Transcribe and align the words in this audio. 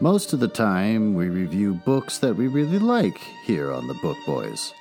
Most 0.00 0.32
of 0.32 0.38
the 0.38 0.46
time, 0.46 1.14
we 1.14 1.28
review 1.28 1.74
books 1.74 2.18
that 2.18 2.36
we 2.36 2.46
really 2.46 2.78
like 2.78 3.18
here 3.44 3.72
on 3.72 3.88
the 3.88 3.94
Book 3.94 4.16
Boys. 4.24 4.72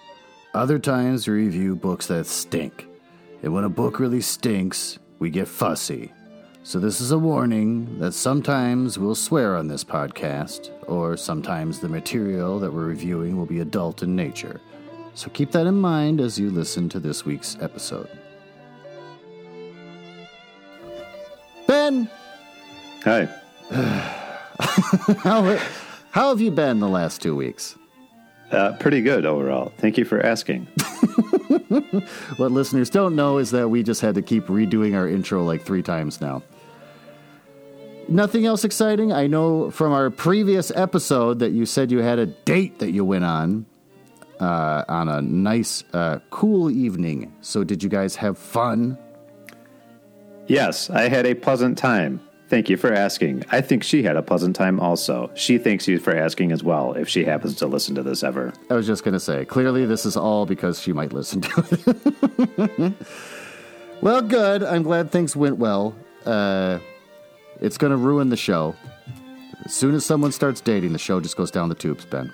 Other 0.54 0.77
times, 0.77 1.27
we 1.27 1.33
review 1.33 1.75
books 1.75 2.05
that 2.05 2.27
stink. 2.27 2.86
And 3.41 3.51
when 3.51 3.63
a 3.63 3.69
book 3.69 3.99
really 3.99 4.21
stinks, 4.21 4.99
we 5.17 5.31
get 5.31 5.48
fussy. 5.48 6.13
So, 6.61 6.80
this 6.80 7.02
is 7.02 7.09
a 7.09 7.17
warning 7.17 7.98
that 7.98 8.11
sometimes 8.11 8.99
we'll 8.99 9.16
swear 9.16 9.55
on 9.55 9.67
this 9.67 9.84
podcast, 9.84 10.70
or 10.88 11.18
sometimes 11.18 11.79
the 11.79 11.89
material 11.89 12.59
that 12.59 12.71
we're 12.71 12.86
reviewing 12.86 13.38
will 13.38 13.47
be 13.47 13.61
adult 13.61 14.04
in 14.04 14.15
nature. 14.15 14.61
So, 15.15 15.31
keep 15.31 15.49
that 15.54 15.65
in 15.65 15.81
mind 15.81 16.21
as 16.21 16.38
you 16.38 16.52
listen 16.52 16.89
to 16.89 16.99
this 16.99 17.25
week's 17.25 17.57
episode. 17.59 18.09
Ben, 21.65 22.07
Hi. 23.04 23.27
how, 25.20 25.58
how 26.12 26.30
have 26.30 26.41
you 26.41 26.52
been 26.52 26.80
the 26.80 26.90
last 26.90 27.22
two 27.22 27.36
weeks? 27.36 27.76
Uh, 28.52 28.73
pretty 28.80 29.02
good 29.02 29.26
overall. 29.26 29.73
Thank 29.77 29.98
you 29.98 30.05
for 30.05 30.26
asking. 30.26 30.68
What 32.38 32.52
listeners 32.52 32.90
don't 32.90 33.16
know 33.16 33.38
is 33.38 33.52
that 33.52 33.70
we 33.70 33.84
just 33.84 34.02
had 34.02 34.16
to 34.16 34.22
keep 34.22 34.46
redoing 34.46 34.96
our 34.96 35.08
intro 35.08 35.44
like 35.44 35.63
three 35.63 35.82
times 35.82 36.22
now. 36.22 36.44
Nothing 38.08 38.46
else 38.46 38.63
exciting. 38.63 39.12
I 39.12 39.27
know 39.27 39.70
from 39.72 39.91
our 39.91 40.10
previous 40.10 40.72
episode 40.72 41.40
that 41.40 41.52
you 41.52 41.66
said 41.66 41.91
you 41.91 41.99
had 41.99 42.20
a 42.20 42.26
date 42.26 42.80
that 42.80 42.91
you 42.91 43.04
went 43.04 43.26
on 43.26 43.66
uh, 44.40 44.85
on 44.88 45.10
a 45.10 45.22
nice, 45.22 45.84
uh, 45.94 46.20
cool 46.30 46.70
evening. 46.72 47.34
So, 47.41 47.63
did 47.63 47.84
you 47.84 47.90
guys 47.90 48.16
have 48.16 48.38
fun? 48.38 48.98
Yes, 50.48 50.90
I 50.90 51.10
had 51.10 51.26
a 51.26 51.34
pleasant 51.34 51.77
time. 51.77 52.22
Thank 52.49 52.70
you 52.70 52.77
for 52.77 52.93
asking. 52.93 53.43
I 53.51 53.59
think 53.59 53.84
she 53.84 54.03
had 54.03 54.15
a 54.15 54.21
pleasant 54.21 54.55
time 54.55 54.79
also. 54.79 55.29
She 55.35 55.57
thanks 55.57 55.85
you 55.87 55.99
for 55.99 56.15
asking 56.15 56.54
as 56.54 56.63
well, 56.63 56.93
if 56.93 57.09
she 57.09 57.26
happens 57.26 57.55
to 57.55 57.67
listen 57.67 57.93
to 57.95 58.04
this 58.04 58.23
ever. 58.23 58.54
I 58.70 58.76
was 58.76 58.87
just 58.87 59.04
going 59.04 59.13
to 59.13 59.20
say, 59.20 59.43
clearly, 59.43 59.85
this 59.85 60.05
is 60.05 60.15
all 60.15 60.45
because 60.45 60.79
she 60.79 60.93
might 60.93 61.12
listen 61.12 61.41
to 61.41 61.65
it. 62.57 62.93
well, 64.01 64.22
good. 64.22 64.63
I'm 64.63 64.84
glad 64.84 65.12
things 65.12 65.35
went 65.35 65.57
well. 65.57 65.94
Uh, 66.25 66.79
it's 67.59 67.78
going 67.78 67.91
to 67.91 67.97
ruin 67.97 68.29
the 68.29 68.38
show. 68.38 68.75
As 69.66 69.73
soon 69.73 69.94
as 69.94 70.06
someone 70.06 70.31
starts 70.31 70.61
dating, 70.61 70.94
the 70.94 71.00
show 71.00 71.19
just 71.19 71.35
goes 71.35 71.51
down 71.51 71.67
the 71.67 71.75
tubes, 71.75 72.06
Ben. 72.06 72.31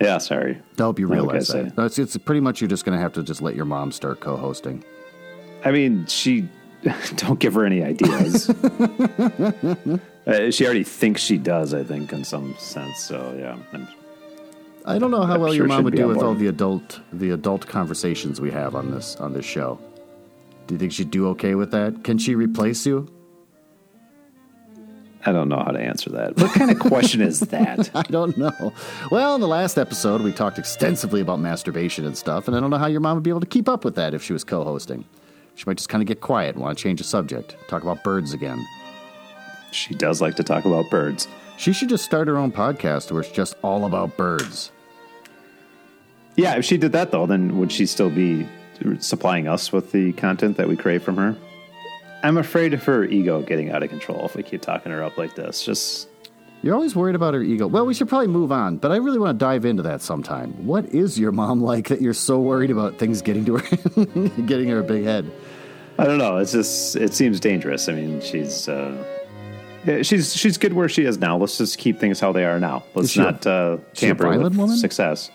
Yeah, 0.00 0.18
sorry. 0.18 0.60
I 0.78 0.82
hope 0.82 0.98
you 0.98 1.06
realize 1.06 1.48
that. 1.48 1.76
No, 1.76 1.86
it's, 1.86 1.98
it's 1.98 2.16
pretty 2.18 2.40
much 2.40 2.60
you're 2.60 2.68
just 2.68 2.84
going 2.84 2.96
to 2.96 3.02
have 3.02 3.14
to 3.14 3.22
just 3.22 3.40
let 3.40 3.56
your 3.56 3.64
mom 3.64 3.92
start 3.92 4.20
co 4.20 4.36
hosting. 4.36 4.84
I 5.64 5.70
mean, 5.70 6.06
she. 6.06 6.48
Don't 7.16 7.38
give 7.40 7.54
her 7.54 7.64
any 7.64 7.82
ideas. 7.82 8.48
uh, 10.26 10.50
she 10.50 10.64
already 10.64 10.84
thinks 10.84 11.20
she 11.20 11.38
does, 11.38 11.74
I 11.74 11.82
think, 11.84 12.12
in 12.12 12.24
some 12.24 12.54
sense. 12.58 13.00
So, 13.00 13.36
yeah. 13.38 13.56
I'm- 13.72 13.88
I 14.84 14.98
don't 14.98 15.10
know 15.10 15.22
how 15.24 15.34
I'm 15.34 15.40
well 15.42 15.50
sure 15.50 15.56
your 15.58 15.66
mom 15.66 15.84
she'd 15.84 15.96
do 15.96 16.08
with 16.08 16.22
all 16.22 16.34
the 16.34 16.46
adult 16.46 17.00
the 17.12 17.30
adult 17.30 17.66
conversations 17.66 18.40
we 18.40 18.50
have 18.52 18.74
on 18.74 18.90
this 18.90 19.16
on 19.16 19.34
this 19.34 19.44
show. 19.44 19.78
Do 20.66 20.74
you 20.74 20.78
think 20.78 20.92
she'd 20.92 21.10
do 21.10 21.28
okay 21.28 21.54
with 21.54 21.72
that? 21.72 22.04
Can 22.04 22.16
she 22.16 22.34
replace 22.34 22.86
you? 22.86 23.06
I 25.26 25.32
don't 25.32 25.50
know 25.50 25.58
how 25.58 25.72
to 25.72 25.78
answer 25.78 26.08
that. 26.10 26.38
What 26.38 26.52
kind 26.54 26.70
of 26.70 26.78
question 26.78 27.20
is 27.20 27.40
that? 27.40 27.90
I 27.94 28.02
don't 28.02 28.38
know. 28.38 28.72
Well, 29.10 29.34
in 29.34 29.42
the 29.42 29.48
last 29.48 29.76
episode, 29.76 30.22
we 30.22 30.32
talked 30.32 30.58
extensively 30.58 31.20
about 31.20 31.38
masturbation 31.40 32.06
and 32.06 32.16
stuff, 32.16 32.48
and 32.48 32.56
I 32.56 32.60
don't 32.60 32.70
know 32.70 32.78
how 32.78 32.86
your 32.86 33.00
mom 33.00 33.16
would 33.16 33.24
be 33.24 33.30
able 33.30 33.40
to 33.40 33.46
keep 33.46 33.68
up 33.68 33.84
with 33.84 33.96
that 33.96 34.14
if 34.14 34.22
she 34.22 34.32
was 34.32 34.42
co 34.42 34.64
hosting. 34.64 35.04
She 35.58 35.64
might 35.66 35.76
just 35.76 35.88
kind 35.88 36.00
of 36.00 36.06
get 36.06 36.20
quiet 36.20 36.54
and 36.54 36.62
want 36.62 36.78
to 36.78 36.80
change 36.80 37.00
the 37.00 37.04
subject, 37.04 37.56
talk 37.66 37.82
about 37.82 38.04
birds 38.04 38.32
again. 38.32 38.64
She 39.72 39.92
does 39.92 40.20
like 40.20 40.36
to 40.36 40.44
talk 40.44 40.64
about 40.64 40.88
birds. 40.88 41.26
She 41.56 41.72
should 41.72 41.88
just 41.88 42.04
start 42.04 42.28
her 42.28 42.36
own 42.36 42.52
podcast 42.52 43.10
where 43.10 43.22
it's 43.22 43.32
just 43.32 43.56
all 43.60 43.84
about 43.84 44.16
birds. 44.16 44.70
Yeah, 46.36 46.54
if 46.54 46.64
she 46.64 46.76
did 46.76 46.92
that 46.92 47.10
though, 47.10 47.26
then 47.26 47.58
would 47.58 47.72
she 47.72 47.86
still 47.86 48.08
be 48.08 48.46
supplying 49.00 49.48
us 49.48 49.72
with 49.72 49.90
the 49.90 50.12
content 50.12 50.58
that 50.58 50.68
we 50.68 50.76
crave 50.76 51.02
from 51.02 51.16
her? 51.16 51.36
I'm 52.22 52.38
afraid 52.38 52.72
of 52.72 52.84
her 52.84 53.04
ego 53.04 53.42
getting 53.42 53.72
out 53.72 53.82
of 53.82 53.90
control 53.90 54.26
if 54.26 54.36
we 54.36 54.44
keep 54.44 54.62
talking 54.62 54.92
her 54.92 55.02
up 55.02 55.18
like 55.18 55.34
this. 55.34 55.64
Just 55.64 56.07
You're 56.62 56.74
always 56.74 56.96
worried 56.96 57.14
about 57.14 57.34
her 57.34 57.42
ego. 57.42 57.66
Well, 57.68 57.86
we 57.86 57.94
should 57.94 58.08
probably 58.08 58.26
move 58.26 58.50
on, 58.50 58.78
but 58.78 58.90
I 58.90 58.96
really 58.96 59.18
want 59.18 59.38
to 59.38 59.44
dive 59.44 59.64
into 59.64 59.82
that 59.84 60.02
sometime. 60.02 60.66
What 60.66 60.86
is 60.86 61.18
your 61.18 61.30
mom 61.30 61.60
like 61.62 61.88
that 61.88 62.02
you're 62.02 62.12
so 62.14 62.40
worried 62.40 62.70
about 62.72 62.98
things 62.98 63.22
getting 63.22 63.44
to 63.44 63.58
her, 63.58 63.76
getting 64.46 64.68
her 64.68 64.80
a 64.80 64.82
big 64.82 65.04
head? 65.04 65.30
I 65.98 66.04
don't 66.04 66.18
know. 66.18 66.36
It's 66.38 66.52
just 66.52 66.96
it 66.96 67.14
seems 67.14 67.38
dangerous. 67.40 67.88
I 67.88 67.92
mean, 67.92 68.20
she's 68.20 68.68
uh, 68.68 69.04
yeah, 69.84 70.02
she's 70.02 70.34
she's 70.34 70.58
good 70.58 70.72
where 70.72 70.88
she 70.88 71.04
is 71.04 71.18
now. 71.18 71.36
Let's 71.36 71.58
just 71.58 71.78
keep 71.78 72.00
things 72.00 72.18
how 72.18 72.32
they 72.32 72.44
are 72.44 72.58
now. 72.58 72.84
Let's 72.94 73.10
she 73.10 73.20
a- 73.20 73.24
not 73.24 73.46
uh, 73.46 73.78
tamper 73.94 74.28
with 74.28 74.56
woman? 74.56 74.76
success. 74.76 75.30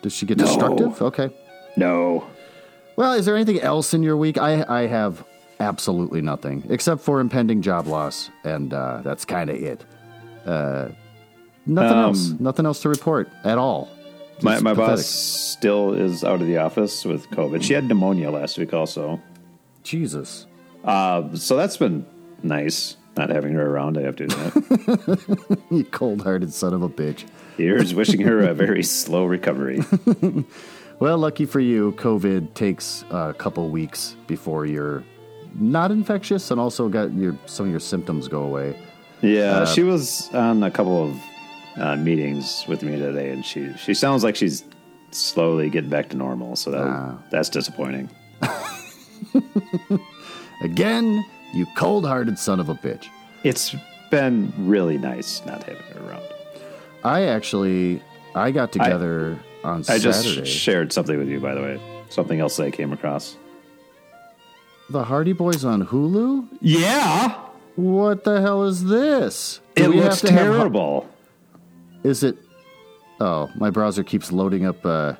Does 0.00 0.14
she 0.14 0.24
get 0.26 0.38
No. 0.38 0.44
destructive? 0.46 1.00
Okay. 1.02 1.30
No. 1.76 2.26
Well, 2.96 3.12
is 3.14 3.24
there 3.26 3.36
anything 3.36 3.60
else 3.60 3.94
in 3.94 4.02
your 4.02 4.16
week? 4.16 4.36
I 4.38 4.64
I 4.68 4.86
have 4.86 5.22
absolutely 5.60 6.20
nothing 6.22 6.64
except 6.70 7.02
for 7.02 7.20
impending 7.20 7.60
job 7.62 7.86
loss, 7.86 8.30
and 8.44 8.72
uh, 8.74 9.00
that's 9.04 9.24
kind 9.26 9.48
of 9.50 9.56
it. 9.56 9.84
Uh, 10.46 10.88
nothing 11.66 11.98
Um, 11.98 12.04
else. 12.04 12.30
Nothing 12.38 12.66
else 12.66 12.80
to 12.82 12.88
report 12.88 13.28
at 13.44 13.58
all. 13.58 13.88
My 14.42 14.52
Just 14.52 14.64
my 14.64 14.70
pathetic. 14.74 14.96
boss 14.96 15.06
still 15.06 15.92
is 15.92 16.24
out 16.24 16.40
of 16.40 16.46
the 16.46 16.58
office 16.58 17.04
with 17.04 17.28
COVID. 17.30 17.62
She 17.62 17.74
had 17.74 17.84
pneumonia 17.86 18.30
last 18.30 18.58
week 18.58 18.72
also. 18.74 19.20
Jesus. 19.84 20.46
Uh, 20.84 21.34
so 21.34 21.56
that's 21.56 21.76
been 21.76 22.04
nice. 22.42 22.96
Not 23.16 23.28
having 23.28 23.52
her 23.52 23.66
around, 23.70 23.98
I 23.98 24.02
have 24.02 24.16
to 24.16 24.24
admit. 24.24 25.60
You 25.70 25.84
cold-hearted 25.84 26.52
son 26.52 26.72
of 26.72 26.82
a 26.82 26.88
bitch. 26.88 27.24
Here's 27.58 27.94
wishing 27.94 28.22
her 28.22 28.40
a 28.40 28.54
very 28.54 28.82
slow 28.82 29.24
recovery. 29.26 29.80
Well, 30.98 31.18
lucky 31.18 31.46
for 31.46 31.58
you, 31.58 31.92
COVID 31.98 32.54
takes 32.54 33.04
a 33.10 33.34
couple 33.36 33.68
weeks 33.70 34.14
before 34.28 34.66
you're 34.66 35.02
not 35.58 35.90
infectious, 35.90 36.50
and 36.52 36.60
also 36.60 36.88
got 36.88 37.12
your 37.12 37.36
some 37.46 37.66
of 37.66 37.70
your 37.72 37.80
symptoms 37.80 38.28
go 38.28 38.42
away. 38.42 38.76
Yeah, 39.22 39.64
she 39.64 39.82
was 39.82 40.28
on 40.34 40.62
a 40.62 40.70
couple 40.70 41.04
of 41.10 41.16
uh, 41.76 41.96
meetings 41.96 42.64
with 42.68 42.82
me 42.82 42.98
today, 42.98 43.30
and 43.30 43.44
she 43.44 43.72
she 43.78 43.94
sounds 43.94 44.24
like 44.24 44.36
she's 44.36 44.64
slowly 45.12 45.70
getting 45.70 45.90
back 45.90 46.08
to 46.10 46.16
normal. 46.16 46.56
So 46.56 46.70
that 46.72 46.82
Ah. 46.86 47.18
that's 47.30 47.48
disappointing. 47.48 48.10
Again, 50.62 51.24
you 51.52 51.66
cold-hearted 51.76 52.38
son 52.38 52.60
of 52.60 52.68
a 52.68 52.74
bitch. 52.74 53.06
It's 53.44 53.74
been 54.10 54.52
really 54.58 54.98
nice 54.98 55.44
not 55.44 55.62
having 55.64 55.82
her 55.94 56.08
around. 56.08 56.22
I 57.04 57.22
actually 57.24 58.02
I 58.34 58.50
got 58.52 58.70
together 58.72 59.38
on 59.64 59.84
I 59.88 59.98
just 59.98 60.46
shared 60.46 60.92
something 60.92 61.18
with 61.18 61.28
you, 61.28 61.40
by 61.40 61.54
the 61.54 61.60
way. 61.60 61.80
Something 62.10 62.40
else 62.40 62.56
that 62.56 62.64
I 62.64 62.70
came 62.70 62.92
across. 62.92 63.36
the 64.90 65.02
Hardy 65.04 65.32
Boys 65.32 65.64
on 65.64 65.86
Hulu. 65.86 66.46
Yeah, 66.60 67.38
What 67.76 68.24
the 68.24 68.40
hell 68.40 68.64
is 68.64 68.84
this? 68.84 69.60
Do 69.74 69.84
it 69.92 69.96
looks 69.96 70.20
to 70.22 70.32
have- 70.32 70.42
terrible. 70.42 71.08
is 72.02 72.22
it? 72.22 72.36
Oh, 73.20 73.50
my 73.54 73.70
browser 73.70 74.02
keeps 74.02 74.32
loading 74.32 74.66
up 74.66 74.84
uh, 74.84 75.14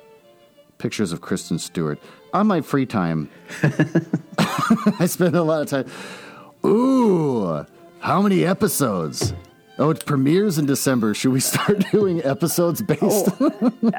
pictures 0.77 1.11
of 1.13 1.21
Kristen 1.21 1.57
Stewart. 1.57 1.99
On 2.33 2.45
my 2.47 2.61
free 2.61 2.85
time, 2.85 3.29
I 4.99 5.05
spend 5.05 5.35
a 5.35 5.43
lot 5.43 5.61
of 5.61 5.67
time. 5.69 5.91
Ooh, 6.69 7.65
how 7.99 8.21
many 8.21 8.43
episodes? 8.45 9.33
Oh, 9.79 9.89
it 9.89 10.05
premieres 10.05 10.59
in 10.59 10.65
December. 10.67 11.13
Should 11.15 11.31
we 11.31 11.39
start 11.39 11.83
doing 11.91 12.23
episodes 12.23 12.81
based? 12.81 13.29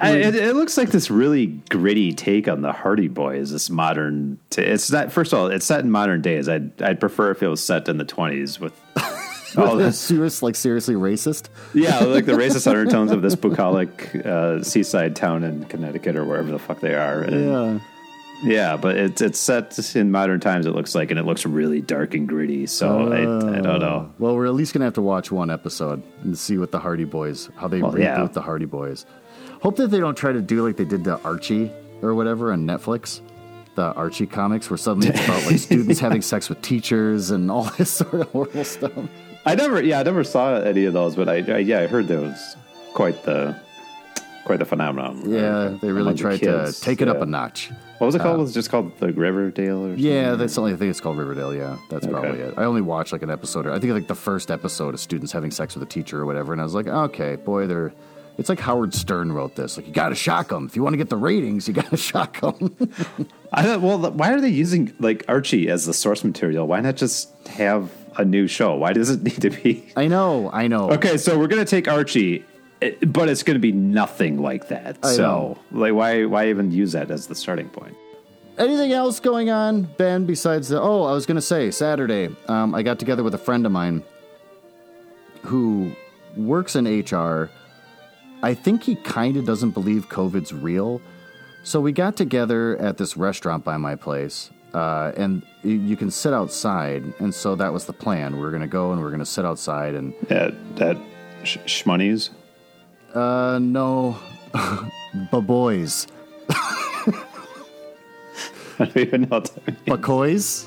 I, 0.00 0.16
it, 0.18 0.34
it 0.36 0.54
looks 0.54 0.76
like 0.76 0.90
this 0.90 1.10
really 1.10 1.46
gritty 1.46 2.12
take 2.12 2.46
on 2.46 2.62
the 2.62 2.72
Hardy 2.72 3.08
Boys. 3.08 3.50
This 3.50 3.70
modern. 3.70 4.38
T- 4.50 4.62
it's 4.62 4.90
not. 4.92 5.10
First 5.10 5.32
of 5.32 5.38
all, 5.40 5.46
it's 5.48 5.66
set 5.66 5.80
in 5.80 5.90
modern 5.90 6.22
days. 6.22 6.48
I'd 6.48 6.80
I'd 6.80 7.00
prefer 7.00 7.32
if 7.32 7.42
it 7.42 7.48
was 7.48 7.62
set 7.62 7.88
in 7.88 7.98
the 7.98 8.04
twenties 8.04 8.60
with. 8.60 8.72
all 9.56 9.76
this, 9.76 9.98
serious, 9.98 10.42
like 10.42 10.56
seriously 10.56 10.94
racist. 10.96 11.48
yeah, 11.74 12.00
like 12.00 12.24
the 12.26 12.32
racist 12.32 12.66
undertones 12.66 13.12
of 13.12 13.22
this 13.22 13.34
bucolic 13.36 14.12
uh, 14.26 14.60
seaside 14.64 15.14
town 15.14 15.44
in 15.44 15.64
Connecticut 15.66 16.16
or 16.16 16.24
wherever 16.24 16.50
the 16.50 16.58
fuck 16.58 16.80
they 16.80 16.94
are. 16.94 17.22
And, 17.22 17.44
Yeah. 17.46 17.78
Yeah, 18.42 18.76
but 18.76 18.96
it's 18.96 19.22
it's 19.22 19.38
set 19.38 19.78
in 19.96 20.10
modern 20.10 20.40
times. 20.40 20.66
It 20.66 20.72
looks 20.72 20.94
like, 20.94 21.10
and 21.10 21.18
it 21.18 21.24
looks 21.24 21.46
really 21.46 21.80
dark 21.80 22.14
and 22.14 22.28
gritty. 22.28 22.66
So 22.66 23.12
I, 23.12 23.20
I 23.20 23.60
don't 23.60 23.80
know. 23.80 24.10
Oh. 24.10 24.14
Well, 24.18 24.34
we're 24.36 24.46
at 24.46 24.54
least 24.54 24.74
gonna 24.74 24.84
have 24.84 24.94
to 24.94 25.02
watch 25.02 25.30
one 25.30 25.50
episode 25.50 26.02
and 26.22 26.36
see 26.36 26.58
what 26.58 26.70
the 26.72 26.78
Hardy 26.78 27.04
Boys, 27.04 27.48
how 27.56 27.68
they 27.68 27.80
Well, 27.80 27.92
reboot 27.92 27.98
yeah. 28.00 28.26
the 28.26 28.42
Hardy 28.42 28.66
Boys. 28.66 29.06
Hope 29.62 29.76
that 29.76 29.88
they 29.88 29.98
don't 30.00 30.16
try 30.16 30.32
to 30.32 30.42
do 30.42 30.66
like 30.66 30.76
they 30.76 30.84
did 30.84 31.04
to 31.04 31.18
Archie 31.22 31.70
or 32.02 32.14
whatever 32.14 32.52
on 32.52 32.66
Netflix, 32.66 33.20
the 33.76 33.94
Archie 33.94 34.26
comics, 34.26 34.68
where 34.68 34.76
suddenly 34.76 35.08
it's 35.08 35.24
about 35.24 35.46
like 35.46 35.58
students 35.58 36.00
having 36.00 36.20
sex 36.20 36.48
with 36.50 36.60
teachers 36.60 37.30
and 37.30 37.50
all 37.50 37.64
this 37.78 37.90
sort 37.90 38.14
of 38.14 38.28
horrible 38.30 38.64
stuff. 38.64 38.92
I 39.46 39.54
never, 39.54 39.82
yeah, 39.82 40.00
I 40.00 40.02
never 40.02 40.24
saw 40.24 40.56
any 40.56 40.84
of 40.84 40.92
those, 40.92 41.16
but 41.16 41.28
I, 41.28 41.36
I 41.36 41.58
yeah, 41.58 41.80
I 41.80 41.86
heard 41.86 42.08
there 42.08 42.20
was 42.20 42.56
quite 42.92 43.22
the 43.24 43.58
quite 44.44 44.58
the 44.58 44.64
phenomenon. 44.64 45.22
Yeah, 45.30 45.76
they 45.80 45.88
really 45.88 46.02
among 46.02 46.14
the 46.14 46.20
tried 46.20 46.40
kids. 46.40 46.78
to 46.78 46.84
take 46.84 47.00
it 47.00 47.08
up 47.08 47.20
a 47.20 47.26
notch. 47.26 47.70
What 47.98 48.06
was 48.06 48.14
it 48.14 48.20
called? 48.20 48.38
Uh, 48.38 48.42
was 48.42 48.50
it 48.50 48.54
just 48.54 48.70
called 48.70 48.98
the 48.98 49.12
Riverdale 49.12 49.84
or 49.84 49.88
something? 49.90 50.04
Yeah, 50.04 50.34
that's 50.34 50.52
something 50.52 50.74
I 50.74 50.76
think 50.76 50.90
it's 50.90 51.00
called 51.00 51.16
Riverdale. 51.16 51.54
Yeah, 51.54 51.76
that's 51.90 52.06
probably 52.06 52.40
it. 52.40 52.54
I 52.56 52.64
only 52.64 52.82
watched 52.82 53.12
like 53.12 53.22
an 53.22 53.30
episode. 53.30 53.66
Or, 53.66 53.72
I 53.72 53.78
think 53.78 53.92
like 53.92 54.08
the 54.08 54.14
first 54.14 54.50
episode 54.50 54.94
of 54.94 55.00
students 55.00 55.32
having 55.32 55.50
sex 55.50 55.74
with 55.74 55.82
a 55.82 55.86
teacher 55.86 56.20
or 56.20 56.26
whatever, 56.26 56.52
and 56.52 56.60
I 56.60 56.64
was 56.64 56.74
like, 56.74 56.86
okay, 56.86 57.36
boy, 57.36 57.66
they're. 57.66 57.92
It's 58.36 58.48
like 58.48 58.58
Howard 58.58 58.92
Stern 58.92 59.30
wrote 59.30 59.54
this. 59.54 59.76
Like, 59.76 59.86
you 59.86 59.92
got 59.92 60.08
to 60.08 60.16
shock 60.16 60.48
them 60.48 60.66
if 60.66 60.74
you 60.74 60.82
want 60.82 60.94
to 60.94 60.96
get 60.96 61.08
the 61.08 61.16
ratings. 61.16 61.68
You 61.68 61.74
got 61.82 61.90
to 61.90 61.96
shock 61.96 62.40
them. 62.40 62.76
I 63.52 63.62
thought, 63.62 63.80
well, 63.80 64.10
why 64.10 64.32
are 64.32 64.40
they 64.40 64.48
using 64.48 64.92
like 64.98 65.24
Archie 65.28 65.68
as 65.68 65.86
the 65.86 65.94
source 65.94 66.24
material? 66.24 66.66
Why 66.66 66.80
not 66.80 66.96
just 66.96 67.30
have 67.46 67.92
a 68.16 68.24
new 68.24 68.48
show? 68.48 68.74
Why 68.74 68.92
does 68.92 69.08
it 69.08 69.22
need 69.24 69.40
to 69.40 69.50
be? 69.50 69.92
I 69.96 70.08
know, 70.08 70.50
I 70.52 70.66
know. 70.66 70.90
Okay, 70.90 71.16
so 71.16 71.38
we're 71.38 71.46
gonna 71.46 71.64
take 71.64 71.86
Archie, 71.86 72.44
but 73.06 73.28
it's 73.28 73.42
gonna 73.42 73.58
be 73.58 73.72
nothing 73.72 74.40
like 74.40 74.68
that. 74.68 74.98
I 75.02 75.12
so, 75.12 75.22
know. 75.22 75.58
like, 75.72 75.94
why 75.94 76.24
why 76.24 76.48
even 76.48 76.70
use 76.70 76.92
that 76.92 77.10
as 77.10 77.26
the 77.26 77.34
starting 77.34 77.68
point? 77.68 77.96
Anything 78.56 78.92
else 78.92 79.18
going 79.20 79.50
on, 79.50 79.82
Ben? 79.82 80.26
Besides 80.26 80.68
the 80.68 80.80
oh, 80.80 81.04
I 81.04 81.12
was 81.12 81.26
gonna 81.26 81.40
say 81.40 81.70
Saturday. 81.70 82.34
Um, 82.48 82.74
I 82.74 82.82
got 82.82 82.98
together 82.98 83.22
with 83.22 83.34
a 83.34 83.38
friend 83.38 83.66
of 83.66 83.72
mine 83.72 84.02
who 85.42 85.92
works 86.36 86.76
in 86.76 86.86
HR. 86.86 87.50
I 88.42 88.54
think 88.54 88.82
he 88.82 88.96
kind 88.96 89.36
of 89.36 89.46
doesn't 89.46 89.70
believe 89.70 90.08
COVID's 90.08 90.52
real. 90.52 91.00
So 91.62 91.80
we 91.80 91.92
got 91.92 92.16
together 92.16 92.76
at 92.76 92.98
this 92.98 93.16
restaurant 93.16 93.64
by 93.64 93.78
my 93.78 93.96
place, 93.96 94.50
uh, 94.74 95.12
and 95.16 95.42
you 95.62 95.96
can 95.96 96.10
sit 96.10 96.34
outside. 96.34 97.02
And 97.18 97.34
so 97.34 97.54
that 97.56 97.72
was 97.72 97.86
the 97.86 97.94
plan. 97.94 98.36
We 98.38 98.44
are 98.44 98.50
gonna 98.50 98.66
go 98.66 98.92
and 98.92 99.00
we 99.00 99.06
are 99.06 99.10
gonna 99.10 99.24
sit 99.24 99.44
outside. 99.46 99.94
And 99.94 100.12
At 100.30 100.54
at 100.78 100.98
sh- 101.42 101.56
Schmoney's? 101.66 102.30
Uh, 103.14 103.58
no, 103.60 104.18
but 105.30 105.40
boys, 105.42 106.06
I 108.78 108.86
don't 108.86 108.96
even 108.96 109.22
know. 109.22 109.28
What 109.28 109.44
that. 109.44 109.84
McCoys. 109.86 110.66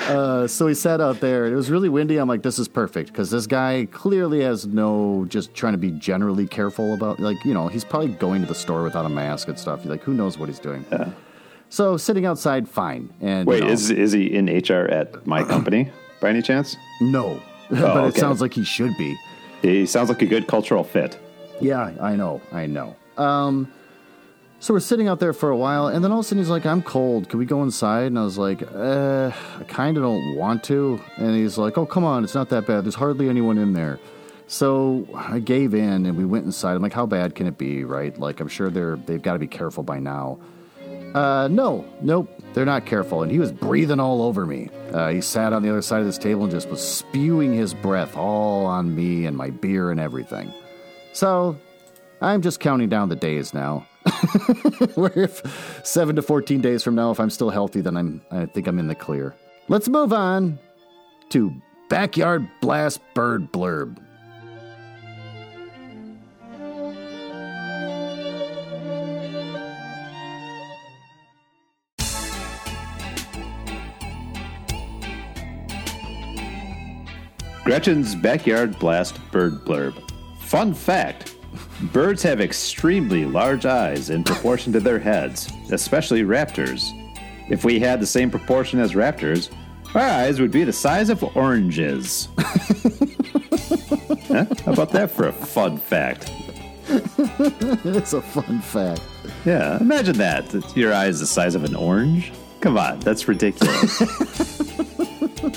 uh, 0.00 0.46
so 0.46 0.66
we 0.66 0.74
sat 0.74 1.00
out 1.00 1.20
there, 1.20 1.46
it 1.46 1.54
was 1.54 1.70
really 1.70 1.88
windy. 1.88 2.16
I'm 2.16 2.28
like, 2.28 2.42
this 2.42 2.58
is 2.58 2.68
perfect 2.68 3.10
because 3.12 3.30
this 3.30 3.46
guy 3.46 3.86
clearly 3.90 4.42
has 4.42 4.66
no 4.66 5.24
just 5.28 5.54
trying 5.54 5.74
to 5.74 5.78
be 5.78 5.90
generally 5.92 6.46
careful 6.46 6.94
about, 6.94 7.20
like, 7.20 7.44
you 7.44 7.54
know, 7.54 7.68
he's 7.68 7.84
probably 7.84 8.08
going 8.08 8.40
to 8.42 8.46
the 8.48 8.54
store 8.54 8.82
without 8.82 9.06
a 9.06 9.08
mask 9.08 9.48
and 9.48 9.58
stuff. 9.58 9.84
Like, 9.84 10.02
who 10.02 10.14
knows 10.14 10.38
what 10.38 10.48
he's 10.48 10.58
doing? 10.58 10.84
Yeah. 10.90 11.10
So 11.70 11.96
sitting 11.96 12.24
outside, 12.26 12.68
fine. 12.68 13.12
And 13.20 13.46
you 13.46 13.50
Wait, 13.52 13.62
know, 13.62 13.68
is 13.70 13.90
is 13.90 14.12
he 14.12 14.26
in 14.34 14.46
HR 14.46 14.88
at 14.90 15.26
my 15.26 15.44
company 15.44 15.90
by 16.20 16.30
any 16.30 16.42
chance? 16.42 16.76
no, 17.00 17.40
but 17.82 18.08
it 18.08 18.16
sounds 18.16 18.40
like 18.40 18.54
he 18.54 18.64
should 18.64 18.96
be. 18.96 19.16
He 19.62 19.86
sounds 19.86 20.08
like 20.08 20.22
a 20.22 20.26
good 20.26 20.46
cultural 20.46 20.84
fit. 20.84 21.18
Yeah, 21.60 21.92
I 22.00 22.16
know, 22.16 22.40
I 22.52 22.66
know. 22.66 22.96
Um, 23.16 23.72
so 24.60 24.74
we're 24.74 24.80
sitting 24.80 25.06
out 25.06 25.20
there 25.20 25.32
for 25.32 25.50
a 25.50 25.56
while, 25.56 25.86
and 25.88 26.02
then 26.02 26.10
all 26.10 26.20
of 26.20 26.24
a 26.24 26.28
sudden 26.28 26.38
he's 26.42 26.50
like, 26.50 26.66
"I'm 26.66 26.82
cold. 26.82 27.28
Can 27.28 27.38
we 27.38 27.46
go 27.46 27.62
inside?" 27.62 28.06
And 28.06 28.18
I 28.18 28.24
was 28.24 28.38
like, 28.38 28.62
"Uh, 28.62 29.30
I 29.60 29.64
kind 29.64 29.96
of 29.96 30.02
don't 30.02 30.36
want 30.36 30.64
to." 30.64 31.00
And 31.16 31.36
he's 31.36 31.58
like, 31.58 31.78
"Oh, 31.78 31.86
come 31.86 32.04
on, 32.04 32.24
it's 32.24 32.34
not 32.34 32.48
that 32.50 32.66
bad. 32.66 32.84
There's 32.84 32.96
hardly 32.96 33.28
anyone 33.28 33.58
in 33.58 33.72
there." 33.72 34.00
So 34.46 35.06
I 35.14 35.38
gave 35.40 35.74
in, 35.74 36.06
and 36.06 36.16
we 36.16 36.24
went 36.24 36.44
inside. 36.44 36.74
I'm 36.74 36.82
like, 36.82 36.92
"How 36.92 37.06
bad 37.06 37.34
can 37.34 37.46
it 37.46 37.58
be?" 37.58 37.84
Right? 37.84 38.18
Like, 38.18 38.40
I'm 38.40 38.48
sure 38.48 38.70
they're 38.70 38.96
they've 38.96 39.22
got 39.22 39.34
to 39.34 39.38
be 39.38 39.46
careful 39.46 39.82
by 39.84 40.00
now. 40.00 40.38
Uh, 41.14 41.48
no, 41.50 41.86
nope, 42.02 42.28
they're 42.52 42.64
not 42.64 42.86
careful. 42.86 43.22
And 43.22 43.32
he 43.32 43.38
was 43.38 43.52
breathing 43.52 44.00
all 44.00 44.22
over 44.22 44.46
me. 44.46 44.68
Uh, 44.92 45.08
he 45.08 45.20
sat 45.20 45.52
on 45.52 45.62
the 45.62 45.70
other 45.70 45.82
side 45.82 46.00
of 46.00 46.06
this 46.06 46.18
table 46.18 46.42
and 46.42 46.50
just 46.50 46.68
was 46.68 46.86
spewing 46.86 47.52
his 47.54 47.74
breath 47.74 48.16
all 48.16 48.66
on 48.66 48.94
me 48.94 49.26
and 49.26 49.36
my 49.36 49.50
beer 49.50 49.90
and 49.90 50.00
everything. 50.00 50.52
So 51.12 51.58
I'm 52.20 52.42
just 52.42 52.60
counting 52.60 52.88
down 52.88 53.08
the 53.08 53.16
days 53.16 53.54
now. 53.54 53.86
Where 54.94 55.18
if 55.18 55.80
seven 55.84 56.16
to 56.16 56.22
14 56.22 56.60
days 56.60 56.82
from 56.82 56.94
now, 56.94 57.10
if 57.10 57.20
I'm 57.20 57.30
still 57.30 57.50
healthy, 57.50 57.80
then 57.80 57.96
I'm, 57.96 58.22
I 58.30 58.46
think 58.46 58.66
I'm 58.66 58.78
in 58.78 58.88
the 58.88 58.94
clear. 58.94 59.34
Let's 59.68 59.88
move 59.88 60.12
on 60.12 60.58
to 61.30 61.52
Backyard 61.88 62.48
Blast 62.60 63.00
Bird 63.14 63.52
Blurb. 63.52 63.98
Gretchen's 77.68 78.14
backyard 78.14 78.78
blast 78.78 79.20
bird 79.30 79.62
blurb. 79.62 79.92
Fun 80.40 80.72
fact 80.72 81.36
birds 81.92 82.22
have 82.22 82.40
extremely 82.40 83.26
large 83.26 83.66
eyes 83.66 84.08
in 84.08 84.24
proportion 84.24 84.72
to 84.72 84.80
their 84.80 84.98
heads, 84.98 85.52
especially 85.70 86.22
raptors. 86.22 86.88
If 87.50 87.66
we 87.66 87.78
had 87.78 88.00
the 88.00 88.06
same 88.06 88.30
proportion 88.30 88.80
as 88.80 88.94
raptors, 88.94 89.50
our 89.94 90.00
eyes 90.00 90.40
would 90.40 90.50
be 90.50 90.64
the 90.64 90.72
size 90.72 91.10
of 91.10 91.22
oranges. 91.36 92.28
Huh? 94.28 94.44
How 94.64 94.72
about 94.72 94.90
that 94.92 95.10
for 95.10 95.28
a 95.28 95.32
fun 95.32 95.76
fact? 95.76 96.32
It's 96.88 98.14
a 98.14 98.22
fun 98.22 98.60
fact. 98.60 99.02
Yeah, 99.44 99.78
imagine 99.78 100.16
that. 100.18 100.74
Your 100.74 100.94
eye 100.94 101.08
is 101.08 101.20
the 101.20 101.26
size 101.26 101.54
of 101.54 101.64
an 101.64 101.74
orange? 101.74 102.32
Come 102.60 102.78
on, 102.78 103.00
that's 103.00 103.28
ridiculous. 103.28 104.02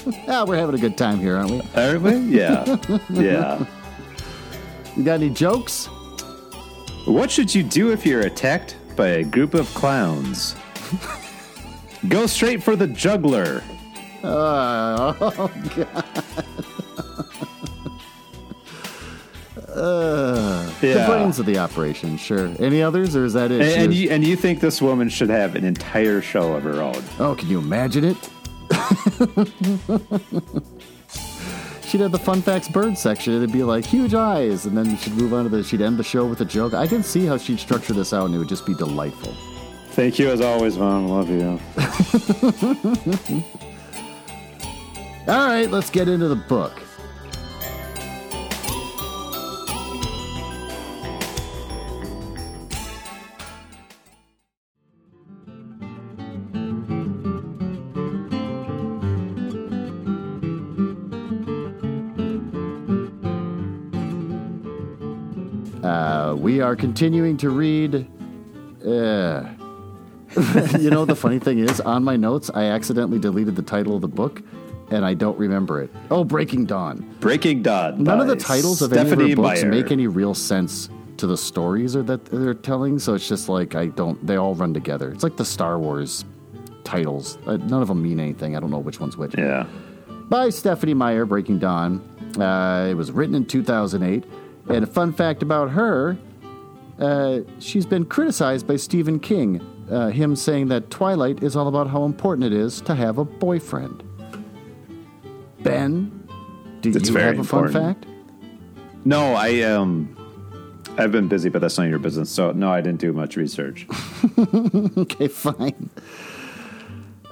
Ah, 0.28 0.46
we're 0.48 0.58
having 0.58 0.76
a 0.76 0.78
good 0.80 0.98
time 0.98 1.20
here, 1.20 1.36
aren't 1.38 1.52
we? 1.52 1.62
Aren't 1.76 2.02
we? 2.02 2.16
Yeah. 2.38 2.78
Yeah. 3.10 3.66
You 4.96 5.04
got 5.04 5.16
any 5.16 5.30
jokes? 5.30 5.86
What 7.06 7.32
should 7.32 7.54
you 7.54 7.64
do 7.64 7.92
if 7.92 8.06
you're 8.06 8.22
attacked 8.22 8.76
by 8.96 9.08
a 9.08 9.24
group 9.24 9.54
of 9.54 9.68
clowns? 9.74 10.56
Go 12.10 12.26
straight 12.28 12.62
for 12.62 12.76
the 12.76 12.88
juggler. 12.88 13.64
Uh, 14.24 15.14
oh, 15.22 15.52
God. 15.76 16.06
Uh, 19.70 20.70
The 20.82 21.06
brains 21.08 21.40
of 21.40 21.46
the 21.46 21.58
operation, 21.58 22.18
sure. 22.18 22.52
Any 22.60 22.82
others, 22.82 23.16
or 23.16 23.24
is 23.26 23.34
that 23.34 23.52
it? 23.52 23.62
And, 23.62 23.84
and 23.84 23.94
you, 23.94 24.10
and 24.10 24.24
you 24.24 24.36
think 24.36 24.60
this 24.60 24.82
woman 24.82 25.08
should 25.10 25.30
have 25.30 25.56
an 25.56 25.64
entire 25.64 26.22
show 26.22 26.54
of 26.54 26.64
her 26.64 26.82
own? 26.82 27.02
oh, 27.20 27.36
can 27.36 27.48
you 27.48 27.60
imagine 27.60 28.04
it? 28.04 28.18
she'd 31.86 32.02
have 32.02 32.12
the 32.12 32.20
fun 32.20 32.42
facts 32.42 32.68
bird 32.70 32.98
section. 32.98 33.34
It'd 33.34 33.52
be 33.52 33.64
like 33.64 33.86
huge 33.86 34.14
eyes, 34.14 34.66
and 34.66 34.78
then 34.78 34.98
she'd 34.98 35.14
move 35.14 35.34
on 35.34 35.44
to 35.44 35.50
the. 35.50 35.64
She'd 35.64 35.82
end 35.82 35.98
the 35.98 36.04
show 36.04 36.26
with 36.26 36.42
a 36.42 36.46
joke. 36.46 36.74
I 36.74 36.88
can 36.88 37.04
see 37.04 37.26
how 37.26 37.38
she'd 37.38 37.60
structure 37.60 37.94
this 37.94 38.14
out, 38.14 38.26
and 38.26 38.36
it 38.36 38.38
would 38.38 38.50
just 38.50 38.66
be 38.66 38.74
delightful. 38.74 39.34
Thank 39.92 40.20
you 40.20 40.30
as 40.30 40.42
always, 40.42 40.78
Mom. 40.78 41.10
Love 41.10 41.30
you. 41.30 41.60
All 45.28 45.48
right, 45.48 45.70
let's 45.70 45.90
get 45.90 46.08
into 46.08 46.28
the 46.28 46.36
book. 46.36 46.81
We 66.62 66.66
are 66.66 66.76
continuing 66.76 67.38
to 67.38 67.50
read. 67.50 68.08
Uh, 68.86 69.50
you 70.78 70.92
know, 70.92 71.06
the 71.06 71.16
funny 71.16 71.40
thing 71.40 71.58
is, 71.58 71.82
on 71.82 72.04
my 72.04 72.16
notes, 72.16 72.52
I 72.54 72.66
accidentally 72.66 73.18
deleted 73.18 73.56
the 73.56 73.64
title 73.64 73.96
of 73.96 74.02
the 74.02 74.08
book, 74.08 74.44
and 74.92 75.04
I 75.04 75.16
don't 75.16 75.36
remember 75.40 75.82
it. 75.82 75.90
Oh, 76.12 76.24
Breaking 76.24 76.68
Dawn. 76.68 77.18
Breaking 77.20 77.64
Dawn. 77.64 78.04
None 78.04 78.22
of 78.22 78.28
the 78.28 78.36
titles 78.36 78.84
of 78.84 78.94
any 78.94 79.10
of 79.12 79.20
her 79.20 79.36
books 79.36 79.64
Meyer. 79.64 79.72
make 79.72 79.92
any 79.92 80.06
real 80.06 80.36
sense 80.36 80.88
to 81.18 81.26
the 81.26 81.36
stories 81.36 81.96
or 81.96 82.04
that 82.04 82.26
they're 82.26 82.54
telling. 82.54 83.00
So 83.00 83.16
it's 83.16 83.28
just 83.28 83.50
like 83.50 83.74
I 83.74 83.88
don't. 83.88 84.24
They 84.24 84.36
all 84.36 84.54
run 84.54 84.72
together. 84.72 85.12
It's 85.12 85.24
like 85.24 85.38
the 85.38 85.46
Star 85.46 85.80
Wars 85.80 86.26
titles. 86.84 87.40
Uh, 87.48 87.58
none 87.58 87.82
of 87.82 87.88
them 87.88 88.04
mean 88.04 88.20
anything. 88.20 88.56
I 88.56 88.60
don't 88.60 88.70
know 88.70 88.78
which 88.78 89.00
one's 89.00 89.18
which. 89.18 89.34
Yeah. 89.36 89.66
By 90.30 90.50
Stephenie 90.50 90.94
Meyer, 90.94 91.26
Breaking 91.26 91.58
Dawn. 91.58 92.08
Uh, 92.40 92.86
it 92.88 92.94
was 92.94 93.12
written 93.12 93.34
in 93.34 93.48
2008. 93.48 94.26
And 94.70 94.84
a 94.84 94.88
fun 94.88 95.12
fact 95.12 95.42
about 95.42 95.72
her: 95.72 96.20
uh, 97.02 97.42
she's 97.60 97.86
been 97.86 98.06
criticized 98.06 98.68
by 98.68 98.76
Stephen 98.76 99.20
King. 99.20 99.62
Uh, 99.90 100.08
him 100.10 100.36
saying 100.36 100.68
that 100.68 100.90
Twilight 100.90 101.44
is 101.44 101.56
all 101.56 101.68
about 101.68 101.90
how 101.90 102.06
important 102.06 102.46
it 102.46 102.54
is 102.54 102.80
to 102.82 102.96
have 102.96 103.18
a 103.18 103.26
boyfriend. 103.26 104.04
Ben, 105.64 106.28
do 106.80 106.92
It's 106.92 107.10
you 107.10 107.18
have 107.18 107.40
a 107.40 107.44
fun 107.44 107.72
fact? 107.72 108.06
No, 109.04 109.34
I 109.34 109.62
um, 109.62 110.16
I've 110.98 111.12
been 111.12 111.28
busy, 111.28 111.50
but 111.50 111.60
that's 111.60 111.78
not 111.78 111.88
your 111.90 112.00
business. 112.00 112.30
So 112.30 112.52
no, 112.52 112.72
I 112.72 112.82
didn't 112.82 113.00
do 113.00 113.14
much 113.14 113.36
research. 113.36 113.88
Okay, 114.98 115.28
fine. 115.28 115.90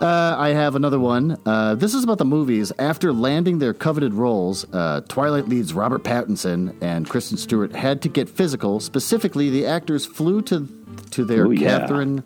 Uh, 0.02 0.36
I 0.38 0.50
have 0.50 0.76
another 0.76 1.00
one. 1.00 1.38
Uh, 1.46 1.76
this 1.76 1.94
is 1.94 2.04
about 2.06 2.20
the 2.20 2.26
movies. 2.26 2.72
After 2.80 3.12
landing 3.12 3.60
their 3.60 3.74
coveted 3.74 4.14
roles, 4.14 4.66
uh, 4.74 5.02
Twilight 5.10 5.50
leads 5.50 5.74
Robert 5.74 6.04
Pattinson 6.04 6.74
and 6.82 7.08
Kristen 7.10 7.38
Stewart 7.38 7.74
had 7.76 8.02
to 8.04 8.10
get 8.10 8.30
physical. 8.30 8.80
Specifically, 8.80 9.50
the 9.50 9.66
actors 9.66 10.06
flew 10.06 10.42
to 10.44 10.68
to 11.12 11.26
their 11.26 11.46
Ooh, 11.46 11.52
yeah. 11.52 11.80
Catherine. 11.80 12.24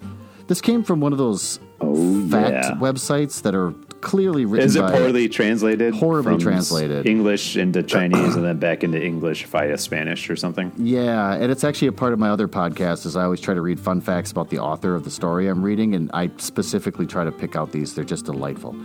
This 0.48 0.62
came 0.62 0.84
from 0.84 1.00
one 1.00 1.14
of 1.14 1.18
those 1.18 1.60
Oh, 1.84 2.30
fact 2.30 2.52
yeah. 2.54 2.72
websites 2.76 3.42
that 3.44 3.54
are 3.56 3.74
clearly 4.02 4.46
written 4.46 4.66
Is 4.68 4.76
it 4.76 4.82
poorly 4.92 5.30
translated? 5.30 5.94
Horribly 5.96 6.38
translated. 6.38 7.06
English 7.06 7.56
into 7.56 7.82
Chinese 7.96 8.36
and 8.36 8.44
then 8.46 8.58
back 8.60 8.84
into 8.84 9.02
English 9.02 9.46
via 9.46 9.78
Spanish 9.78 10.30
or 10.30 10.36
something. 10.36 10.72
Yeah, 10.78 11.34
and 11.36 11.52
it's 11.52 11.64
actually 11.64 11.88
a 11.88 11.94
part 11.94 12.14
of 12.14 12.20
my 12.20 12.30
other 12.30 12.48
podcast. 12.48 13.06
Is 13.06 13.16
I 13.16 13.24
always 13.24 13.40
try 13.42 13.54
to 13.54 13.62
read 13.62 13.80
fun 13.80 14.02
facts 14.02 14.32
about 14.32 14.50
the 14.50 14.60
author 14.60 14.96
of 14.96 15.04
the 15.04 15.12
story 15.12 15.48
I'm 15.48 15.64
reading, 15.64 15.96
and 15.96 16.10
I 16.14 16.32
specifically 16.38 17.08
try 17.08 17.24
to 17.24 17.32
pick 17.32 17.56
out 17.56 17.72
these. 17.72 17.96
They're 17.96 18.04
just 18.04 18.26
delightful. 18.26 18.76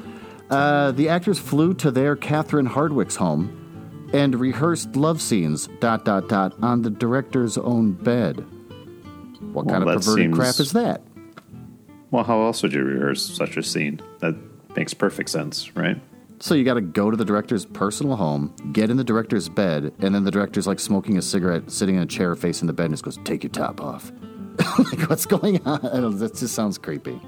Uh, 0.50 0.92
the 0.92 1.08
actors 1.08 1.38
flew 1.38 1.74
to 1.74 1.90
their 1.90 2.16
Catherine 2.16 2.66
Hardwicke's 2.66 3.16
home 3.16 4.08
and 4.14 4.34
rehearsed 4.34 4.96
love 4.96 5.20
scenes 5.20 5.68
dot 5.80 6.04
dot 6.04 6.28
dot 6.28 6.54
on 6.62 6.82
the 6.82 6.90
director's 6.90 7.58
own 7.58 7.92
bed. 7.92 8.46
What 9.52 9.66
Well, 9.66 9.80
kind 9.80 9.88
of 9.88 9.96
perverted 10.02 10.32
crap 10.32 10.58
is 10.60 10.72
that? 10.72 11.02
Well, 12.10 12.24
how 12.24 12.42
else 12.42 12.62
would 12.62 12.72
you 12.72 12.82
rehearse 12.82 13.22
such 13.22 13.56
a 13.56 13.62
scene? 13.62 14.00
That 14.20 14.34
makes 14.76 14.94
perfect 14.94 15.30
sense, 15.30 15.74
right? 15.76 16.00
So 16.40 16.54
you 16.54 16.64
got 16.64 16.74
to 16.74 16.80
go 16.80 17.10
to 17.10 17.16
the 17.16 17.24
director's 17.24 17.66
personal 17.66 18.16
home, 18.16 18.54
get 18.72 18.90
in 18.90 18.96
the 18.96 19.04
director's 19.04 19.48
bed, 19.48 19.92
and 19.98 20.14
then 20.14 20.24
the 20.24 20.30
director's 20.30 20.66
like 20.66 20.78
smoking 20.78 21.18
a 21.18 21.22
cigarette, 21.22 21.70
sitting 21.70 21.96
in 21.96 22.02
a 22.02 22.06
chair 22.06 22.34
facing 22.36 22.66
the 22.66 22.72
bed, 22.72 22.86
and 22.86 22.92
just 22.94 23.04
goes, 23.04 23.18
"Take 23.24 23.42
your 23.42 23.50
top 23.50 23.80
off." 23.80 24.12
like, 24.78 25.08
what's 25.10 25.26
going 25.26 25.60
on? 25.66 26.18
That 26.18 26.36
just 26.36 26.54
sounds 26.54 26.78
creepy. 26.78 27.20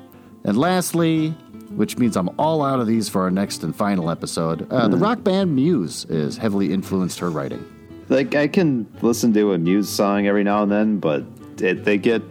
And 0.45 0.57
lastly, 0.57 1.31
which 1.71 1.99
means 1.99 2.17
I'm 2.17 2.31
all 2.39 2.63
out 2.63 2.81
of 2.81 2.87
these 2.87 3.09
for 3.09 3.23
our 3.23 3.31
next 3.31 3.63
and 3.63 3.75
final 3.75 4.11
episode, 4.11 4.71
uh, 4.73 4.89
the 4.89 4.97
rock 4.97 5.23
band 5.23 5.55
Muse 5.55 6.05
is 6.07 6.37
heavily 6.37 6.73
influenced 6.73 7.19
her 7.21 7.31
writing. 7.31 7.65
Like 8.09 8.35
I 8.35 8.49
can 8.49 8.87
listen 9.03 9.33
to 9.35 9.53
a 9.53 9.59
Muse 9.59 9.89
song 9.89 10.27
every 10.27 10.43
now 10.43 10.63
and 10.63 10.73
then, 10.73 10.99
but 10.99 11.25
it, 11.59 11.85
they 11.85 11.97
get 11.99 12.23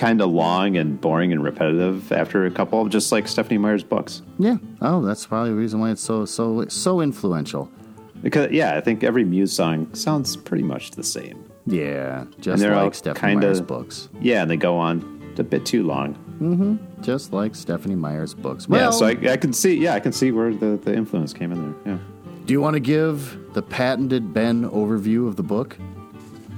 kind 0.00 0.22
of 0.22 0.30
long 0.30 0.76
and 0.78 0.98
boring 0.98 1.30
and 1.30 1.44
repetitive 1.44 2.10
after 2.10 2.46
a 2.46 2.50
couple, 2.50 2.88
just 2.88 3.12
like 3.12 3.28
Stephenie 3.28 3.58
Meyer's 3.58 3.84
books. 3.84 4.22
Yeah. 4.38 4.56
Oh, 4.80 5.02
that's 5.04 5.26
probably 5.26 5.50
the 5.50 5.56
reason 5.56 5.78
why 5.78 5.90
it's 5.90 6.02
so 6.02 6.24
so 6.24 6.66
so 6.68 7.00
influential. 7.02 7.70
Because 8.22 8.50
yeah, 8.50 8.76
I 8.76 8.80
think 8.80 9.04
every 9.04 9.24
Muse 9.24 9.52
song 9.52 9.94
sounds 9.94 10.36
pretty 10.36 10.64
much 10.64 10.92
the 10.92 11.02
same. 11.04 11.44
Yeah, 11.66 12.24
just 12.40 12.62
like 12.64 12.94
Stephenie 12.94 13.32
kinda- 13.32 13.46
Meyer's 13.46 13.60
books. 13.60 14.08
Yeah, 14.20 14.42
and 14.42 14.50
they 14.50 14.56
go 14.56 14.76
on 14.78 15.34
a 15.38 15.42
bit 15.44 15.64
too 15.66 15.84
long. 15.84 16.14
Mm-hmm. 16.40 17.02
Just 17.02 17.32
like 17.34 17.54
Stephenie 17.54 17.94
Meyer's 17.94 18.32
books. 18.34 18.66
yeah, 18.70 18.90
so 18.90 19.04
I, 19.06 19.10
I 19.30 19.36
can 19.36 19.52
see. 19.52 19.74
Yeah, 19.76 19.94
I 19.94 20.00
can 20.00 20.12
see 20.12 20.32
where 20.32 20.54
the, 20.54 20.78
the 20.82 20.94
influence 20.94 21.34
came 21.34 21.52
in 21.52 21.62
there. 21.84 21.94
Yeah. 21.94 21.98
Do 22.46 22.52
you 22.54 22.60
want 22.62 22.74
to 22.74 22.80
give 22.80 23.38
the 23.52 23.62
patented 23.62 24.32
Ben 24.32 24.68
overview 24.70 25.28
of 25.28 25.36
the 25.36 25.42
book? 25.42 25.76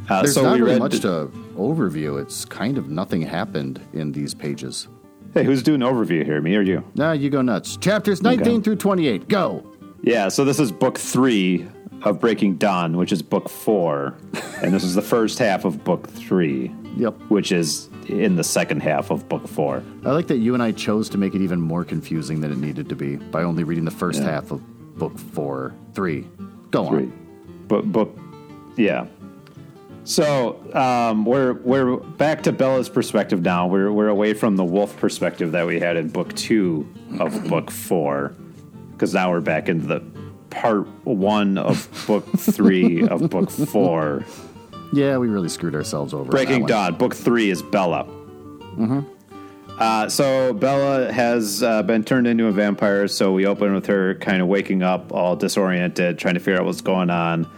Uh, 0.09 0.23
There's 0.23 0.35
so 0.35 0.43
not 0.43 0.55
we 0.55 0.61
really 0.61 0.73
read. 0.75 0.79
much 0.79 1.01
to 1.01 1.31
overview. 1.57 2.21
It's 2.21 2.45
kind 2.45 2.79
of 2.79 2.89
nothing 2.89 3.23
happened 3.23 3.81
in 3.93 4.13
these 4.13 4.35
pages. 4.35 4.89
hey, 5.35 5.45
who's 5.45 5.63
doing 5.63 5.81
overview 5.81 6.25
here? 6.25 6.41
Me 6.41 6.55
or 6.57 6.63
you? 6.63 6.85
Now 6.95 7.13
you 7.13 7.31
go 7.31 7.41
nuts. 7.43 7.77
Chapters 7.79 8.23
19 8.23 8.47
Okay. 8.57 8.61
through 8.63 8.77
28. 8.77 9.29
Go. 9.29 9.65
Yeah, 10.03 10.29
so 10.29 10.45
this 10.45 10.59
is 10.59 10.71
book 10.73 10.99
three 10.99 11.67
of 12.03 12.19
Breaking 12.21 12.57
Dawn, 12.57 12.97
which 12.97 13.13
is 13.13 13.23
book 13.23 13.49
four, 13.49 14.15
and 14.61 14.75
this 14.75 14.83
is 14.83 14.95
the 14.95 15.03
first 15.03 15.39
half 15.39 15.65
of 15.65 15.85
book 15.85 16.09
three, 16.09 16.73
Yep. 16.97 17.15
which 17.29 17.53
is 17.53 17.89
in 18.09 18.35
the 18.35 18.43
second 18.43 18.83
half 18.83 19.11
of 19.13 19.29
book 19.29 19.47
four. 19.47 19.83
I 20.05 20.11
like 20.11 20.27
that 20.27 20.39
you 20.39 20.55
and 20.55 20.63
I 20.63 20.73
chose 20.73 21.09
to 21.11 21.19
make 21.19 21.35
it 21.37 21.41
even 21.41 21.61
more 21.61 21.85
confusing 21.85 22.41
than 22.41 22.51
it 22.51 22.59
needed 22.59 22.89
to 22.89 22.97
be 22.97 23.15
by 23.17 23.45
only 23.45 23.63
reading 23.63 23.85
the 23.85 23.93
first 23.93 24.21
Yeah. 24.21 24.31
half 24.33 24.51
of 24.51 24.61
book 24.99 25.17
four, 25.17 25.73
three. 25.95 26.27
Go 26.73 26.89
Three, 26.89 27.05
on. 27.05 27.13
book, 27.69 27.85
book, 27.85 28.19
yeah. 28.77 29.07
So 30.05 30.61
um, 30.75 31.25
we're 31.25 31.55
we're 31.55 31.97
back 31.97 32.43
to 32.45 32.53
Bella's 32.53 32.89
perspective 32.89 33.43
now. 33.43 33.67
We're 33.69 33.93
we're 33.93 34.09
away 34.09 34.35
from 34.35 34.57
the 34.57 34.65
wolf 34.65 34.97
perspective 34.97 35.53
that 35.53 35.67
we 35.67 35.79
had 35.79 35.97
in 35.97 36.09
book 36.09 36.35
two 36.35 36.93
of 37.21 37.49
book 37.49 37.71
four, 37.71 38.35
because 38.93 39.15
now 39.15 39.31
we're 39.31 39.41
back 39.41 39.69
into 39.69 39.87
the 39.87 40.03
part 40.51 40.87
one 41.05 41.57
of 41.57 41.89
book 42.07 42.27
three 42.37 43.07
of 43.07 43.31
book 43.31 43.51
four. 43.51 44.25
Yeah, 44.93 45.19
we 45.19 45.29
really 45.29 45.49
screwed 45.49 45.75
ourselves 45.75 46.13
over. 46.13 46.31
Breaking. 46.31 46.67
Dawn, 46.67 46.97
book 46.97 47.15
three 47.15 47.51
is 47.51 47.63
Bella. 47.63 48.07
Uh, 49.79 50.09
so 50.09 50.53
Bella 50.53 51.11
has 51.13 51.63
uh, 51.63 51.83
been 51.83 52.05
turned 52.05 52.27
into 52.27 52.47
a 52.47 52.53
vampire. 52.53 53.09
So 53.09 53.33
we 53.33 53.47
open 53.47 53.73
with 53.75 53.87
her 53.87 54.17
kind 54.17 54.43
of 54.43 54.49
waking 54.49 54.83
up, 54.83 55.13
all 55.13 55.35
disoriented, 55.35 56.19
trying 56.19 56.35
to 56.35 56.41
figure 56.41 56.61
out 56.61 56.67
what's 56.67 56.83
going 56.83 57.11
on. 57.11 57.49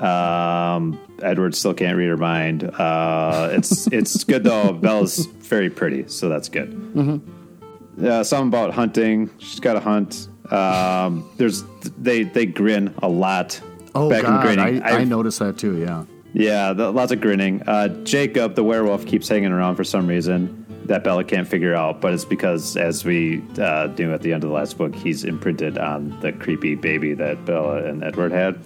Um, 0.00 0.98
Edward 1.22 1.54
still 1.54 1.74
can't 1.74 1.96
read 1.96 2.08
her 2.08 2.16
mind. 2.16 2.64
Uh, 2.64 3.50
it's 3.52 3.86
it's 3.92 4.24
good 4.24 4.44
though. 4.44 4.72
Bella's 4.72 5.26
very 5.26 5.70
pretty, 5.70 6.08
so 6.08 6.28
that's 6.28 6.48
good. 6.48 6.70
Mm-hmm. 6.72 8.04
Uh, 8.06 8.24
something 8.24 8.48
about 8.48 8.72
hunting. 8.74 9.30
She's 9.38 9.60
got 9.60 9.74
to 9.74 9.80
hunt. 9.80 10.28
Um, 10.50 11.30
there's 11.36 11.62
they 11.98 12.24
they 12.24 12.46
grin 12.46 12.92
a 13.02 13.08
lot. 13.08 13.60
Oh, 13.94 14.10
Back 14.10 14.24
in 14.24 14.30
God. 14.30 14.42
grinning. 14.42 14.82
I, 14.82 14.88
I 14.90 14.96
I've- 14.96 15.04
noticed 15.04 15.38
that 15.38 15.56
too, 15.56 15.78
yeah. 15.78 16.04
yeah, 16.32 16.72
the, 16.72 16.90
lots 16.90 17.12
of 17.12 17.20
grinning. 17.20 17.62
Uh, 17.64 17.86
Jacob, 18.02 18.56
the 18.56 18.64
werewolf, 18.64 19.06
keeps 19.06 19.28
hanging 19.28 19.52
around 19.52 19.76
for 19.76 19.84
some 19.84 20.08
reason 20.08 20.63
that 20.86 21.04
Bella 21.04 21.24
can't 21.24 21.48
figure 21.48 21.74
out, 21.74 22.00
but 22.00 22.12
it's 22.12 22.24
because, 22.24 22.76
as 22.76 23.04
we 23.04 23.42
uh, 23.58 23.88
knew 23.98 24.12
at 24.12 24.22
the 24.22 24.32
end 24.32 24.44
of 24.44 24.50
the 24.50 24.54
last 24.54 24.76
book, 24.76 24.94
he's 24.94 25.24
imprinted 25.24 25.78
on 25.78 26.18
the 26.20 26.32
creepy 26.32 26.74
baby 26.74 27.14
that 27.14 27.44
Bella 27.44 27.84
and 27.84 28.04
Edward 28.04 28.32
had. 28.32 28.58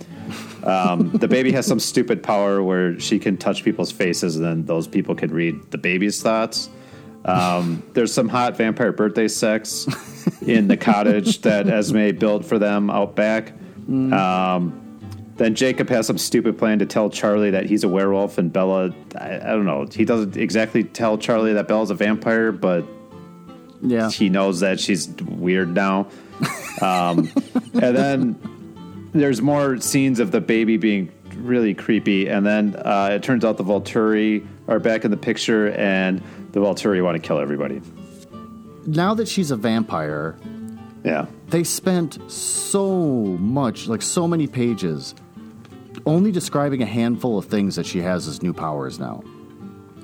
Um, 0.65 1.11
the 1.13 1.29
baby 1.29 1.53
has 1.53 1.67
some 1.67 1.81
stupid 1.81 2.23
power 2.23 2.63
where 2.63 2.99
she 2.99 3.19
can 3.19 3.37
touch 3.37 3.63
people's 3.65 3.93
faces, 3.93 4.37
and 4.37 4.45
then 4.45 4.65
those 4.67 4.89
people 4.89 5.15
can 5.15 5.33
read 5.33 5.71
the 5.71 5.79
baby's 5.79 6.23
thoughts. 6.23 6.69
Um, 7.25 7.83
there's 7.95 8.13
some 8.13 8.29
hot 8.29 8.57
vampire 8.57 8.93
birthday 8.93 9.29
sex 9.29 9.87
in 10.43 10.69
the 10.69 10.77
cottage 10.77 11.43
that 11.43 11.69
Esme 11.69 12.11
built 12.17 12.45
for 12.45 12.59
them 12.59 12.91
out 12.91 13.15
back. 13.15 13.53
Um, 13.89 14.88
then 15.39 15.55
Jacob 15.55 15.89
has 15.89 16.07
some 16.07 16.19
stupid 16.19 16.59
plan 16.59 16.79
to 16.81 16.87
tell 16.87 17.09
Charlie 17.11 17.51
that 17.51 17.67
he's 17.67 17.83
a 17.85 17.89
werewolf, 17.89 18.39
and 18.39 18.53
Bella, 18.53 18.95
I, 19.17 19.37
I 19.37 19.39
don't 19.51 19.65
know, 19.65 19.87
he 19.91 20.05
doesn't 20.05 20.37
exactly 20.37 20.85
tell 20.85 21.17
Charlie 21.19 21.55
that 21.55 21.67
Bella's 21.69 21.91
a 21.91 21.95
vampire, 21.95 22.53
but 22.53 22.85
Yeah. 23.81 24.11
he 24.11 24.29
knows 24.29 24.61
that 24.61 24.79
she's 24.81 25.09
weird 25.25 25.75
now. 25.75 26.09
Um, 26.83 27.31
and 27.75 27.97
then 27.97 29.11
there's 29.15 29.41
more 29.41 29.79
scenes 29.81 30.21
of 30.21 30.31
the 30.33 30.41
baby 30.41 30.77
being 30.77 31.11
really 31.37 31.73
creepy, 31.75 32.29
and 32.29 32.45
then 32.45 32.75
uh, 32.77 33.11
it 33.13 33.23
turns 33.23 33.45
out 33.45 33.57
the 33.57 33.65
Volturi 33.65 34.47
are 34.67 34.79
back 34.81 35.05
in 35.05 35.11
the 35.11 35.17
picture, 35.17 35.71
and 35.73 36.21
the 36.53 36.61
Volturi 36.61 37.03
want 37.03 37.15
to 37.21 37.27
kill 37.27 37.39
everybody. 37.39 37.81
Now 38.87 39.15
that 39.15 39.29
she's 39.29 39.51
a 39.51 39.57
vampire, 39.57 40.37
Yeah. 41.05 41.27
they 41.49 41.63
spent 41.65 42.19
so 42.31 43.37
much, 43.39 43.87
like 43.89 44.03
so 44.03 44.27
many 44.27 44.47
pages, 44.47 45.15
only 46.09 46.33
describing 46.33 46.83
a 46.83 46.87
handful 46.87 47.39
of 47.39 47.45
things 47.45 47.77
that 47.77 47.87
she 47.87 48.01
has 48.01 48.27
as 48.27 48.43
new 48.43 48.55
powers 48.55 48.99
now. 48.99 49.23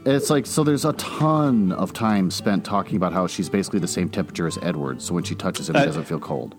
It's 0.05 0.29
like, 0.29 0.45
so 0.45 0.63
there's 0.63 0.85
a 0.85 0.93
ton 0.93 1.73
of 1.73 1.95
time 1.95 2.31
spent 2.31 2.63
talking 2.63 2.97
about 2.97 3.15
how 3.15 3.27
she's 3.27 3.49
basically 3.49 3.81
the 3.81 3.89
same 3.89 4.11
temperature 4.11 4.47
as 4.47 4.59
Edward, 4.61 5.01
so 5.01 5.15
when 5.15 5.25
she 5.25 5.35
touches 5.35 5.69
him, 5.69 5.77
he 5.77 5.81
Uh, 5.81 5.87
doesn't 5.87 6.05
feel 6.05 6.21
cold. 6.21 6.55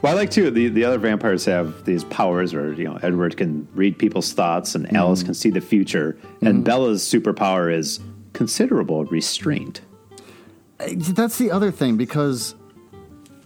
Well, 0.00 0.12
I 0.12 0.16
like 0.16 0.30
too. 0.30 0.50
The 0.50 0.68
the 0.68 0.84
other 0.84 0.98
vampires 0.98 1.44
have 1.46 1.84
these 1.84 2.04
powers 2.04 2.54
where 2.54 2.72
you 2.72 2.84
know 2.84 2.98
Edward 3.02 3.36
can 3.36 3.66
read 3.74 3.98
people's 3.98 4.32
thoughts 4.32 4.74
and 4.76 4.84
mm-hmm. 4.84 4.96
Alice 4.96 5.22
can 5.24 5.34
see 5.34 5.50
the 5.50 5.60
future, 5.60 6.16
and 6.40 6.56
mm-hmm. 6.56 6.62
Bella's 6.62 7.02
superpower 7.02 7.74
is 7.74 8.00
considerable 8.32 9.06
restraint. 9.06 9.80
Uh, 10.78 10.90
that's 11.20 11.38
the 11.38 11.50
other 11.50 11.72
thing 11.72 11.96
because 11.96 12.54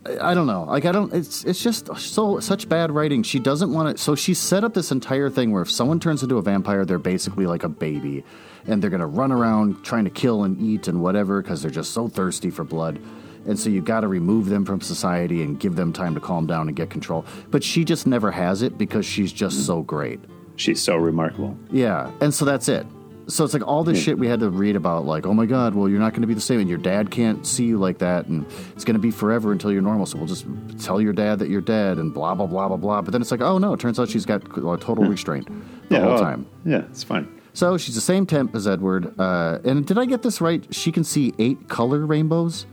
I 0.06 0.34
don't 0.34 0.46
know. 0.46 0.64
Like 0.64 0.84
I 0.84 0.92
don't. 0.92 1.12
It's 1.12 1.44
it's 1.44 1.62
just 1.62 1.94
so 1.96 2.40
such 2.40 2.68
bad 2.68 2.90
writing. 2.90 3.22
She 3.22 3.38
doesn't 3.38 3.72
want 3.72 3.96
to. 3.96 4.02
So 4.02 4.14
she 4.14 4.32
set 4.34 4.64
up 4.64 4.74
this 4.74 4.90
entire 4.90 5.28
thing 5.28 5.52
where 5.52 5.62
if 5.62 5.70
someone 5.70 6.00
turns 6.00 6.22
into 6.22 6.38
a 6.38 6.42
vampire, 6.42 6.84
they're 6.84 6.98
basically 6.98 7.46
like 7.46 7.64
a 7.64 7.68
baby, 7.68 8.24
and 8.66 8.82
they're 8.82 8.90
gonna 8.90 9.06
run 9.06 9.32
around 9.32 9.84
trying 9.84 10.04
to 10.04 10.10
kill 10.10 10.44
and 10.44 10.60
eat 10.60 10.88
and 10.88 11.02
whatever 11.02 11.42
because 11.42 11.62
they're 11.62 11.70
just 11.70 11.92
so 11.92 12.08
thirsty 12.08 12.50
for 12.50 12.64
blood. 12.64 12.98
And 13.46 13.58
so 13.58 13.70
you 13.70 13.80
got 13.80 14.00
to 14.00 14.08
remove 14.08 14.46
them 14.46 14.66
from 14.66 14.80
society 14.82 15.42
and 15.42 15.58
give 15.58 15.74
them 15.74 15.92
time 15.92 16.14
to 16.14 16.20
calm 16.20 16.46
down 16.46 16.68
and 16.68 16.76
get 16.76 16.90
control. 16.90 17.24
But 17.50 17.64
she 17.64 17.82
just 17.82 18.06
never 18.06 18.30
has 18.30 18.60
it 18.60 18.76
because 18.76 19.06
she's 19.06 19.32
just 19.32 19.64
so 19.64 19.80
great. 19.82 20.20
She's 20.56 20.82
so 20.82 20.96
remarkable. 20.96 21.56
Yeah, 21.70 22.10
and 22.20 22.34
so 22.34 22.44
that's 22.44 22.68
it. 22.68 22.86
So 23.28 23.44
it's 23.44 23.52
like 23.52 23.66
all 23.66 23.85
this 23.85 24.02
shit 24.02 24.18
we 24.18 24.26
had 24.26 24.40
to 24.40 24.49
read 24.49 24.75
about, 24.75 25.04
like, 25.04 25.26
oh 25.26 25.35
my 25.35 25.44
god, 25.44 25.75
well 25.75 25.88
you're 25.88 26.00
not 26.00 26.12
going 26.12 26.23
to 26.23 26.26
be 26.26 26.35
the 26.35 26.40
same, 26.40 26.61
and 26.61 26.68
your 26.68 26.78
dad 26.78 27.11
can't 27.11 27.47
see 27.47 27.64
you 27.64 27.78
like 27.78 27.99
that, 27.99 28.26
and 28.26 28.47
it's 28.75 28.85
going 28.85 28.94
to 28.94 29.00
be 29.00 29.11
forever 29.11 29.52
until 29.52 29.70
you're 29.70 29.82
normal. 29.82 30.06
So 30.06 30.16
we'll 30.18 30.26
just 30.26 30.47
tell 30.78 31.00
your 31.00 31.12
dad 31.12 31.38
that 31.40 31.49
you're 31.49 31.61
dead, 31.61 31.99
and 31.99 32.12
blah 32.12 32.35
blah 32.35 32.47
blah 32.47 32.68
blah 32.68 32.76
blah. 32.76 33.02
But 33.02 33.12
then 33.12 33.20
it's 33.20 33.30
like, 33.30 33.42
oh 33.42 33.58
no, 33.58 33.75
it 33.75 33.80
turns 33.80 34.00
out 34.00 34.08
she's 34.08 34.26
got 34.26 34.40
total 34.54 35.04
restraint 35.04 35.49
the 35.88 36.00
whole 36.00 36.14
well, 36.14 36.23
time. 36.23 36.47
Yeah, 36.64 36.85
it's 36.90 37.02
fine. 37.02 37.38
So 37.52 37.76
she's 37.76 37.97
the 37.97 38.00
same 38.00 38.25
temp 38.25 38.54
as 38.54 38.68
Edward. 38.68 39.18
Uh, 39.18 39.58
and 39.64 39.85
did 39.85 39.99
I 39.99 40.04
get 40.04 40.23
this 40.23 40.40
right? 40.40 40.64
She 40.73 40.92
can 40.92 41.02
see 41.02 41.35
eight 41.38 41.68
color 41.68 42.06
rainbows. 42.06 42.66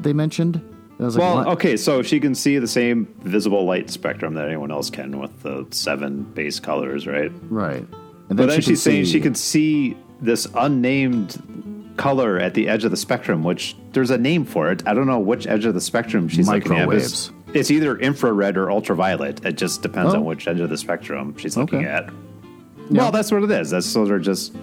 They 0.00 0.12
mentioned. 0.12 0.56
And 0.56 1.06
was 1.06 1.16
like, 1.16 1.22
Well, 1.22 1.52
okay, 1.52 1.76
so 1.76 2.02
she 2.02 2.18
can 2.18 2.34
see 2.34 2.58
the 2.58 2.66
same 2.66 3.06
visible 3.20 3.64
light 3.64 3.90
spectrum 3.90 4.34
that 4.34 4.46
anyone 4.46 4.72
else 4.72 4.90
can 4.90 5.20
with 5.20 5.42
the 5.42 5.66
seven 5.70 6.24
base 6.24 6.58
colors, 6.58 7.06
right? 7.06 7.30
right. 7.48 7.86
And 8.28 8.36
But 8.36 8.48
then 8.48 8.60
she 8.60 8.70
she's 8.70 8.82
saying 8.82 9.04
see- 9.06 9.12
she 9.12 9.20
can 9.20 9.34
see 9.34 9.96
this 10.20 10.46
unnamed 10.54 11.42
color 11.96 12.38
at 12.38 12.54
the 12.54 12.68
edge 12.68 12.84
of 12.84 12.90
the 12.90 12.96
spectrum, 12.96 13.42
which 13.42 13.76
there's 13.92 14.10
a 14.10 14.18
name 14.18 14.44
for 14.44 14.70
it. 14.70 14.82
I 14.86 14.94
don't 14.94 15.06
know 15.06 15.18
which 15.18 15.46
edge 15.46 15.64
of 15.64 15.74
the 15.74 15.80
spectrum 15.80 16.28
she's 16.28 16.48
looking 16.48 16.72
at. 16.76 16.88
It's, 16.92 17.32
it's 17.54 17.70
either 17.70 17.96
infrared 17.98 18.56
or 18.56 18.70
ultraviolet. 18.70 19.44
It 19.44 19.56
just 19.56 19.82
depends 19.82 20.14
Oh. 20.14 20.18
on 20.18 20.24
which 20.24 20.46
edge 20.46 20.60
of 20.60 20.68
the 20.70 20.76
spectrum 20.76 21.34
she's 21.36 21.56
looking 21.56 21.80
Okay. 21.80 21.88
at. 21.88 22.10
Yeah. 22.90 23.02
Well, 23.02 23.12
that's 23.12 23.32
what 23.32 23.42
it 23.42 23.50
is. 23.50 23.70
That's 23.70 23.92
those 23.92 24.10
are 24.10 24.18
just 24.20 24.54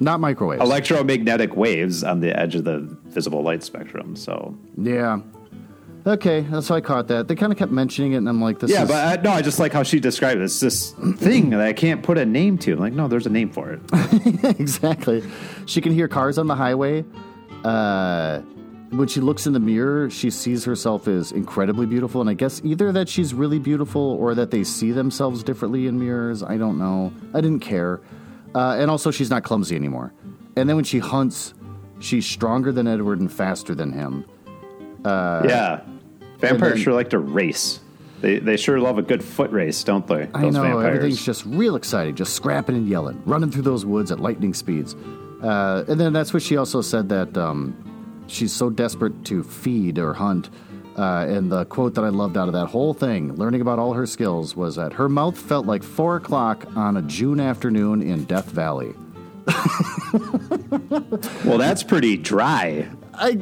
not 0.00 0.20
microwaves. 0.20 0.60
electromagnetic 0.62 1.56
waves 1.56 2.04
on 2.04 2.20
the 2.20 2.38
edge 2.38 2.54
of 2.54 2.64
the 2.64 2.78
visible 3.06 3.42
light 3.42 3.62
spectrum. 3.62 4.16
So 4.16 4.54
yeah. 4.76 5.20
Okay, 6.06 6.40
that's 6.40 6.68
how 6.68 6.76
I 6.76 6.80
caught 6.80 7.08
that. 7.08 7.28
They 7.28 7.34
kind 7.34 7.52
of 7.52 7.58
kept 7.58 7.72
mentioning 7.72 8.12
it, 8.12 8.16
and 8.18 8.28
I'm 8.28 8.40
like, 8.40 8.58
"This 8.58 8.70
yeah, 8.70 8.82
is 8.82 8.88
but 8.88 9.18
I, 9.18 9.22
no, 9.22 9.32
I 9.32 9.42
just 9.42 9.58
like 9.58 9.72
how 9.72 9.82
she 9.82 10.00
described 10.00 10.40
it. 10.40 10.44
It's 10.44 10.60
this 10.60 10.92
thing 11.16 11.50
that 11.50 11.60
I 11.60 11.72
can't 11.74 12.02
put 12.02 12.16
a 12.16 12.24
name 12.24 12.56
to. 12.58 12.72
I'm 12.72 12.78
like, 12.78 12.92
no, 12.94 13.06
there's 13.06 13.26
a 13.26 13.30
name 13.30 13.50
for 13.50 13.70
it. 13.72 13.80
exactly. 14.60 15.22
She 15.66 15.80
can 15.80 15.92
hear 15.92 16.08
cars 16.08 16.38
on 16.38 16.46
the 16.46 16.54
highway. 16.54 17.04
Uh, 17.64 18.40
when 18.90 19.08
she 19.08 19.20
looks 19.20 19.46
in 19.46 19.52
the 19.52 19.60
mirror, 19.60 20.10
she 20.10 20.30
sees 20.30 20.64
herself 20.64 21.06
as 21.06 21.32
incredibly 21.32 21.86
beautiful, 21.86 22.20
and 22.20 22.30
I 22.30 22.34
guess 22.34 22.60
either 22.64 22.92
that 22.92 23.08
she's 23.08 23.34
really 23.34 23.58
beautiful 23.58 24.02
or 24.18 24.34
that 24.34 24.50
they 24.50 24.64
see 24.64 24.92
themselves 24.92 25.42
differently 25.42 25.86
in 25.86 25.98
mirrors. 25.98 26.42
I 26.42 26.56
don't 26.56 26.78
know. 26.78 27.12
I 27.34 27.40
didn't 27.40 27.60
care. 27.60 28.00
Uh, 28.54 28.76
and 28.78 28.90
also, 28.90 29.10
she's 29.10 29.30
not 29.30 29.44
clumsy 29.44 29.76
anymore. 29.76 30.12
And 30.56 30.68
then 30.68 30.76
when 30.76 30.84
she 30.84 30.98
hunts, 30.98 31.54
she's 32.00 32.26
stronger 32.26 32.72
than 32.72 32.88
Edward 32.88 33.20
and 33.20 33.30
faster 33.30 33.74
than 33.74 33.92
him. 33.92 34.24
Yeah, 35.04 35.80
vampires 36.38 36.74
then- 36.74 36.82
sure 36.82 36.94
like 36.94 37.10
to 37.10 37.18
race. 37.18 37.80
They 38.20 38.38
they 38.38 38.58
sure 38.58 38.78
love 38.78 38.98
a 38.98 39.02
good 39.02 39.24
foot 39.24 39.50
race, 39.50 39.82
don't 39.82 40.06
they? 40.06 40.28
I 40.34 40.50
know 40.50 40.62
vampires. 40.62 40.96
everything's 40.96 41.24
just 41.24 41.46
real 41.46 41.74
exciting, 41.74 42.14
just 42.14 42.34
scrapping 42.34 42.76
and 42.76 42.86
yelling, 42.86 43.22
running 43.24 43.50
through 43.50 43.62
those 43.62 43.86
woods 43.86 44.12
at 44.12 44.20
lightning 44.20 44.52
speeds. 44.52 44.94
Uh, 45.42 45.84
and 45.88 45.98
then 45.98 46.12
that's 46.12 46.34
what 46.34 46.42
she 46.42 46.58
also 46.58 46.82
said 46.82 47.08
that 47.08 47.34
um, 47.38 48.22
she's 48.26 48.52
so 48.52 48.68
desperate 48.68 49.24
to 49.24 49.42
feed 49.42 49.98
or 49.98 50.12
hunt. 50.12 50.50
Uh, 50.98 51.24
and 51.30 51.50
the 51.50 51.64
quote 51.66 51.94
that 51.94 52.04
I 52.04 52.10
loved 52.10 52.36
out 52.36 52.46
of 52.48 52.52
that 52.52 52.66
whole 52.66 52.92
thing, 52.92 53.34
learning 53.36 53.62
about 53.62 53.78
all 53.78 53.94
her 53.94 54.04
skills, 54.04 54.54
was 54.54 54.76
that 54.76 54.92
her 54.92 55.08
mouth 55.08 55.38
felt 55.38 55.64
like 55.64 55.82
four 55.82 56.16
o'clock 56.16 56.66
on 56.76 56.98
a 56.98 57.02
June 57.02 57.40
afternoon 57.40 58.02
in 58.02 58.24
Death 58.24 58.50
Valley. 58.50 58.92
well, 61.44 61.56
that's 61.56 61.82
pretty 61.82 62.18
dry. 62.18 62.90
I, 63.20 63.36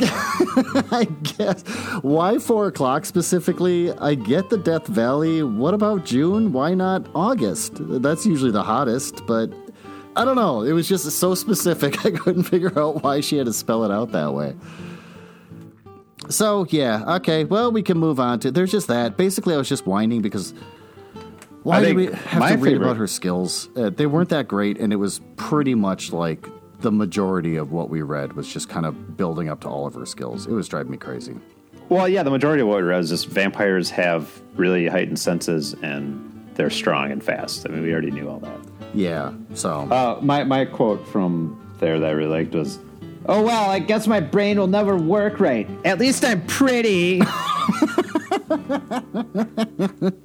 I 0.91 1.05
guess. 1.05 1.63
Why 2.03 2.39
four 2.39 2.67
o'clock 2.67 3.07
specifically? 3.07 3.93
I 3.93 4.15
get 4.15 4.51
the 4.51 4.59
Death 4.59 4.87
Valley. 4.87 5.43
What 5.43 5.73
about 5.73 6.05
June? 6.05 6.53
Why 6.53 6.75
not 6.75 7.07
August? 7.15 7.75
That's 7.79 8.27
usually 8.27 8.51
the 8.51 8.63
hottest, 8.63 9.25
but 9.27 9.53
I 10.17 10.25
don't 10.25 10.37
know. 10.37 10.63
It 10.63 10.73
was 10.73 10.89
just 10.89 11.09
so 11.11 11.35
specific. 11.35 12.05
I 12.05 12.11
couldn't 12.11 12.43
figure 12.45 12.77
out 12.79 13.03
why 13.03 13.21
she 13.21 13.37
had 13.37 13.47
to 13.47 13.53
spell 13.53 13.85
it 13.85 13.91
out 13.91 14.13
that 14.13 14.35
way. 14.35 14.55
So, 16.29 16.67
yeah, 16.71 17.17
okay. 17.17 17.45
Well, 17.45 17.71
we 17.73 17.83
can 17.83 17.99
move 17.99 18.19
on 18.21 18.41
to. 18.41 18.51
There's 18.51 18.73
just 18.73 18.89
that. 18.89 19.17
Basically, 19.17 19.55
I 19.55 19.59
was 19.59 19.69
just 19.69 19.87
whining 19.87 20.21
because. 20.21 20.53
Why 21.63 21.81
did 21.81 21.97
we 21.97 22.07
have 22.07 22.15
to 22.15 22.39
read 22.41 22.49
favorite- 22.49 22.77
about 22.77 22.97
her 22.97 23.07
skills? 23.07 23.69
Uh, 23.77 23.91
they 23.91 24.07
weren't 24.07 24.31
that 24.31 24.49
great, 24.49 24.79
and 24.79 24.93
it 24.93 24.97
was 24.97 25.21
pretty 25.37 25.75
much 25.75 26.13
like 26.13 26.47
the 26.81 26.93
majority 26.93 27.57
of 27.57 27.73
what 27.73 27.91
we 27.91 28.03
read 28.03 28.35
was 28.35 28.53
just 28.53 28.69
kind 28.69 28.87
of 28.87 29.17
building 29.17 29.49
up 29.49 29.61
to 29.63 29.69
all 29.69 29.87
of 29.87 29.95
her 29.95 30.07
skills. 30.07 30.47
It 30.47 30.53
was 30.53 30.69
driving 30.69 30.93
me 30.93 30.97
crazy. 30.99 31.37
Well, 31.89 32.09
yeah, 32.09 32.23
the 32.23 32.31
majority 32.31 32.63
of 32.63 32.69
what 32.69 32.77
we 32.79 32.83
read 32.83 33.01
is 33.01 33.09
just 33.09 33.27
vampires 33.29 33.91
have 33.91 34.41
really 34.55 34.87
heightened 34.87 35.19
senses 35.19 35.75
and 35.83 36.25
they're 36.55 36.71
strong 36.71 37.11
and 37.11 37.23
fast. 37.23 37.67
I 37.67 37.71
mean, 37.73 37.83
we 37.83 37.93
already 37.93 38.11
knew 38.11 38.29
all 38.29 38.41
that. 38.41 38.59
Yeah, 38.95 39.33
so 39.55 39.71
Uh, 39.91 40.19
my 40.23 40.45
my 40.45 40.65
quote 40.65 41.07
from 41.09 41.59
there 41.79 41.99
that 42.01 42.07
I 42.09 42.13
really 42.13 42.43
liked 42.45 42.55
was, 42.55 42.79
"Oh 43.27 43.43
well, 43.43 43.71
I 43.71 43.79
guess 43.81 44.07
my 44.07 44.21
brain 44.21 44.59
will 44.59 44.67
never 44.67 44.97
work 44.97 45.41
right. 45.41 45.69
At 45.85 45.99
least 45.99 46.25
I'm 46.25 46.45
pretty." 46.47 47.19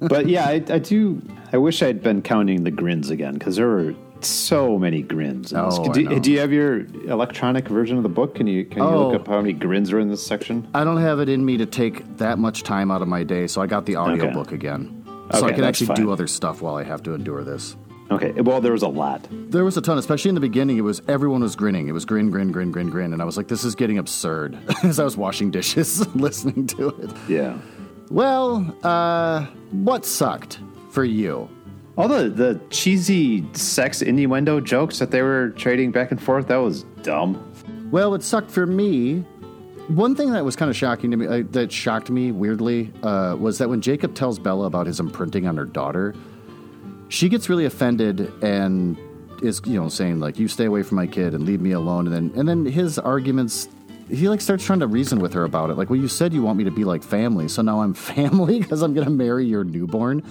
but 0.00 0.26
yeah, 0.26 0.46
I, 0.46 0.62
I 0.68 0.78
do. 0.78 1.20
I 1.52 1.58
wish 1.58 1.82
I'd 1.82 2.02
been 2.02 2.22
counting 2.22 2.64
the 2.64 2.70
grins 2.70 3.10
again 3.10 3.34
because 3.34 3.56
there 3.56 3.68
were 3.68 3.94
so 4.24 4.78
many 4.78 5.02
grins. 5.02 5.52
Oh, 5.54 5.92
do, 5.92 6.20
do 6.20 6.32
you 6.32 6.38
have 6.40 6.52
your 6.52 6.80
electronic 7.06 7.68
version 7.68 7.96
of 7.96 8.02
the 8.02 8.08
book? 8.08 8.34
Can 8.34 8.46
you 8.46 8.64
can 8.64 8.78
you 8.82 8.88
Oh. 8.88 9.08
look 9.08 9.20
up 9.20 9.26
how 9.28 9.38
many 9.40 9.52
grins 9.52 9.92
are 9.92 10.00
in 10.00 10.08
this 10.08 10.24
section? 10.26 10.66
I 10.74 10.84
don't 10.84 10.98
have 11.00 11.20
it 11.20 11.28
in 11.28 11.44
me 11.44 11.56
to 11.58 11.66
take 11.66 12.16
that 12.18 12.38
much 12.38 12.62
time 12.62 12.90
out 12.90 13.02
of 13.02 13.08
my 13.08 13.22
day, 13.24 13.46
so 13.46 13.60
I 13.62 13.66
got 13.66 13.86
the 13.86 13.96
audiobook 13.96 14.52
again. 14.52 15.04
So 15.32 15.38
Okay, 15.44 15.46
I 15.48 15.52
can 15.52 15.64
actually 15.64 15.94
do 15.94 16.10
other 16.12 16.26
stuff 16.26 16.60
while 16.62 16.74
I 16.76 16.84
have 16.84 17.02
to 17.04 17.14
endure 17.14 17.42
this. 17.44 17.76
Okay. 18.10 18.32
Well, 18.32 18.60
there 18.60 18.72
was 18.72 18.82
a 18.82 18.88
lot. 18.88 19.26
There 19.30 19.64
was 19.64 19.78
a 19.78 19.80
ton, 19.80 19.96
especially 19.96 20.28
in 20.28 20.34
the 20.34 20.40
beginning. 20.42 20.76
It 20.76 20.82
was 20.82 21.00
everyone 21.08 21.40
was 21.40 21.56
grinning. 21.56 21.88
It 21.88 21.92
was 21.92 22.04
grin, 22.04 22.30
grin, 22.30 22.52
grin, 22.52 22.70
grin, 22.70 22.90
grin, 22.90 23.12
and 23.14 23.22
I 23.22 23.24
was 23.24 23.36
like, 23.38 23.48
"This 23.48 23.64
is 23.64 23.74
getting 23.74 23.96
absurd." 23.96 24.58
As 24.82 25.00
I 25.00 25.04
was 25.04 25.16
washing 25.16 25.50
dishes, 25.50 26.06
listening 26.14 26.66
to 26.68 26.88
it. 26.88 27.10
Yeah. 27.28 27.56
Well, 28.10 28.76
uh, 28.82 29.46
what 29.70 30.04
sucked 30.04 30.58
for 30.90 31.04
you? 31.04 31.48
All 31.96 32.08
the, 32.08 32.28
the 32.28 32.60
cheesy 32.70 33.46
sex 33.52 34.02
innuendo 34.02 34.60
jokes 34.60 34.98
that 34.98 35.10
they 35.12 35.22
were 35.22 35.50
trading 35.50 35.92
back 35.92 36.10
and 36.10 36.20
forth, 36.20 36.48
that 36.48 36.56
was 36.56 36.82
dumb. 37.02 37.52
Well, 37.92 38.14
it 38.14 38.22
sucked 38.22 38.50
for 38.50 38.66
me, 38.66 39.24
one 39.88 40.16
thing 40.16 40.32
that 40.32 40.44
was 40.44 40.56
kind 40.56 40.70
of 40.70 40.76
shocking 40.76 41.10
to 41.12 41.16
me, 41.16 41.26
uh, 41.26 41.42
that 41.50 41.70
shocked 41.70 42.10
me 42.10 42.32
weirdly, 42.32 42.92
uh, 43.02 43.36
was 43.38 43.58
that 43.58 43.68
when 43.68 43.80
Jacob 43.80 44.14
tells 44.14 44.38
Bella 44.38 44.66
about 44.66 44.86
his 44.86 44.98
imprinting 44.98 45.46
on 45.46 45.56
her 45.56 45.64
daughter, 45.64 46.14
she 47.08 47.28
gets 47.28 47.48
really 47.48 47.66
offended 47.66 48.32
and 48.42 48.98
is, 49.42 49.60
you 49.66 49.80
know, 49.80 49.88
saying 49.88 50.20
like, 50.20 50.38
"You 50.38 50.48
stay 50.48 50.64
away 50.64 50.82
from 50.82 50.96
my 50.96 51.06
kid 51.06 51.34
and 51.34 51.44
leave 51.44 51.60
me 51.60 51.72
alone." 51.72 52.06
And 52.06 52.14
then, 52.14 52.32
and 52.38 52.48
then 52.48 52.64
his 52.64 52.98
arguments, 52.98 53.68
he 54.08 54.28
like 54.28 54.40
starts 54.40 54.64
trying 54.64 54.80
to 54.80 54.86
reason 54.86 55.20
with 55.20 55.34
her 55.34 55.44
about 55.44 55.70
it. 55.70 55.74
Like, 55.74 55.90
"Well, 55.90 56.00
you 56.00 56.08
said 56.08 56.32
you 56.32 56.42
want 56.42 56.56
me 56.56 56.64
to 56.64 56.70
be 56.70 56.84
like 56.84 57.02
family, 57.02 57.46
so 57.46 57.62
now 57.62 57.82
I'm 57.82 57.94
family 58.16 58.60
because 58.60 58.82
I'm 58.82 58.94
going 58.94 59.06
to 59.06 59.12
marry 59.12 59.44
your 59.44 59.64
newborn." 59.64 60.22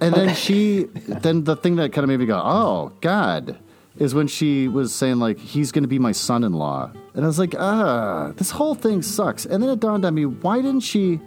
And 0.00 0.14
then 0.14 0.34
she, 0.34 0.84
then 1.06 1.44
the 1.44 1.56
thing 1.56 1.76
that 1.76 1.92
kind 1.92 2.04
of 2.04 2.08
made 2.08 2.20
me 2.20 2.26
go, 2.26 2.40
"Oh 2.42 2.92
God." 3.00 3.58
Is 3.98 4.14
when 4.14 4.28
she 4.28 4.66
was 4.68 4.94
saying 4.94 5.18
like 5.18 5.38
he's 5.38 5.72
going 5.72 5.82
to 5.82 5.88
be 5.88 5.98
my 5.98 6.12
son-in-law, 6.12 6.90
and 7.12 7.24
I 7.24 7.26
was 7.26 7.38
like, 7.40 7.54
ah, 7.58 8.32
this 8.36 8.50
whole 8.52 8.74
thing 8.74 9.02
sucks. 9.02 9.44
And 9.44 9.62
then 9.62 9.68
it 9.68 9.80
dawned 9.80 10.04
on 10.06 10.14
me, 10.14 10.24
why 10.26 10.62
didn't 10.62 10.80
she? 10.80 11.20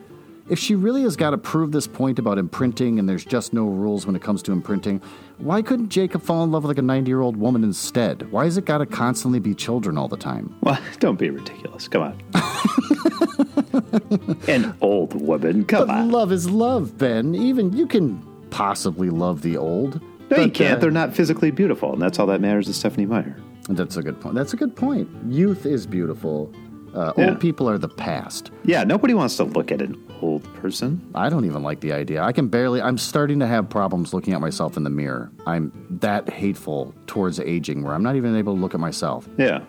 If 0.49 0.57
she 0.59 0.73
really 0.73 1.03
has 1.03 1.15
got 1.15 1.31
to 1.31 1.37
prove 1.37 1.71
this 1.71 1.85
point 1.87 2.17
about 2.19 2.37
imprinting, 2.39 2.97
and 2.99 3.07
there's 3.07 3.25
just 3.25 3.53
no 3.53 3.65
rules 3.65 4.07
when 4.07 4.15
it 4.15 4.21
comes 4.23 4.41
to 4.43 4.51
imprinting, 4.53 5.01
why 5.37 5.61
couldn't 5.61 5.89
Jacob 5.89 6.23
fall 6.23 6.43
in 6.45 6.51
love 6.51 6.63
with 6.63 6.69
like 6.75 6.83
a 6.83 6.87
90-year-old 6.87 7.35
woman 7.37 7.63
instead? 7.65 8.31
Why 8.31 8.45
has 8.45 8.57
it 8.57 8.65
got 8.65 8.77
to 8.79 8.85
constantly 8.87 9.39
be 9.39 9.53
children 9.53 9.97
all 9.97 10.07
the 10.07 10.17
time? 10.17 10.55
Well, 10.61 10.79
don't 10.99 11.19
be 11.19 11.29
ridiculous. 11.29 11.87
Come 11.89 12.01
on. 12.01 12.17
An 14.47 14.75
old 14.81 15.19
woman. 15.21 15.65
Come 15.65 15.87
But 15.87 15.93
on. 15.95 16.11
love 16.11 16.31
is 16.31 16.49
love, 16.49 16.97
Ben. 16.97 17.35
Even 17.35 17.73
you 17.73 17.87
can 17.87 18.21
possibly 18.53 19.09
love 19.09 19.41
the 19.41 19.57
old. 19.57 19.99
No, 20.29 20.37
you 20.37 20.51
can't. 20.51 20.77
uh, 20.77 20.79
They're 20.81 20.91
not 20.91 21.13
physically 21.15 21.51
beautiful, 21.51 21.91
and 21.93 22.01
that's 22.01 22.19
all 22.19 22.27
that 22.27 22.39
matters 22.39 22.67
to 22.67 22.73
Stephenie 22.73 23.05
Meyer. 23.07 23.35
That's 23.69 23.97
a 23.97 24.01
good 24.03 24.19
point. 24.21 24.35
That's 24.35 24.53
a 24.53 24.57
good 24.57 24.75
point. 24.75 25.09
Youth 25.27 25.65
is 25.65 25.85
beautiful. 25.87 26.51
Uh, 26.93 27.11
Yeah. 27.17 27.29
Old 27.29 27.39
people 27.39 27.67
are 27.69 27.77
the 27.79 27.89
past. 27.89 28.51
Yeah, 28.65 28.83
nobody 28.83 29.13
wants 29.15 29.35
to 29.37 29.43
look 29.45 29.71
at 29.71 29.81
an 29.81 29.95
old 30.21 30.43
person. 30.55 31.01
I 31.15 31.29
don't 31.29 31.45
even 31.45 31.63
like 31.63 31.79
the 31.79 31.91
idea. 31.93 32.21
I 32.23 32.31
can 32.31 32.47
barely. 32.47 32.81
I'm 32.81 32.97
starting 32.97 33.39
to 33.39 33.47
have 33.47 33.69
problems 33.69 34.13
looking 34.13 34.33
at 34.33 34.41
myself 34.41 34.77
in 34.77 34.83
the 34.83 34.89
mirror. 34.91 35.31
I'm 35.47 35.71
that 36.01 36.29
hateful 36.29 36.93
towards 37.07 37.39
aging, 37.39 37.83
where 37.83 37.93
I'm 37.95 38.03
not 38.03 38.15
even 38.15 38.35
able 38.35 38.53
to 38.55 38.61
look 38.61 38.73
at 38.75 38.79
myself. 38.79 39.27
Yeah. 39.37 39.61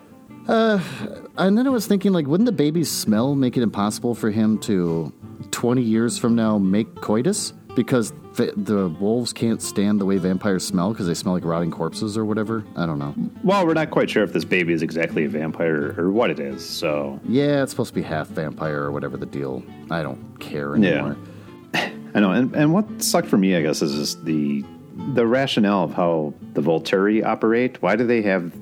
Uh, 0.47 0.79
And 1.37 1.57
then 1.57 1.65
I 1.65 1.69
was 1.71 1.87
thinking, 1.87 2.13
like, 2.13 2.27
wouldn't 2.27 2.45
the 2.45 2.51
baby's 2.51 2.89
smell 2.91 3.33
make 3.35 3.57
it 3.57 3.63
impossible 3.63 4.13
for 4.15 4.29
him 4.29 4.57
to, 4.59 5.11
20 5.51 5.81
years 5.81 6.17
from 6.19 6.35
now, 6.35 6.57
make 6.59 6.95
coitus? 7.01 7.53
Because 7.75 8.13
the, 8.35 8.53
the 8.55 8.87
wolves 8.87 9.33
can't 9.33 9.61
stand 9.61 9.99
the 9.99 10.05
way 10.05 10.17
vampires 10.17 10.65
smell 10.65 10.91
because 10.91 11.07
they 11.07 11.13
smell 11.13 11.33
like 11.33 11.45
rotting 11.45 11.71
corpses 11.71 12.17
or 12.17 12.25
whatever. 12.25 12.63
I 12.75 12.85
don't 12.85 12.99
know. 12.99 13.13
Well, 13.43 13.65
we're 13.65 13.73
not 13.73 13.91
quite 13.91 14.09
sure 14.09 14.23
if 14.23 14.33
this 14.33 14.45
baby 14.45 14.73
is 14.73 14.81
exactly 14.81 15.25
a 15.25 15.29
vampire 15.29 15.93
or 15.97 16.11
what 16.11 16.29
it 16.29 16.39
is, 16.39 16.67
so. 16.67 17.19
Yeah, 17.27 17.63
it's 17.63 17.71
supposed 17.71 17.89
to 17.89 17.95
be 17.95 18.01
half 18.01 18.27
vampire 18.27 18.81
or 18.83 18.91
whatever 18.91 19.17
the 19.17 19.25
deal. 19.25 19.63
I 19.91 20.03
don't 20.03 20.39
care 20.39 20.75
anymore. 20.75 21.17
Yeah. 21.73 21.89
I 22.15 22.19
know, 22.21 22.31
and, 22.31 22.55
and 22.55 22.73
what 22.73 23.01
sucked 23.01 23.27
for 23.27 23.37
me, 23.37 23.55
I 23.55 23.61
guess, 23.61 23.81
is 23.81 23.93
just 23.95 24.23
the 24.25 24.63
the 25.13 25.27
rationale 25.27 25.83
of 25.83 25.93
how 25.93 26.33
the 26.53 26.61
Volturi 26.61 27.23
operate. 27.23 27.81
Why 27.81 27.97
do 27.97 28.07
they 28.07 28.21
have? 28.21 28.53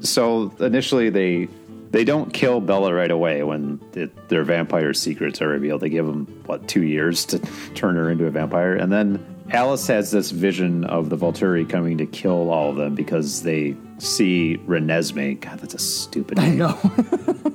So 0.00 0.54
initially, 0.60 1.08
they 1.08 1.48
they 1.94 2.02
don't 2.02 2.32
kill 2.32 2.60
Bella 2.60 2.92
right 2.92 3.10
away 3.12 3.44
when 3.44 3.80
it, 3.94 4.28
their 4.28 4.42
vampire 4.42 4.92
secrets 4.92 5.40
are 5.40 5.46
revealed. 5.46 5.80
They 5.80 5.88
give 5.88 6.06
them 6.06 6.26
what 6.44 6.66
two 6.66 6.82
years 6.82 7.24
to 7.26 7.38
turn 7.76 7.94
her 7.94 8.10
into 8.10 8.26
a 8.26 8.30
vampire, 8.30 8.74
and 8.74 8.92
then 8.92 9.24
Alice 9.52 9.86
has 9.86 10.10
this 10.10 10.32
vision 10.32 10.82
of 10.86 11.08
the 11.08 11.16
Volturi 11.16 11.68
coming 11.68 11.96
to 11.98 12.06
kill 12.06 12.50
all 12.50 12.70
of 12.70 12.76
them 12.76 12.96
because 12.96 13.44
they 13.44 13.76
see 13.98 14.58
Renesmee. 14.66 15.40
God, 15.40 15.60
that's 15.60 15.74
a 15.74 15.78
stupid 15.78 16.38
Name. 16.38 16.62
I 16.62 16.66
know. 16.66 17.50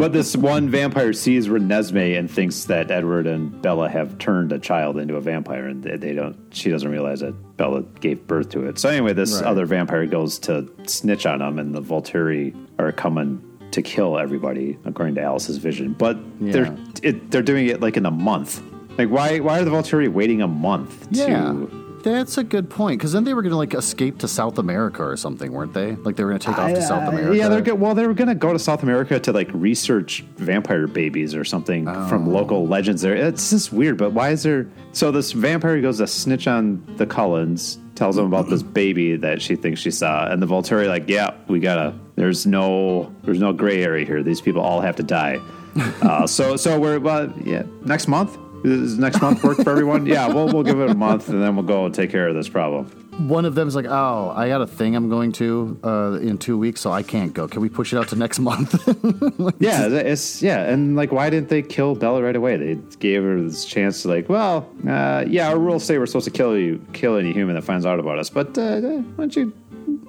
But 0.00 0.14
this 0.14 0.34
one 0.34 0.70
vampire 0.70 1.12
sees 1.12 1.48
Renesmee 1.48 2.18
and 2.18 2.30
thinks 2.30 2.64
that 2.64 2.90
Edward 2.90 3.26
and 3.26 3.60
Bella 3.60 3.86
have 3.90 4.16
turned 4.16 4.50
a 4.50 4.58
child 4.58 4.96
into 4.96 5.16
a 5.16 5.20
vampire, 5.20 5.66
and 5.66 5.82
they 5.82 5.98
they 5.98 6.14
don't. 6.14 6.38
She 6.54 6.70
doesn't 6.70 6.90
realize 6.90 7.20
that 7.20 7.34
Bella 7.58 7.82
gave 7.82 8.26
birth 8.26 8.48
to 8.50 8.66
it. 8.66 8.78
So 8.78 8.88
anyway, 8.88 9.12
this 9.12 9.34
Right. 9.34 9.44
other 9.44 9.66
vampire 9.66 10.06
goes 10.06 10.38
to 10.38 10.66
snitch 10.86 11.26
on 11.26 11.40
them, 11.40 11.58
and 11.58 11.74
the 11.74 11.82
Volturi 11.82 12.54
are 12.78 12.92
coming 12.92 13.42
to 13.72 13.82
kill 13.82 14.18
everybody, 14.18 14.78
according 14.86 15.16
to 15.16 15.20
Alice's 15.20 15.58
vision. 15.58 15.94
But 15.98 16.18
they're 16.40 16.74
it, 17.02 17.30
they're 17.30 17.42
doing 17.42 17.66
it 17.66 17.82
like 17.82 17.98
in 17.98 18.06
a 18.06 18.10
month. 18.10 18.62
Like 18.96 19.10
why 19.10 19.40
why 19.40 19.60
are 19.60 19.64
the 19.64 19.70
Volturi 19.70 20.10
waiting 20.10 20.40
a 20.40 20.48
month 20.48 21.08
yeah. 21.10 21.26
to? 21.26 21.89
That's 22.02 22.38
a 22.38 22.44
good 22.44 22.70
point. 22.70 22.98
Because 22.98 23.12
then 23.12 23.24
they 23.24 23.34
were 23.34 23.42
going 23.42 23.50
to 23.52 23.56
like 23.58 23.74
escape 23.74 24.18
to 24.20 24.28
South 24.28 24.58
America 24.58 25.02
or 25.04 25.16
something, 25.16 25.52
weren't 25.52 25.74
they? 25.74 25.96
Like 25.96 26.16
they 26.16 26.24
were 26.24 26.30
going 26.30 26.40
to 26.40 26.46
take 26.46 26.58
off 26.58 26.70
to 26.72 26.82
South 26.82 27.08
Uh, 27.08 27.12
America. 27.12 27.36
Yeah, 27.36 27.48
they're 27.48 27.60
go- 27.60 27.74
well. 27.74 27.94
They 27.94 28.06
were 28.06 28.14
going 28.14 28.28
to 28.28 28.34
go 28.34 28.52
to 28.52 28.58
South 28.58 28.82
America 28.82 29.18
to 29.20 29.32
like 29.32 29.48
research 29.52 30.24
vampire 30.36 30.86
babies 30.86 31.34
or 31.34 31.44
something 31.44 31.84
from 32.08 32.26
Oh. 32.28 32.30
local 32.30 32.66
legends. 32.66 33.02
There, 33.02 33.14
it's 33.14 33.50
just 33.50 33.72
weird. 33.72 33.98
But 33.98 34.12
why 34.12 34.30
is 34.30 34.42
there? 34.42 34.66
So 34.92 35.10
this 35.10 35.32
vampire 35.32 35.80
goes 35.80 35.98
to 35.98 36.06
snitch 36.06 36.46
on 36.46 36.82
the 36.96 37.06
Cullens, 37.06 37.78
tells 37.94 38.16
them 38.16 38.24
about 38.26 38.48
this 38.48 38.62
baby 38.62 39.16
that 39.16 39.42
she 39.42 39.54
thinks 39.56 39.80
she 39.80 39.90
saw, 39.90 40.26
and 40.30 40.40
the 40.42 40.46
Volturi 40.46 40.88
like, 40.88 41.08
yeah, 41.08 41.34
we 41.48 41.60
gotta. 41.60 41.94
There's 42.16 42.46
no, 42.46 43.14
there's 43.24 43.40
no 43.40 43.52
gray 43.52 43.82
area 43.82 44.04
here. 44.06 44.22
These 44.22 44.40
people 44.40 44.60
all 44.62 44.80
have 44.80 44.96
to 44.96 45.02
die. 45.02 45.38
uh, 46.02 46.26
so, 46.26 46.56
so 46.56 46.78
we're 46.80 46.98
well, 46.98 47.32
yeah. 47.44 47.62
Next 47.84 48.08
month. 48.08 48.36
Does 48.62 48.98
next 48.98 49.20
month 49.22 49.42
work 49.42 49.56
for 49.58 49.70
everyone? 49.70 50.06
Yeah, 50.06 50.28
we'll 50.28 50.46
we'll 50.52 50.62
give 50.62 50.80
it 50.80 50.90
a 50.90 50.94
month 50.94 51.28
and 51.28 51.42
then 51.42 51.56
we'll 51.56 51.64
go 51.64 51.86
and 51.86 51.94
take 51.94 52.10
care 52.10 52.28
of 52.28 52.34
this 52.34 52.48
problem. 52.48 52.86
One 53.28 53.44
of 53.44 53.54
them 53.54 53.68
is 53.68 53.74
like, 53.74 53.86
"Oh, 53.86 54.32
I 54.34 54.48
got 54.48 54.62
a 54.62 54.66
thing 54.66 54.94
I'm 54.96 55.08
going 55.10 55.32
to 55.32 55.78
uh, 55.84 56.18
in 56.22 56.38
two 56.38 56.56
weeks, 56.56 56.80
so 56.80 56.90
I 56.90 57.02
can't 57.02 57.34
go. 57.34 57.46
Can 57.48 57.60
we 57.60 57.68
push 57.68 57.92
it 57.92 57.98
out 57.98 58.08
to 58.08 58.16
next 58.16 58.38
month?" 58.38 58.74
Yeah, 59.60 59.88
it's 59.88 60.42
yeah, 60.42 60.70
and 60.70 60.96
like, 60.96 61.12
why 61.12 61.28
didn't 61.28 61.48
they 61.50 61.60
kill 61.62 61.94
Bella 61.94 62.22
right 62.22 62.36
away? 62.36 62.56
They 62.56 62.74
gave 62.98 63.22
her 63.22 63.40
this 63.42 63.64
chance 63.66 64.02
to 64.02 64.08
like, 64.08 64.28
well, 64.28 64.70
uh, 64.88 65.24
yeah, 65.26 65.48
our 65.50 65.58
rules 65.58 65.84
say 65.84 65.98
we're 65.98 66.06
supposed 66.06 66.24
to 66.26 66.30
kill 66.30 66.56
you, 66.56 66.80
kill 66.94 67.16
any 67.16 67.32
human 67.32 67.54
that 67.56 67.62
finds 67.64 67.84
out 67.84 67.98
about 68.00 68.18
us, 68.18 68.30
but 68.30 68.56
uh, 68.56 68.80
why 68.80 69.02
don't 69.18 69.36
you, 69.36 69.52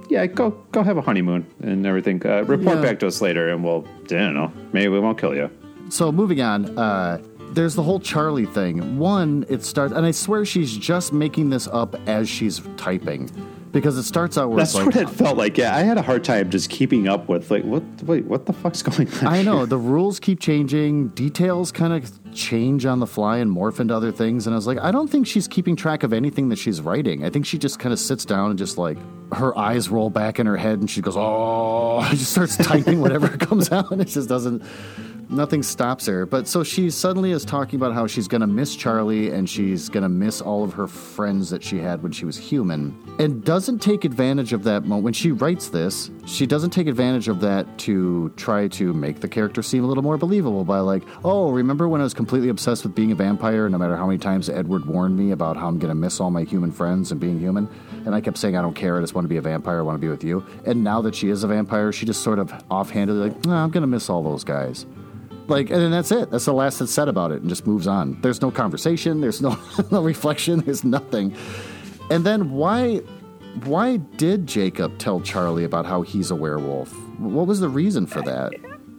yeah, 0.10 0.26
go 0.26 0.52
go 0.72 0.84
have 0.84 0.98
a 0.98 1.02
honeymoon 1.02 1.46
and 1.62 1.86
everything. 1.86 2.26
Uh, 2.26 2.44
report 2.44 2.78
Yeah. 2.78 2.82
back 2.82 3.00
to 3.00 3.08
us 3.08 3.22
later, 3.22 3.50
and 3.50 3.64
we'll, 3.64 3.86
I 4.06 4.08
don't 4.08 4.34
know, 4.36 4.52
maybe 4.72 4.88
we 4.90 5.00
won't 5.00 5.18
kill 5.20 5.36
you. 5.36 5.50
So 5.90 6.10
moving 6.14 6.40
on, 6.40 6.78
uh, 6.80 7.22
there's 7.54 7.76
the 7.76 7.84
whole 7.84 8.00
Charlie 8.00 8.46
thing. 8.46 8.98
One, 8.98 9.46
it 9.50 9.64
starts, 9.64 9.94
and 9.94 10.06
I 10.06 10.12
swear 10.12 10.46
she's 10.46 10.76
just 10.76 11.14
making 11.14 11.50
this 11.50 11.68
up 11.68 11.96
as 12.08 12.30
she's 12.30 12.62
typing, 12.78 13.30
because 13.72 13.98
it 13.98 14.04
starts 14.04 14.38
out 14.38 14.50
where 14.50 14.58
That's 14.58 14.76
it's 14.76 14.86
what 14.86 14.96
it 14.96 15.10
felt 15.10 15.38
like. 15.38 15.58
Yeah, 15.58 15.76
I 15.76 15.82
had 15.82 15.98
a 15.98 16.02
hard 16.02 16.24
time 16.24 16.50
just 16.50 16.70
keeping 16.70 17.08
up 17.08 17.30
with 17.30 17.52
like, 17.52 17.64
what, 17.64 17.84
wait, 18.04 18.26
what 18.26 18.46
the 18.46 18.54
fuck's 18.54 18.82
going 18.82 19.08
on? 19.20 19.28
I 19.28 19.42
know 19.42 19.60
here? 19.60 19.66
the 19.68 19.78
rules 19.78 20.20
keep 20.20 20.40
changing, 20.40 21.10
details 21.10 21.72
kind 21.72 21.94
of 21.94 22.12
change 22.34 22.86
on 22.86 23.00
the 23.00 23.08
fly 23.08 23.38
and 23.38 23.56
morph 23.56 23.80
into 23.80 23.96
other 23.96 24.12
things, 24.12 24.48
and 24.48 24.54
I 24.54 24.58
was 24.58 24.68
like, 24.68 24.80
I 24.80 24.92
don't 24.92 25.10
think 25.10 25.28
she's 25.28 25.48
keeping 25.48 25.76
track 25.76 26.04
of 26.04 26.14
anything 26.14 26.50
that 26.50 26.58
she's 26.58 26.82
writing. 26.82 27.26
I 27.26 27.30
think 27.30 27.46
she 27.46 27.58
just 27.58 27.80
kind 27.80 27.94
of 27.94 28.00
sits 28.00 28.26
down 28.26 28.50
and 28.50 28.60
just 28.60 28.78
like 28.78 28.98
her 29.34 29.58
eyes 29.58 29.90
roll 29.90 30.10
back 30.10 30.40
in 30.40 30.46
her 30.46 30.58
head, 30.58 30.80
and 30.80 30.90
she 30.90 31.02
goes, 31.02 31.16
"Oh," 31.18 32.00
and 32.04 32.18
just 32.18 32.32
starts 32.32 32.58
typing 32.58 33.02
whatever 33.02 33.28
comes 33.38 33.72
out, 33.72 33.92
and 33.92 34.02
it 34.02 34.06
just 34.06 34.30
doesn't. 34.30 34.64
Nothing 35.32 35.64
stops 35.64 36.08
her. 36.08 36.26
But 36.26 36.46
so 36.46 36.62
she 36.62 36.90
suddenly 36.90 37.32
is 37.32 37.46
talking 37.46 37.80
about 37.80 37.94
how 37.94 38.06
she's 38.06 38.28
going 38.28 38.42
to 38.42 38.48
miss 38.48 38.76
Charlie 38.76 39.32
and 39.32 39.50
she's 39.50 39.88
going 39.88 40.04
to 40.04 40.10
miss 40.10 40.42
all 40.42 40.66
of 40.66 40.74
her 40.74 40.88
friends 40.88 41.50
that 41.52 41.64
she 41.64 41.78
had 41.78 42.04
when 42.04 42.12
she 42.12 42.26
was 42.26 42.38
human. 42.38 42.98
And 43.18 43.42
doesn't 43.42 43.80
take 43.80 44.04
advantage 44.04 44.52
of 44.52 44.66
that 44.66 44.84
moment. 44.84 45.06
When 45.06 45.14
she 45.14 45.32
writes 45.32 45.70
this, 45.70 46.12
she 46.26 46.46
doesn't 46.46 46.72
take 46.72 46.88
advantage 46.88 47.30
of 47.30 47.40
that 47.42 47.78
to 47.80 48.34
try 48.36 48.68
to 48.70 48.94
make 48.94 49.22
the 49.22 49.30
character 49.30 49.64
seem 49.64 49.86
a 49.86 49.88
little 49.88 50.04
more 50.04 50.18
believable 50.18 50.66
by, 50.66 50.80
like, 50.80 51.04
oh, 51.24 51.52
remember 51.52 51.88
when 51.88 52.02
I 52.02 52.04
was 52.04 52.14
completely 52.14 52.50
obsessed 52.50 52.84
with 52.84 52.94
being 52.94 53.14
a 53.14 53.16
vampire? 53.16 53.70
No 53.70 53.78
matter 53.78 53.96
how 53.96 54.08
many 54.08 54.18
times 54.18 54.50
Edward 54.50 54.86
warned 54.86 55.18
me 55.18 55.32
about 55.32 55.56
how 55.56 55.70
I'm 55.70 55.80
going 55.80 55.90
to 55.90 55.96
miss 55.96 56.20
all 56.20 56.30
my 56.30 56.44
human 56.44 56.74
friends 56.74 57.10
and 57.12 57.22
being 57.22 57.40
human. 57.40 57.70
And 58.06 58.14
I 58.14 58.20
kept 58.20 58.38
saying, 58.38 58.58
I 58.58 58.62
don't 58.62 58.76
care. 58.76 58.98
I 58.98 59.02
just 59.02 59.16
want 59.16 59.24
to 59.26 59.30
be 59.30 59.38
a 59.38 59.42
vampire. 59.42 59.80
I 59.80 59.82
want 59.82 59.96
to 59.96 60.02
be 60.02 60.10
with 60.10 60.26
you. 60.26 60.46
And 60.66 60.84
now 60.84 61.02
that 61.04 61.16
she 61.16 61.30
is 61.30 61.46
a 61.46 61.48
vampire, 61.48 61.94
she 61.94 62.06
just 62.06 62.22
sort 62.22 62.38
of 62.38 62.54
offhandedly, 62.70 63.30
like, 63.30 63.48
I'm 63.48 63.72
going 63.72 63.82
to 63.82 63.88
miss 63.88 64.10
all 64.10 64.24
those 64.24 64.44
guys 64.44 64.86
like 65.52 65.70
and 65.70 65.80
then 65.80 65.92
that's 65.92 66.12
it 66.12 66.32
that's 66.32 66.46
the 66.46 66.54
last 66.54 66.80
that's 66.80 66.92
said 66.92 67.08
about 67.08 67.32
it 67.32 67.42
and 67.42 67.50
just 67.50 67.68
moves 67.68 67.88
on 67.88 68.20
there's 68.22 68.42
no 68.42 68.50
conversation 68.50 69.22
there's 69.22 69.42
no, 69.42 69.58
no 69.92 70.02
reflection 70.02 70.60
there's 70.62 70.84
nothing 70.84 71.36
and 72.10 72.26
then 72.26 72.52
why 72.52 72.98
why 73.66 73.98
did 73.98 74.48
jacob 74.48 74.98
tell 74.98 75.20
charlie 75.22 75.64
about 75.64 75.86
how 75.86 76.02
he's 76.02 76.32
a 76.32 76.36
werewolf 76.36 76.92
what 77.20 77.46
was 77.46 77.60
the 77.60 77.70
reason 77.70 78.06
for 78.08 78.22
that 78.22 78.52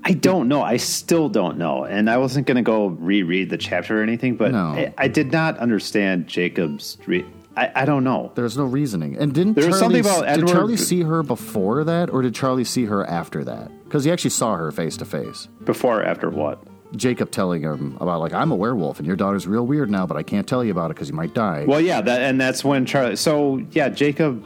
I 0.05 0.15
don't 0.15 0.49
know. 0.49 0.63
I 0.63 0.79
still 0.79 1.29
don't 1.29 1.59
know. 1.59 1.85
And 1.85 2.11
I 2.11 2.17
wasn't 2.17 2.49
going 2.49 2.57
to 2.57 2.63
go 2.63 2.87
reread 2.87 3.51
the 3.51 3.57
chapter 3.57 4.01
or 4.01 4.03
anything, 4.03 4.35
but 4.35 4.51
No. 4.51 4.71
I, 4.71 4.93
I 4.99 5.07
did 5.07 5.31
not 5.31 5.59
understand 5.59 6.27
Jacob's. 6.27 6.99
Re- 7.07 7.25
I, 7.57 7.71
I 7.75 7.85
don't 7.85 8.03
know. 8.03 8.33
there's 8.35 8.57
no 8.57 8.65
reasoning 8.65 9.17
and 9.17 9.33
didn't 9.33 9.55
There 9.55 9.67
was 9.69 9.79
something 9.79 10.01
about 10.01 10.25
did 10.35 10.49
charlie 10.49 10.77
see 10.77 11.03
her 11.03 11.23
before 11.23 11.85
that 11.85 12.11
or 12.11 12.23
did 12.23 12.35
charlie 12.35 12.65
see 12.65 12.87
her 12.87 13.07
after 13.07 13.45
that 13.45 13.71
because 13.93 14.05
he 14.05 14.11
actually 14.11 14.31
saw 14.31 14.57
her 14.57 14.73
face 14.73 14.97
to 14.97 15.05
face 15.05 15.49
Before 15.65 16.01
or 16.01 16.05
after 16.05 16.31
what? 16.31 16.63
jacob 16.97 17.31
telling 17.31 17.61
him 17.63 17.97
about 18.01 18.21
like 18.21 18.33
i'm 18.33 18.51
a 18.51 18.57
werewolf 18.57 18.99
and 18.99 19.07
your 19.07 19.17
daughter's 19.17 19.47
real 19.47 19.67
weird 19.67 19.91
now 19.91 20.07
but 20.07 20.17
i 20.17 20.23
can't 20.23 20.47
tell 20.47 20.65
you 20.65 20.71
about 20.71 20.91
it 20.91 20.95
because 20.95 21.09
you 21.09 21.15
might 21.15 21.35
die 21.35 21.65
Well, 21.67 21.81
yeah, 21.81 22.01
that 22.01 22.23
and 22.23 22.41
that's 22.41 22.65
when 22.65 22.85
Charlie. 22.87 23.17
So 23.17 23.63
yeah, 23.73 23.89
Jacob 23.91 24.45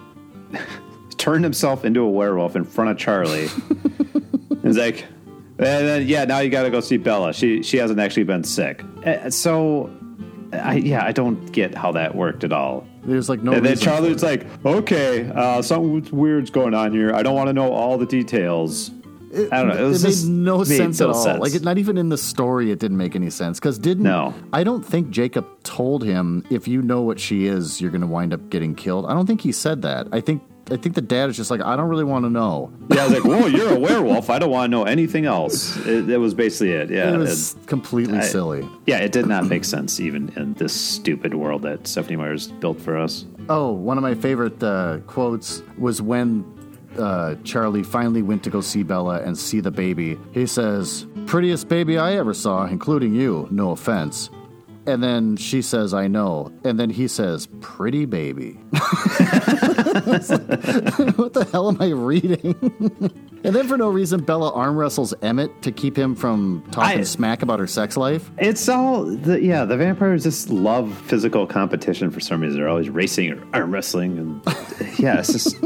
turned 1.17 1.45
himself 1.45 1.85
into 1.85 2.01
a 2.01 2.11
werewolf 2.11 2.57
in 2.57 2.65
front 2.65 2.91
of 2.91 2.99
Charlie. 2.99 3.49
And 4.51 4.61
he's 4.63 4.77
like, 4.79 5.05
and 5.59 5.67
then 5.89 6.07
yeah, 6.07 6.25
now 6.25 6.39
you 6.41 6.51
got 6.51 6.63
to 6.65 6.71
go 6.71 6.81
see 6.81 6.97
Bella. 6.99 7.33
She 7.33 7.63
she 7.63 7.77
hasn't 7.79 7.99
actually 8.01 8.25
been 8.25 8.45
sick. 8.45 8.83
Uh, 9.05 9.31
So, 9.31 9.91
I 10.53 10.75
yeah, 10.75 11.05
I 11.05 11.13
don't 11.13 11.51
get 11.53 11.75
how 11.75 11.93
that 11.93 12.15
worked 12.15 12.45
at 12.45 12.53
all. 12.53 12.87
there's 13.05 13.29
like 13.29 13.43
no 13.43 13.53
and 13.53 13.65
then 13.67 13.77
Charlie's 13.77 14.23
like, 14.23 14.47
okay, 14.65 15.29
uh, 15.35 15.63
something 15.63 16.07
weird's 16.17 16.51
going 16.51 16.75
on 16.75 16.93
here. 16.93 17.13
I 17.15 17.23
don't 17.23 17.35
want 17.35 17.49
to 17.49 17.53
know 17.55 17.73
all 17.73 17.99
the 17.99 18.07
details. 18.07 18.91
I 19.35 19.59
don't 19.63 19.69
know. 19.69 19.85
It, 19.85 19.89
was 19.89 20.03
made 20.05 20.11
just- 20.11 20.27
no 20.29 20.59
made 20.59 20.67
sense 20.67 21.01
no 21.01 21.11
at 21.11 21.15
all. 21.17 21.23
sense. 21.25 21.41
Like, 21.41 21.55
it, 21.55 21.63
not 21.63 21.79
even 21.79 21.99
in 21.99 22.09
the 22.09 22.19
story, 22.19 22.71
it 22.71 22.79
didn't 22.79 22.97
make 22.97 23.15
any 23.17 23.31
sense. 23.31 23.59
Because 23.59 23.79
didn't 23.79 24.05
No. 24.05 24.35
I 24.53 24.65
don't 24.65 24.85
think 24.85 25.11
Jacob 25.11 25.47
told 25.63 26.05
him 26.05 26.45
if 26.51 26.67
you 26.69 26.83
know 26.83 27.03
what 27.03 27.19
she 27.21 27.47
is, 27.47 27.81
you're 27.81 27.91
going 27.91 28.01
to 28.03 28.07
wind 28.07 28.33
up 28.33 28.49
getting 28.51 28.75
killed. 28.75 29.07
I 29.07 29.13
don't 29.15 29.27
think 29.27 29.41
he 29.41 29.53
said 29.53 29.83
that. 29.83 30.09
I 30.13 30.21
think 30.21 30.43
I 30.69 30.77
think 30.77 30.97
the 30.97 31.01
dad 31.01 31.31
is 31.31 31.37
just 31.37 31.49
like, 31.49 31.61
I 31.61 31.77
don't 31.77 31.89
really 31.89 32.03
want 32.03 32.25
to 32.25 32.29
know. 32.29 32.73
yeah, 32.91 33.03
I 33.03 33.09
was 33.09 33.13
like, 33.15 33.25
whoa, 33.25 33.47
you're 33.47 33.75
a 33.77 33.79
werewolf. 33.79 34.31
I 34.31 34.41
don't 34.41 34.51
want 34.51 34.65
to 34.69 34.71
know 34.77 34.83
anything 34.83 35.25
else. 35.25 35.77
It, 35.87 36.11
it 36.11 36.17
was 36.19 36.35
basically 36.35 36.73
it. 36.73 36.91
Yeah. 36.91 37.15
It 37.15 37.19
was 37.19 37.55
completely 37.67 38.19
I- 38.19 38.23
silly. 38.23 38.69
Yeah, 38.85 38.99
it 38.99 39.13
did 39.13 39.27
not 39.27 39.47
make 39.47 39.65
sense 39.65 40.01
even 40.01 40.31
in 40.35 40.55
this 40.55 40.73
stupid 40.73 41.35
world 41.35 41.63
that 41.63 41.87
Stephenie 41.87 42.17
Meyer's 42.17 42.49
built 42.49 42.81
for 42.81 42.97
us. 42.97 43.25
Oh, 43.49 43.71
one 43.71 43.97
of 43.97 44.03
my 44.03 44.15
favorite 44.17 44.61
uh, 44.61 44.99
quotes 45.07 45.63
was 45.79 46.03
when 46.03 46.45
uh, 46.99 47.37
Charlie 47.45 47.83
finally 47.83 48.23
went 48.23 48.43
to 48.45 48.51
go 48.51 48.61
see 48.61 48.83
Bella 48.83 49.21
and 49.23 49.37
see 49.37 49.61
the 49.61 49.71
baby. 49.71 50.19
He 50.33 50.47
says, 50.47 51.07
Prettiest 51.27 51.69
baby 51.69 51.99
I 51.99 52.15
ever 52.17 52.35
saw, 52.35 52.67
including 52.67 53.15
you, 53.15 53.49
no 53.51 53.71
offense. 53.71 54.31
And 54.87 55.03
then 55.03 55.37
she 55.37 55.63
says, 55.63 55.93
I 55.93 56.07
know. 56.07 56.53
And 56.65 56.79
then 56.79 56.91
he 56.91 57.09
says, 57.09 57.49
Pretty 57.61 58.05
baby. 58.05 58.61
Like, 60.99 61.19
what 61.19 61.33
the 61.33 61.49
hell 61.53 61.69
am 61.69 61.81
I 61.81 61.89
reading? 61.91 62.55
and 63.45 63.55
then 63.55 63.67
for 63.69 63.77
no 63.77 63.89
reason, 63.89 64.23
Bella 64.25 64.53
arm 64.53 64.77
wrestles 64.77 65.15
Emmett 65.23 65.63
to 65.63 65.73
keep 65.73 65.97
him 65.97 66.15
from 66.15 66.65
talking 66.71 67.01
I- 67.01 67.05
smack 67.05 67.43
about 67.43 67.59
her 67.61 67.67
sex 67.67 67.97
life. 67.97 68.31
It's 68.39 68.69
all, 68.69 69.05
the, 69.05 69.41
yeah, 69.41 69.65
the 69.65 69.77
vampires 69.77 70.23
just 70.23 70.51
love 70.51 70.97
physical 71.03 71.47
competition 71.47 72.11
for 72.11 72.21
some 72.21 72.41
reason. 72.41 72.59
They're 72.59 72.69
always 72.69 72.91
racing 72.91 73.33
or 73.33 73.47
arm 73.53 73.71
wrestling. 73.73 74.19
And 74.19 74.43
yeah, 74.99 75.19
it's 75.21 75.33
just. 75.33 75.57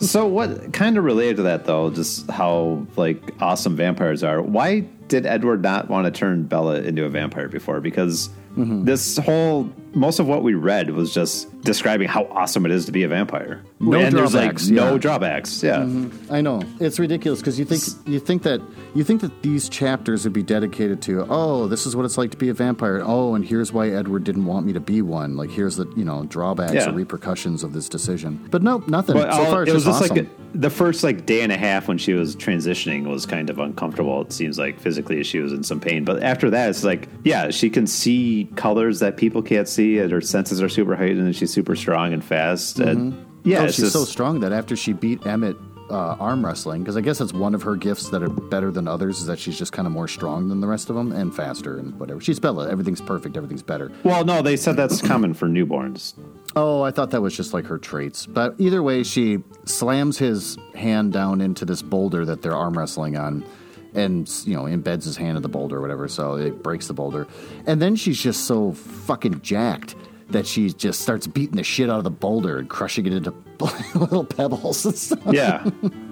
so, 0.00 0.26
what 0.26 0.72
kind 0.72 0.96
of 0.98 1.04
related 1.04 1.36
to 1.36 1.42
that, 1.44 1.64
though, 1.64 1.90
just 1.90 2.30
how 2.30 2.86
like 2.96 3.34
awesome 3.40 3.76
vampires 3.76 4.22
are, 4.22 4.42
why 4.42 4.80
did 5.08 5.26
Edward 5.26 5.62
not 5.62 5.88
want 5.88 6.04
to 6.06 6.10
turn 6.10 6.44
Bella 6.44 6.80
into 6.80 7.04
a 7.04 7.08
vampire 7.08 7.48
before? 7.48 7.80
Because 7.80 8.30
Mm-hmm. 8.56 8.84
this 8.84 9.16
whole, 9.16 9.70
most 9.94 10.18
of 10.18 10.26
what 10.26 10.42
we 10.42 10.54
read 10.54 10.90
was 10.90 11.12
just 11.12 11.48
describing 11.62 12.08
how 12.08 12.24
awesome 12.26 12.64
it 12.64 12.72
is 12.72 12.86
to 12.86 12.92
be 12.92 13.02
a 13.02 13.08
vampire. 13.08 13.62
No 13.80 13.98
and 13.98 14.10
drawbacks, 14.14 14.32
there's 14.66 14.70
like 14.70 14.84
no 14.86 14.92
yeah. 14.92 14.98
drawbacks. 14.98 15.62
Yeah. 15.62 15.76
Mm-hmm. 15.78 16.32
I 16.32 16.40
know 16.40 16.62
it's 16.78 16.98
ridiculous 16.98 17.40
because 17.40 17.58
you 17.58 17.64
think 17.64 17.82
you 18.06 18.20
think 18.20 18.42
that 18.44 18.60
you 18.94 19.04
think 19.04 19.20
that 19.22 19.42
these 19.42 19.68
chapters 19.68 20.24
would 20.24 20.32
be 20.32 20.42
dedicated 20.42 21.00
to 21.02 21.26
oh 21.28 21.66
this 21.68 21.86
is 21.86 21.94
what 21.96 22.04
it's 22.04 22.18
like 22.18 22.30
to 22.32 22.36
be 22.36 22.48
a 22.48 22.54
vampire 22.54 23.02
oh 23.04 23.34
and 23.34 23.44
here's 23.44 23.72
why 23.72 23.88
Edward 23.88 24.24
didn't 24.24 24.46
want 24.46 24.66
me 24.66 24.72
to 24.72 24.80
be 24.80 25.00
one 25.02 25.36
like 25.36 25.50
here's 25.50 25.76
the 25.76 25.86
you 25.96 26.04
know 26.04 26.24
drawbacks 26.24 26.72
Yeah. 26.72 26.90
or 26.90 26.92
repercussions 26.92 27.62
of 27.62 27.72
this 27.72 27.88
decision 27.88 28.46
but 28.50 28.62
nope 28.62 28.88
nothing 28.88 29.14
But 29.14 29.32
so 29.32 29.44
all- 29.44 29.50
far 29.50 29.62
it's 29.62 29.70
it 29.70 29.74
was 29.74 29.84
just 29.84 30.00
just 30.00 30.10
awesome. 30.12 30.24
like 30.26 30.36
the 30.52 30.70
first 30.70 31.04
like 31.04 31.26
day 31.26 31.42
and 31.42 31.52
a 31.52 31.56
half 31.56 31.86
when 31.86 31.96
she 31.96 32.12
was 32.12 32.34
transitioning 32.34 33.08
was 33.08 33.24
kind 33.24 33.50
of 33.50 33.58
uncomfortable. 33.60 34.22
It 34.22 34.32
seems 34.32 34.58
like 34.58 34.80
physically 34.80 35.22
she 35.22 35.38
was 35.38 35.52
in 35.52 35.62
some 35.62 35.78
pain, 35.78 36.04
but 36.04 36.24
after 36.24 36.50
that, 36.50 36.70
it's 36.70 36.82
like 36.82 37.08
yeah, 37.22 37.50
she 37.50 37.70
can 37.70 37.86
see 37.86 38.48
colors 38.56 38.98
that 38.98 39.16
people 39.16 39.42
can't 39.42 39.68
see, 39.68 39.79
and 39.98 40.10
her 40.12 40.20
senses 40.20 40.62
are 40.62 40.68
super 40.68 40.96
heightened, 40.96 41.20
and 41.20 41.34
she's 41.36 41.52
super 41.52 41.74
strong 41.76 42.12
and 42.12 42.24
fast. 42.24 42.78
And 42.78 43.14
Yeah, 43.42 43.62
oh, 43.62 43.66
she's 43.66 43.76
just- 43.76 43.92
so 43.92 44.04
strong 44.04 44.40
that 44.40 44.52
after 44.52 44.76
she 44.76 44.92
beat 44.92 45.26
Emmett 45.26 45.56
uh, 45.90 46.14
arm 46.20 46.46
wrestling, 46.46 46.82
because 46.82 46.96
I 46.96 47.00
guess 47.00 47.18
that's 47.18 47.32
one 47.32 47.52
of 47.52 47.62
her 47.62 47.74
gifts 47.74 48.10
that 48.10 48.22
are 48.22 48.28
better 48.28 48.70
than 48.70 48.86
others, 48.86 49.18
is 49.18 49.26
that 49.26 49.40
she's 49.40 49.58
just 49.58 49.72
kind 49.72 49.86
of 49.86 49.92
more 49.92 50.06
strong 50.06 50.48
than 50.48 50.60
the 50.60 50.68
rest 50.68 50.88
of 50.88 50.94
them 50.94 51.10
and 51.10 51.34
faster 51.34 51.78
and 51.78 51.98
whatever. 51.98 52.20
She's 52.20 52.38
Bella. 52.38 52.70
Everything's 52.70 53.00
perfect. 53.00 53.36
Everything's 53.36 53.64
better. 53.64 53.90
Well, 54.04 54.24
no, 54.24 54.40
they 54.40 54.56
said 54.56 54.76
that's 54.76 55.02
common 55.02 55.34
for 55.34 55.48
newborns. 55.48 56.14
Oh, 56.54 56.82
I 56.82 56.92
thought 56.92 57.10
that 57.10 57.22
was 57.22 57.36
just 57.36 57.52
like 57.52 57.64
her 57.66 57.76
traits. 57.78 58.24
But 58.24 58.54
either 58.58 58.84
way, 58.84 59.02
she 59.02 59.42
slams 59.64 60.16
his 60.18 60.56
hand 60.76 61.12
down 61.12 61.40
into 61.40 61.64
this 61.64 61.82
boulder 61.82 62.24
that 62.24 62.42
they're 62.42 62.54
arm 62.56 62.78
wrestling 62.78 63.16
on 63.16 63.44
and, 63.94 64.28
you 64.44 64.54
know, 64.54 64.64
embeds 64.64 65.04
his 65.04 65.16
hand 65.16 65.36
in 65.36 65.42
the 65.42 65.48
boulder 65.48 65.78
or 65.78 65.80
whatever. 65.80 66.08
So 66.08 66.36
it 66.36 66.62
breaks 66.62 66.86
the 66.86 66.94
boulder. 66.94 67.26
And 67.66 67.80
then 67.80 67.96
she's 67.96 68.20
just 68.20 68.44
so 68.44 68.72
fucking 68.72 69.40
jacked 69.42 69.96
that 70.28 70.46
she 70.46 70.72
just 70.72 71.00
starts 71.00 71.26
beating 71.26 71.56
the 71.56 71.64
shit 71.64 71.90
out 71.90 71.98
of 71.98 72.04
the 72.04 72.10
boulder 72.10 72.58
and 72.58 72.68
crushing 72.68 73.06
it 73.06 73.12
into 73.12 73.34
little 73.94 74.24
pebbles 74.24 74.84
and 74.84 74.94
stuff. 74.96 75.22
Yeah, 75.32 75.64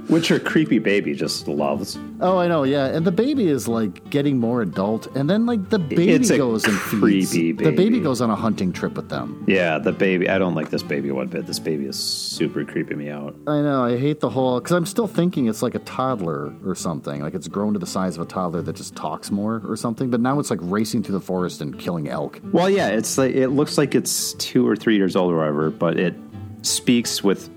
which 0.09 0.29
her 0.29 0.39
creepy 0.39 0.79
baby 0.79 1.15
just 1.15 1.49
loves. 1.49 1.99
Oh, 2.21 2.39
I 2.39 2.49
know, 2.49 2.65
yeah. 2.65 2.87
And 2.87 3.07
the 3.07 3.13
baby 3.13 3.49
is 3.49 3.69
like 3.69 4.09
getting 4.11 4.39
more 4.39 4.63
adult. 4.63 5.07
And 5.17 5.29
then, 5.31 5.47
like, 5.47 5.71
the 5.71 5.79
baby 5.79 6.19
goes 6.37 6.65
and 6.65 6.79
feeds. 6.79 7.31
creepy 7.31 7.53
The 7.53 7.65
baby 7.71 7.77
baby. 7.77 8.01
goes 8.01 8.21
on 8.21 8.31
a 8.31 8.35
hunting 8.37 8.73
trip 8.73 8.95
with 8.95 9.09
them. 9.09 9.45
Yeah, 9.47 9.79
the 9.79 9.93
baby. 9.93 10.29
I 10.29 10.39
don't 10.39 10.55
like 10.55 10.71
this 10.71 10.83
baby 10.83 11.11
one 11.11 11.29
bit. 11.29 11.47
This 11.47 11.59
baby 11.59 11.87
is 11.87 11.97
super 11.99 12.65
creeping 12.65 12.99
me 12.99 13.11
out. 13.11 13.35
I 13.47 13.61
know. 13.63 13.85
I 13.85 13.97
hate 13.99 14.21
the 14.21 14.31
whole 14.31 14.61
because 14.61 14.73
I'm 14.73 14.87
still 14.87 15.07
thinking 15.07 15.47
it's 15.49 15.63
like 15.63 15.75
a 15.75 15.81
toddler 15.81 16.53
or 16.65 16.75
something. 16.75 17.21
Like 17.21 17.35
it's 17.35 17.49
grown 17.49 17.73
to 17.75 17.79
the 17.79 17.87
size 17.87 18.17
of 18.17 18.23
a 18.23 18.27
toddler 18.27 18.63
that 18.63 18.77
just 18.77 18.97
talks 18.97 19.31
more 19.31 19.63
or 19.67 19.77
something. 19.77 20.11
But 20.11 20.21
now 20.21 20.39
it's 20.41 20.51
like 20.51 20.61
racing 20.63 21.03
through 21.05 21.15
the 21.15 21.25
forest 21.25 21.61
and 21.61 21.79
killing 21.79 22.09
elk. 22.09 22.41
Well, 22.53 22.69
yeah, 22.71 22.89
it's 22.89 23.19
like 23.19 23.35
it 23.35 23.49
looks 23.49 23.79
like 23.79 23.95
it's 23.95 24.33
two 24.35 24.67
or 24.67 24.75
three 24.77 24.97
years 24.97 25.15
old 25.17 25.33
or 25.33 25.39
whatever, 25.39 25.71
but 25.71 25.99
it 25.99 26.15
speaks 26.63 27.23
with 27.23 27.51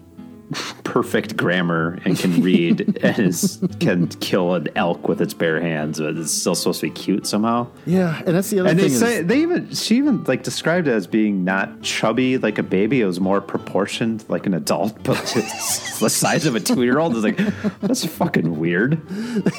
perfect 0.84 1.38
grammar 1.38 1.98
and 2.04 2.18
can 2.18 2.42
read 2.42 3.00
and 3.04 3.20
is, 3.20 3.64
can 3.80 4.08
kill 4.08 4.54
an 4.54 4.68
elk 4.76 5.08
with 5.08 5.22
its 5.22 5.34
bare 5.34 5.62
hands, 5.62 6.00
but 6.00 6.18
it's 6.18 6.32
still 6.32 6.56
supposed 6.56 6.82
to 6.82 6.88
be 6.88 6.92
cute 6.92 7.26
somehow. 7.26 7.68
Yeah, 7.86 8.22
and 8.26 8.36
that's 8.36 8.50
the 8.50 8.60
other 8.60 8.70
And 8.70 8.80
thing. 8.80 8.90
they 8.90 8.96
say 8.96 9.18
is, 9.20 9.28
they 9.28 9.42
even 9.42 9.74
she 9.74 9.96
even 9.98 10.24
like 10.26 10.44
described 10.44 10.88
it 10.90 10.92
as 10.92 11.08
being 11.08 11.46
not 11.46 11.82
chubby 11.82 12.38
like 12.38 12.58
a 12.58 12.64
baby. 12.64 13.00
It 13.02 13.06
was 13.06 13.20
more 13.22 13.40
proportioned 13.40 14.26
like 14.28 14.46
an 14.46 14.54
adult, 14.54 15.02
but 15.04 15.16
the 16.00 16.10
size 16.10 16.46
of 16.46 16.56
a 16.56 16.60
two 16.60 16.84
year 16.84 17.00
old 17.00 17.16
is 17.16 17.24
like 17.24 17.38
that's 17.80 18.06
fucking 18.06 18.60
weird. 18.60 19.02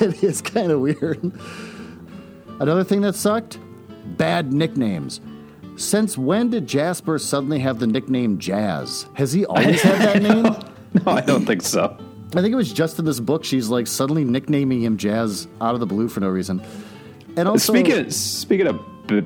it 0.01 0.23
is 0.23 0.43
kind 0.43 0.71
of 0.71 0.81
weird. 0.81 1.33
Another 2.61 2.85
thing 2.85 3.01
that 3.01 3.15
sucked: 3.15 3.59
bad 4.19 4.53
nicknames. 4.53 5.21
Since 5.77 6.19
when 6.19 6.51
did 6.51 6.67
Jasper 6.67 7.19
suddenly 7.19 7.59
have 7.61 7.79
the 7.79 7.87
nickname 7.87 8.39
Jazz? 8.39 9.07
Has 9.15 9.33
he 9.33 9.47
always 9.47 9.81
had 9.83 10.01
that 10.01 10.23
name? 10.23 10.57
No, 11.07 11.13
I 11.13 11.23
don't 11.23 11.47
think 11.47 11.63
so. 11.63 11.97
I 12.37 12.43
think 12.43 12.53
it 12.53 12.55
was 12.55 12.71
just 12.71 12.99
in 12.99 13.07
this 13.07 13.19
book. 13.19 13.45
She's 13.45 13.71
like 13.71 13.87
suddenly 13.87 14.25
nicknaming 14.25 14.83
him 14.83 14.99
Jazz 14.99 15.49
out 15.59 15.73
of 15.73 15.81
the 15.81 15.87
blue 15.87 16.07
for 16.07 16.21
no 16.21 16.29
reason. 16.29 16.63
And 17.39 17.49
also, 17.49 17.73
Speaking 17.73 18.11
speaking 18.11 18.67
of 18.67 18.79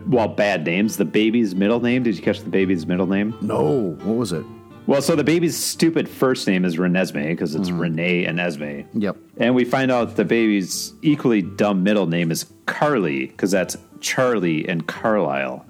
well 0.06 0.28
bad 0.28 0.64
names, 0.64 0.96
the 0.96 1.04
baby's 1.04 1.56
middle 1.56 1.80
name. 1.80 2.04
Did 2.04 2.16
you 2.16 2.22
catch 2.22 2.40
the 2.40 2.50
baby's 2.50 2.86
middle 2.86 3.08
name? 3.08 3.36
no, 3.40 3.96
what 4.04 4.16
was 4.16 4.32
it? 4.32 4.44
Well, 4.86 5.02
so 5.02 5.16
the 5.16 5.24
baby's 5.24 5.56
stupid 5.56 6.08
first 6.08 6.46
name 6.46 6.64
is 6.64 6.76
Renesmee 6.76 7.30
because 7.30 7.56
it's 7.56 7.70
mm. 7.70 7.80
Renee 7.80 8.24
and 8.24 8.38
Esme. 8.38 8.82
Yep. 8.94 9.16
And 9.38 9.56
we 9.56 9.64
find 9.64 9.90
out 9.90 10.14
the 10.14 10.24
baby's 10.24 10.94
equally 11.02 11.42
dumb 11.42 11.82
middle 11.82 12.06
name 12.06 12.30
is 12.30 12.46
Carlie 12.66 13.26
because 13.26 13.50
that's 13.50 13.76
Charlie 14.00 14.68
and 14.68 14.86
Carlisle. 14.86 15.66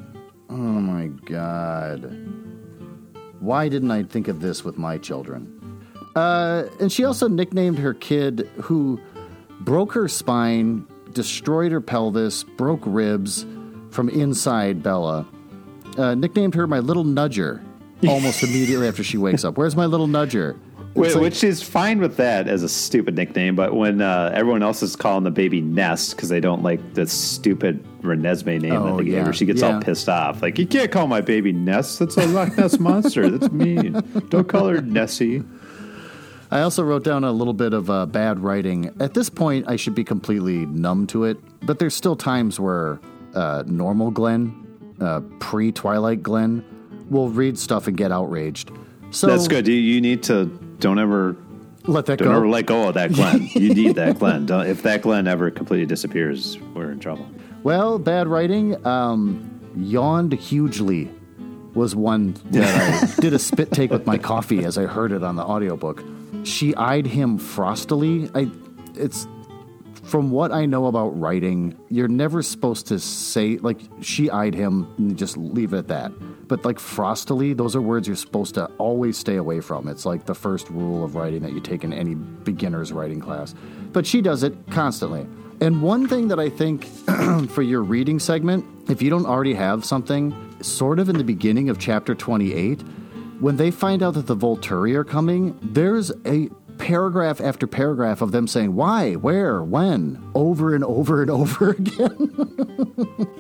Oh 0.48 0.54
my 0.54 1.06
god. 1.26 2.04
Why 3.40 3.68
didn't 3.68 3.90
I 3.90 4.02
think 4.02 4.28
of 4.28 4.40
this 4.40 4.64
with 4.64 4.78
my 4.78 4.98
children? 4.98 5.52
Uh, 6.14 6.64
and 6.80 6.90
she 6.90 7.04
also 7.04 7.28
nicknamed 7.28 7.78
her 7.78 7.92
kid 7.92 8.48
who 8.62 9.00
broke 9.60 9.92
her 9.92 10.08
spine, 10.08 10.86
destroyed 11.12 11.72
her 11.72 11.80
pelvis, 11.80 12.44
broke 12.44 12.82
ribs 12.84 13.44
from 13.90 14.08
inside 14.08 14.82
Bella. 14.82 15.26
Uh, 15.98 16.14
nicknamed 16.14 16.54
her 16.54 16.66
my 16.66 16.78
little 16.78 17.04
nudger 17.04 17.62
almost 18.08 18.42
immediately 18.44 18.88
after 18.88 19.04
she 19.04 19.18
wakes 19.18 19.44
up. 19.44 19.56
Where's 19.56 19.76
my 19.76 19.86
little 19.86 20.08
nudger? 20.08 20.58
Wh- 20.96 21.00
like- 21.14 21.16
Which 21.16 21.44
is 21.44 21.62
fine 21.62 21.98
with 22.00 22.16
that 22.16 22.48
as 22.48 22.62
a 22.62 22.68
stupid 22.68 23.14
nickname, 23.14 23.54
but 23.56 23.74
when 23.74 24.00
uh, 24.00 24.30
everyone 24.34 24.62
else 24.62 24.82
is 24.82 24.96
calling 24.96 25.24
the 25.24 25.30
baby 25.30 25.60
Nest 25.60 26.16
because 26.16 26.28
they 26.28 26.40
don't 26.40 26.62
like 26.62 26.94
the 26.94 27.06
stupid 27.06 27.84
Renesmee 28.02 28.60
name 28.60 28.72
Oh, 28.72 28.96
that 28.96 29.04
they 29.04 29.10
gave 29.10 29.26
her, 29.26 29.32
she 29.32 29.44
gets 29.46 29.60
yeah. 29.62 29.74
all 29.76 29.80
pissed 29.82 30.08
off. 30.08 30.42
Like, 30.42 30.58
you 30.58 30.66
can't 30.66 30.90
call 30.90 31.06
my 31.06 31.20
baby 31.20 31.52
Nest. 31.52 31.98
That's 31.98 32.16
a 32.16 32.26
Loch 32.26 32.56
Ness 32.56 32.78
monster. 32.78 33.28
That's 33.30 33.52
mean. 33.52 33.92
Don't 34.30 34.48
call 34.48 34.68
her 34.68 34.80
Nessie. 34.80 35.42
I 36.50 36.60
also 36.60 36.84
wrote 36.84 37.02
down 37.02 37.24
a 37.24 37.32
little 37.32 37.54
bit 37.54 37.72
of 37.72 37.90
uh, 37.90 38.06
bad 38.06 38.38
writing. 38.38 38.94
At 39.00 39.14
this 39.14 39.28
point, 39.28 39.68
I 39.68 39.74
should 39.76 39.94
be 39.96 40.04
completely 40.04 40.64
numb 40.66 41.06
to 41.08 41.24
it, 41.24 41.38
but 41.66 41.78
there's 41.80 41.94
still 41.94 42.14
times 42.16 42.60
where 42.60 43.00
uh, 43.34 43.64
normal 43.66 44.12
Glenn, 44.12 44.94
uh, 45.00 45.20
pre 45.40 45.72
Twilight 45.72 46.22
Glenn, 46.22 46.64
will 47.10 47.28
read 47.30 47.58
stuff 47.58 47.88
and 47.88 47.96
get 47.96 48.12
outraged. 48.12 48.70
So 49.10 49.26
That's 49.26 49.48
good. 49.48 49.66
You, 49.66 49.74
you 49.74 50.00
need 50.00 50.22
to 50.24 50.46
don't 50.78 50.98
ever 50.98 51.36
Let 51.84 52.06
that 52.06 52.18
don't 52.18 52.28
go. 52.28 52.36
ever 52.36 52.48
let 52.48 52.66
go 52.66 52.88
of 52.88 52.94
that 52.94 53.12
Glenn. 53.12 53.48
you 53.54 53.74
need 53.74 53.96
that 53.96 54.18
Glenn. 54.18 54.46
Don't, 54.46 54.66
if 54.66 54.82
that 54.82 55.02
Glenn 55.02 55.26
ever 55.26 55.50
completely 55.50 55.86
disappears, 55.86 56.58
we're 56.74 56.90
in 56.90 57.00
trouble. 57.00 57.28
Well, 57.62 57.98
bad 57.98 58.28
writing. 58.28 58.84
Um, 58.86 59.50
yawned 59.76 60.32
hugely 60.32 61.10
was 61.74 61.94
one 61.94 62.34
that 62.50 63.14
I 63.18 63.20
did 63.20 63.32
a 63.34 63.38
spit 63.38 63.70
take 63.72 63.90
with 63.90 64.06
my 64.06 64.16
coffee 64.18 64.64
as 64.64 64.78
I 64.78 64.86
heard 64.86 65.12
it 65.12 65.22
on 65.22 65.36
the 65.36 65.42
audiobook. 65.44 66.02
She 66.44 66.74
eyed 66.76 67.06
him 67.06 67.38
frostily. 67.38 68.30
I, 68.34 68.50
it's 68.98 69.26
from 70.06 70.30
what 70.30 70.52
I 70.52 70.66
know 70.66 70.86
about 70.86 71.18
writing, 71.18 71.76
you're 71.90 72.06
never 72.06 72.40
supposed 72.40 72.86
to 72.88 73.00
say 73.00 73.58
like 73.58 73.80
she 74.00 74.30
eyed 74.30 74.54
him 74.54 74.86
and 74.98 75.18
just 75.18 75.36
leave 75.36 75.72
it 75.72 75.78
at 75.78 75.88
that. 75.88 76.12
But 76.46 76.64
like 76.64 76.78
frostily, 76.78 77.56
those 77.56 77.74
are 77.74 77.82
words 77.82 78.06
you're 78.06 78.16
supposed 78.16 78.54
to 78.54 78.66
always 78.78 79.18
stay 79.18 79.34
away 79.34 79.60
from. 79.60 79.88
It's 79.88 80.06
like 80.06 80.26
the 80.26 80.34
first 80.34 80.70
rule 80.70 81.04
of 81.04 81.16
writing 81.16 81.42
that 81.42 81.52
you 81.52 81.60
take 81.60 81.82
in 81.82 81.92
any 81.92 82.14
beginner's 82.14 82.92
writing 82.92 83.20
class. 83.20 83.54
But 83.92 84.06
she 84.06 84.22
does 84.22 84.44
it 84.44 84.54
constantly. 84.70 85.26
And 85.60 85.82
one 85.82 86.06
thing 86.06 86.28
that 86.28 86.38
I 86.38 86.50
think 86.50 86.84
for 87.48 87.62
your 87.62 87.82
reading 87.82 88.20
segment, 88.20 88.64
if 88.88 89.02
you 89.02 89.10
don't 89.10 89.26
already 89.26 89.54
have 89.54 89.84
something, 89.84 90.34
sort 90.62 91.00
of 91.00 91.08
in 91.08 91.16
the 91.18 91.24
beginning 91.24 91.68
of 91.68 91.80
chapter 91.80 92.14
28, 92.14 92.80
when 93.40 93.56
they 93.56 93.72
find 93.72 94.02
out 94.02 94.14
that 94.14 94.26
the 94.26 94.36
Volturi 94.36 94.94
are 94.94 95.04
coming, 95.04 95.58
there's 95.62 96.12
a 96.24 96.48
paragraph 96.78 97.40
after 97.40 97.66
paragraph 97.66 98.20
of 98.22 98.32
them 98.32 98.46
saying 98.46 98.74
why, 98.74 99.14
where, 99.14 99.62
when, 99.62 100.22
over 100.34 100.74
and 100.74 100.84
over 100.84 101.22
and 101.22 101.30
over 101.40 101.70
again. 101.70 102.32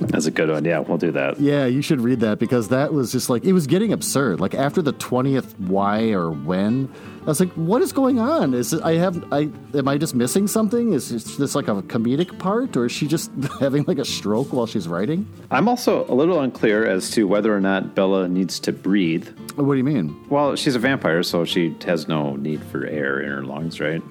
That's 0.00 0.26
a 0.26 0.30
good 0.30 0.50
one. 0.50 0.64
Yeah, 0.64 0.80
we'll 0.80 0.98
do 0.98 1.12
that. 1.12 1.38
yeah, 1.40 1.66
you 1.66 1.82
should 1.82 2.00
read 2.00 2.20
that 2.20 2.38
because 2.38 2.68
that 2.68 2.92
was 2.92 3.12
just 3.12 3.28
like, 3.30 3.44
it 3.44 3.52
was 3.52 3.66
getting 3.66 3.92
absurd. 3.92 4.40
Like 4.40 4.54
after 4.54 4.82
the 4.82 4.92
20th 4.92 5.58
why 5.58 6.10
or 6.10 6.30
when, 6.30 6.92
I 7.26 7.28
was 7.28 7.40
like, 7.40 7.50
what 7.54 7.82
is 7.82 7.92
going 7.92 8.20
on? 8.20 8.54
Is 8.54 8.72
it, 8.72 8.80
I 8.84 8.92
have, 8.92 9.32
I, 9.32 9.50
am 9.74 9.88
I 9.88 9.98
just 9.98 10.14
missing 10.14 10.46
something? 10.46 10.92
Is 10.92 11.36
this 11.36 11.56
like 11.56 11.66
a 11.66 11.82
comedic 11.82 12.38
part 12.38 12.76
or 12.76 12.86
is 12.86 12.92
she 12.92 13.08
just 13.08 13.32
having 13.60 13.82
like 13.88 13.98
a 13.98 14.04
stroke 14.04 14.52
while 14.52 14.66
she's 14.66 14.86
writing? 14.86 15.26
I'm 15.50 15.68
also 15.68 16.06
a 16.06 16.14
little 16.14 16.38
unclear 16.38 16.86
as 16.86 17.10
to 17.10 17.26
whether 17.26 17.52
or 17.52 17.60
not 17.60 17.96
Bella 17.96 18.28
needs 18.28 18.60
to 18.60 18.72
breathe. 18.72 19.28
What 19.56 19.74
do 19.74 19.76
you 19.76 19.82
mean? 19.82 20.16
Well, 20.28 20.54
she's 20.54 20.76
a 20.76 20.78
vampire, 20.78 21.24
so 21.24 21.44
she 21.44 21.74
has 21.84 22.06
no 22.06 22.36
need 22.36 22.62
for 22.62 22.86
air 22.86 23.18
in 23.18 23.28
her 23.28 23.42
lungs, 23.42 23.80
right? 23.80 24.02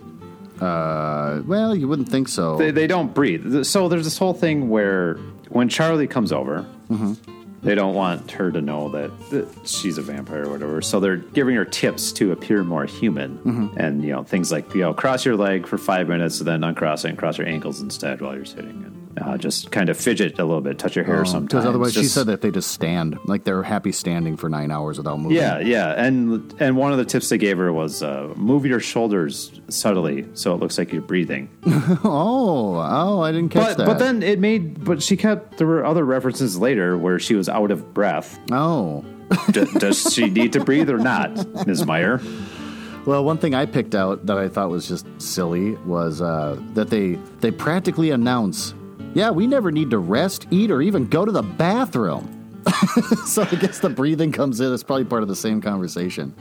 Uh, 0.59 1.41
well, 1.45 1.73
you 1.73 1.87
wouldn't 1.87 2.09
think 2.09 2.27
so. 2.27 2.57
They, 2.57 2.71
they 2.71 2.87
don't 2.87 3.13
breathe. 3.13 3.63
So 3.63 3.87
there's 3.87 4.03
this 4.03 4.17
whole 4.17 4.33
thing 4.33 4.67
where 4.67 5.15
when 5.47 5.69
Charlie 5.69 6.07
comes 6.07 6.33
over, 6.33 6.65
they 7.65 7.75
don't 7.75 7.95
want 7.95 8.31
her 8.31 8.51
to 8.51 8.61
know 8.61 8.89
that, 8.89 9.29
that 9.31 9.67
she's 9.67 9.97
a 9.97 10.01
vampire 10.01 10.45
or 10.45 10.51
whatever. 10.51 10.81
So 10.81 10.99
they're 10.99 11.17
giving 11.17 11.55
her 11.55 11.65
tips 11.65 12.11
to 12.13 12.31
appear 12.31 12.63
more 12.63 12.85
human, 12.85 13.37
mm-hmm. 13.39 13.77
and 13.77 14.03
you 14.03 14.11
know 14.11 14.23
things 14.23 14.51
like 14.51 14.73
you 14.73 14.81
know 14.81 14.93
cross 14.93 15.25
your 15.25 15.35
leg 15.35 15.67
for 15.67 15.77
five 15.77 16.07
minutes, 16.07 16.39
and 16.39 16.47
then 16.47 16.63
uncross 16.63 17.05
it 17.05 17.09
and 17.09 17.17
cross 17.17 17.37
your 17.37 17.47
ankles 17.47 17.81
instead 17.81 18.21
while 18.21 18.35
you're 18.35 18.45
sitting, 18.45 18.83
and 18.83 18.94
uh, 19.21 19.37
just 19.37 19.71
kind 19.71 19.89
of 19.89 19.97
fidget 19.97 20.39
a 20.39 20.43
little 20.45 20.61
bit, 20.61 20.77
touch 20.77 20.95
your 20.95 21.05
hair 21.05 21.23
sometimes. 21.25 21.47
Because 21.47 21.65
otherwise, 21.65 21.93
she 21.93 22.03
said 22.03 22.27
that 22.27 22.41
they 22.41 22.51
just 22.51 22.71
stand, 22.71 23.17
like 23.25 23.43
they're 23.45 23.63
happy 23.63 23.91
standing 23.91 24.35
for 24.37 24.49
nine 24.49 24.71
hours 24.71 24.97
without 24.97 25.19
moving. 25.19 25.37
Yeah, 25.37 25.59
yeah, 25.59 25.93
and 25.97 26.53
and 26.61 26.75
one 26.77 26.91
of 26.91 26.97
the 26.97 27.05
tips 27.05 27.29
they 27.29 27.37
gave 27.37 27.57
her 27.57 27.71
was 27.71 28.03
uh, 28.03 28.33
move 28.35 28.65
your 28.65 28.79
shoulders 28.79 29.59
subtly 29.69 30.27
so 30.33 30.53
it 30.53 30.57
looks 30.59 30.77
like 30.77 30.91
you're 30.91 31.01
breathing. 31.01 31.49
Oh, 32.03 32.75
oh, 32.77 33.21
I 33.21 33.31
didn't 33.31 33.49
catch 33.49 33.69
But 33.69 33.77
that. 33.77 33.85
but 33.87 33.99
then 33.99 34.21
it 34.23 34.39
made 34.39 34.83
but 34.83 35.01
she 35.01 35.15
kept 35.17 35.57
there 35.57 35.67
were 35.67 35.85
other 35.85 36.03
references 36.03 36.57
later 36.57 36.97
where 36.97 37.19
she 37.19 37.35
was 37.35 37.47
out 37.49 37.71
of 37.71 37.93
breath. 37.93 38.39
oh, 38.51 39.03
D- 39.51 39.65
does 39.79 40.13
she 40.13 40.29
need 40.29 40.53
to 40.53 40.63
breathe 40.63 40.89
or 40.89 40.97
not, 40.97 41.65
Ms. 41.67 41.85
Meyer? 41.85 42.19
well, 43.05 43.23
one 43.23 43.37
thing 43.37 43.53
I 43.55 43.65
picked 43.65 43.95
out 43.95 44.25
that 44.27 44.37
I 44.37 44.49
thought 44.49 44.69
was 44.69 44.87
just 44.87 45.05
silly 45.21 45.71
was 45.85 46.21
uh, 46.21 46.59
that 46.73 46.89
they 46.89 47.13
they 47.39 47.51
practically 47.51 48.11
announce, 48.11 48.73
"Yeah, 49.15 49.31
we 49.31 49.47
never 49.47 49.71
need 49.71 49.89
to 49.89 49.97
rest, 49.97 50.45
eat, 50.51 50.69
or 50.69 50.83
even 50.83 51.07
go 51.07 51.25
to 51.25 51.31
the 51.31 51.41
bathroom." 51.41 52.61
so 53.25 53.41
I 53.43 53.55
guess 53.55 53.79
the 53.79 53.89
breathing 53.89 54.31
comes 54.31 54.59
in. 54.59 54.71
It's 54.71 54.83
probably 54.83 55.05
part 55.05 55.23
of 55.23 55.27
the 55.27 55.35
same 55.35 55.59
conversation. 55.61 56.35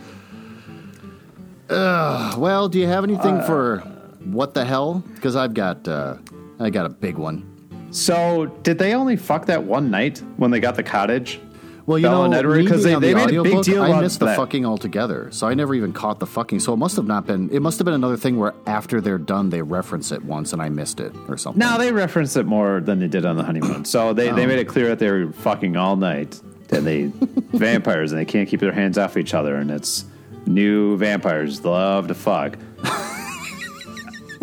Well, 2.36 2.68
do 2.68 2.78
you 2.78 2.86
have 2.86 3.04
anything 3.04 3.40
for 3.42 3.78
what 4.24 4.54
the 4.54 4.64
hell? 4.64 5.02
Because 5.14 5.36
I've 5.36 5.54
got 5.54 5.88
uh, 5.88 6.16
I 6.60 6.70
got 6.70 6.86
a 6.86 6.90
big 6.90 7.16
one. 7.16 7.50
So, 7.90 8.46
did 8.62 8.78
they 8.78 8.94
only 8.94 9.16
fuck 9.16 9.46
that 9.46 9.62
one 9.62 9.90
night 9.90 10.20
when 10.36 10.50
they 10.50 10.58
got 10.60 10.74
the 10.74 10.82
cottage? 10.82 11.40
Well, 11.86 11.98
you 11.98 12.08
know, 12.08 12.24
and 12.24 12.32
Edward, 12.32 12.64
me 12.64 12.66
'cause 12.66 12.84
being 12.84 13.00
they- 13.00 13.12
they 13.12 13.20
the 13.20 13.26
made 13.26 13.38
a 13.38 13.42
big 13.42 13.62
deal 13.62 13.82
I 13.82 14.00
missed 14.00 14.20
the 14.20 14.26
that. 14.26 14.36
fucking 14.36 14.64
altogether, 14.64 15.28
so 15.30 15.46
I 15.46 15.54
never 15.54 15.74
even 15.74 15.92
caught 15.92 16.18
the 16.18 16.26
fucking. 16.26 16.60
So 16.60 16.72
it 16.72 16.78
must 16.78 16.96
have 16.96 17.06
not 17.06 17.26
been. 17.26 17.50
It 17.52 17.60
must 17.60 17.78
have 17.78 17.84
been 17.84 17.94
another 17.94 18.16
thing 18.16 18.38
where 18.38 18.54
after 18.66 19.00
they're 19.00 19.18
done, 19.18 19.50
they 19.50 19.60
reference 19.60 20.10
it 20.10 20.24
once, 20.24 20.52
and 20.52 20.62
I 20.62 20.70
missed 20.70 20.98
it 21.00 21.12
or 21.28 21.36
something. 21.36 21.60
No, 21.60 21.76
they 21.76 21.92
referenced 21.92 22.36
it 22.36 22.46
more 22.46 22.80
than 22.80 23.00
they 23.00 23.08
did 23.08 23.26
on 23.26 23.36
the 23.36 23.44
honeymoon. 23.44 23.84
So 23.84 24.12
they, 24.14 24.30
they 24.30 24.44
oh. 24.44 24.46
made 24.46 24.58
it 24.58 24.68
clear 24.68 24.88
that 24.88 24.98
they 24.98 25.10
were 25.10 25.30
fucking 25.32 25.76
all 25.76 25.96
night. 25.96 26.40
And 26.70 26.86
they 26.86 27.04
vampires 27.52 28.10
and 28.10 28.20
they 28.20 28.24
can't 28.24 28.48
keep 28.48 28.60
their 28.60 28.72
hands 28.72 28.96
off 28.96 29.16
each 29.16 29.34
other. 29.34 29.56
And 29.56 29.70
it's 29.70 30.06
new 30.46 30.96
vampires 30.96 31.64
love 31.64 32.08
to 32.08 32.14
fuck. 32.14 32.56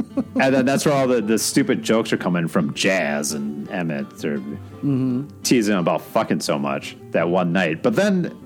and 0.39 0.55
then 0.55 0.65
that's 0.65 0.85
where 0.85 0.93
all 0.93 1.07
the, 1.07 1.21
the 1.21 1.37
stupid 1.37 1.83
jokes 1.83 2.11
are 2.13 2.17
coming 2.17 2.47
from. 2.47 2.73
Jazz 2.73 3.33
and 3.33 3.69
Emmett. 3.69 4.09
They're 4.17 4.41
teasing 5.43 5.77
about 5.77 6.01
fucking 6.01 6.41
so 6.41 6.57
much 6.57 6.95
that 7.11 7.29
one 7.29 7.51
night. 7.53 7.83
But 7.83 7.95
then 7.95 8.37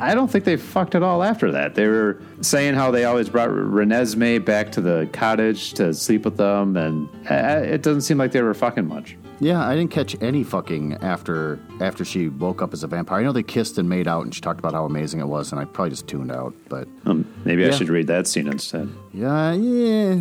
I 0.00 0.14
don't 0.14 0.30
think 0.30 0.44
they 0.44 0.56
fucked 0.56 0.94
at 0.94 1.02
all 1.02 1.22
after 1.22 1.52
that. 1.52 1.74
They 1.74 1.86
were 1.86 2.20
saying 2.40 2.74
how 2.74 2.90
they 2.90 3.04
always 3.04 3.28
brought 3.28 3.50
Renesmee 3.50 4.44
back 4.44 4.72
to 4.72 4.80
the 4.80 5.08
cottage 5.12 5.74
to 5.74 5.94
sleep 5.94 6.24
with 6.24 6.36
them, 6.36 6.76
and 6.76 7.08
uh, 7.30 7.62
it 7.64 7.82
doesn't 7.82 8.02
seem 8.02 8.18
like 8.18 8.32
they 8.32 8.42
were 8.42 8.54
fucking 8.54 8.86
much. 8.86 9.16
Yeah, 9.40 9.66
I 9.66 9.74
didn't 9.74 9.90
catch 9.90 10.16
any 10.22 10.44
fucking 10.44 10.94
after 11.02 11.58
after 11.80 12.04
she 12.04 12.28
woke 12.28 12.62
up 12.62 12.72
as 12.72 12.82
a 12.84 12.86
vampire. 12.86 13.20
I 13.20 13.22
know 13.24 13.32
they 13.32 13.42
kissed 13.42 13.78
and 13.78 13.88
made 13.88 14.06
out, 14.08 14.24
and 14.24 14.34
she 14.34 14.40
talked 14.40 14.58
about 14.60 14.72
how 14.72 14.84
amazing 14.84 15.20
it 15.20 15.26
was, 15.26 15.50
and 15.52 15.60
I 15.60 15.64
probably 15.64 15.90
just 15.90 16.06
tuned 16.06 16.30
out. 16.32 16.54
But 16.68 16.88
Um, 17.04 17.26
maybe 17.44 17.66
I 17.66 17.70
should 17.70 17.88
read 17.88 18.06
that 18.06 18.26
scene 18.26 18.46
instead. 18.46 18.88
yeah, 19.12 19.52
yeah, 19.52 20.12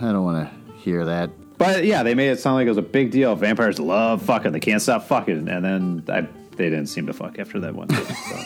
I 0.00 0.12
don't 0.12 0.24
want 0.24 0.48
to 0.48 0.74
hear 0.78 1.04
that. 1.04 1.30
But 1.58 1.84
yeah, 1.84 2.02
they 2.02 2.14
made 2.14 2.30
it 2.30 2.40
sound 2.40 2.56
like 2.56 2.66
it 2.66 2.70
was 2.70 2.78
a 2.78 2.82
big 2.82 3.10
deal. 3.10 3.34
Vampires 3.36 3.78
love 3.78 4.22
fucking; 4.22 4.52
they 4.52 4.60
can't 4.60 4.82
stop 4.82 5.04
fucking. 5.04 5.48
And 5.48 5.64
then 5.64 6.04
I, 6.08 6.22
they 6.56 6.70
didn't 6.70 6.86
seem 6.86 7.06
to 7.06 7.12
fuck 7.12 7.38
after 7.38 7.60
that 7.60 7.74
one. 7.74 7.88
so. 7.90 8.36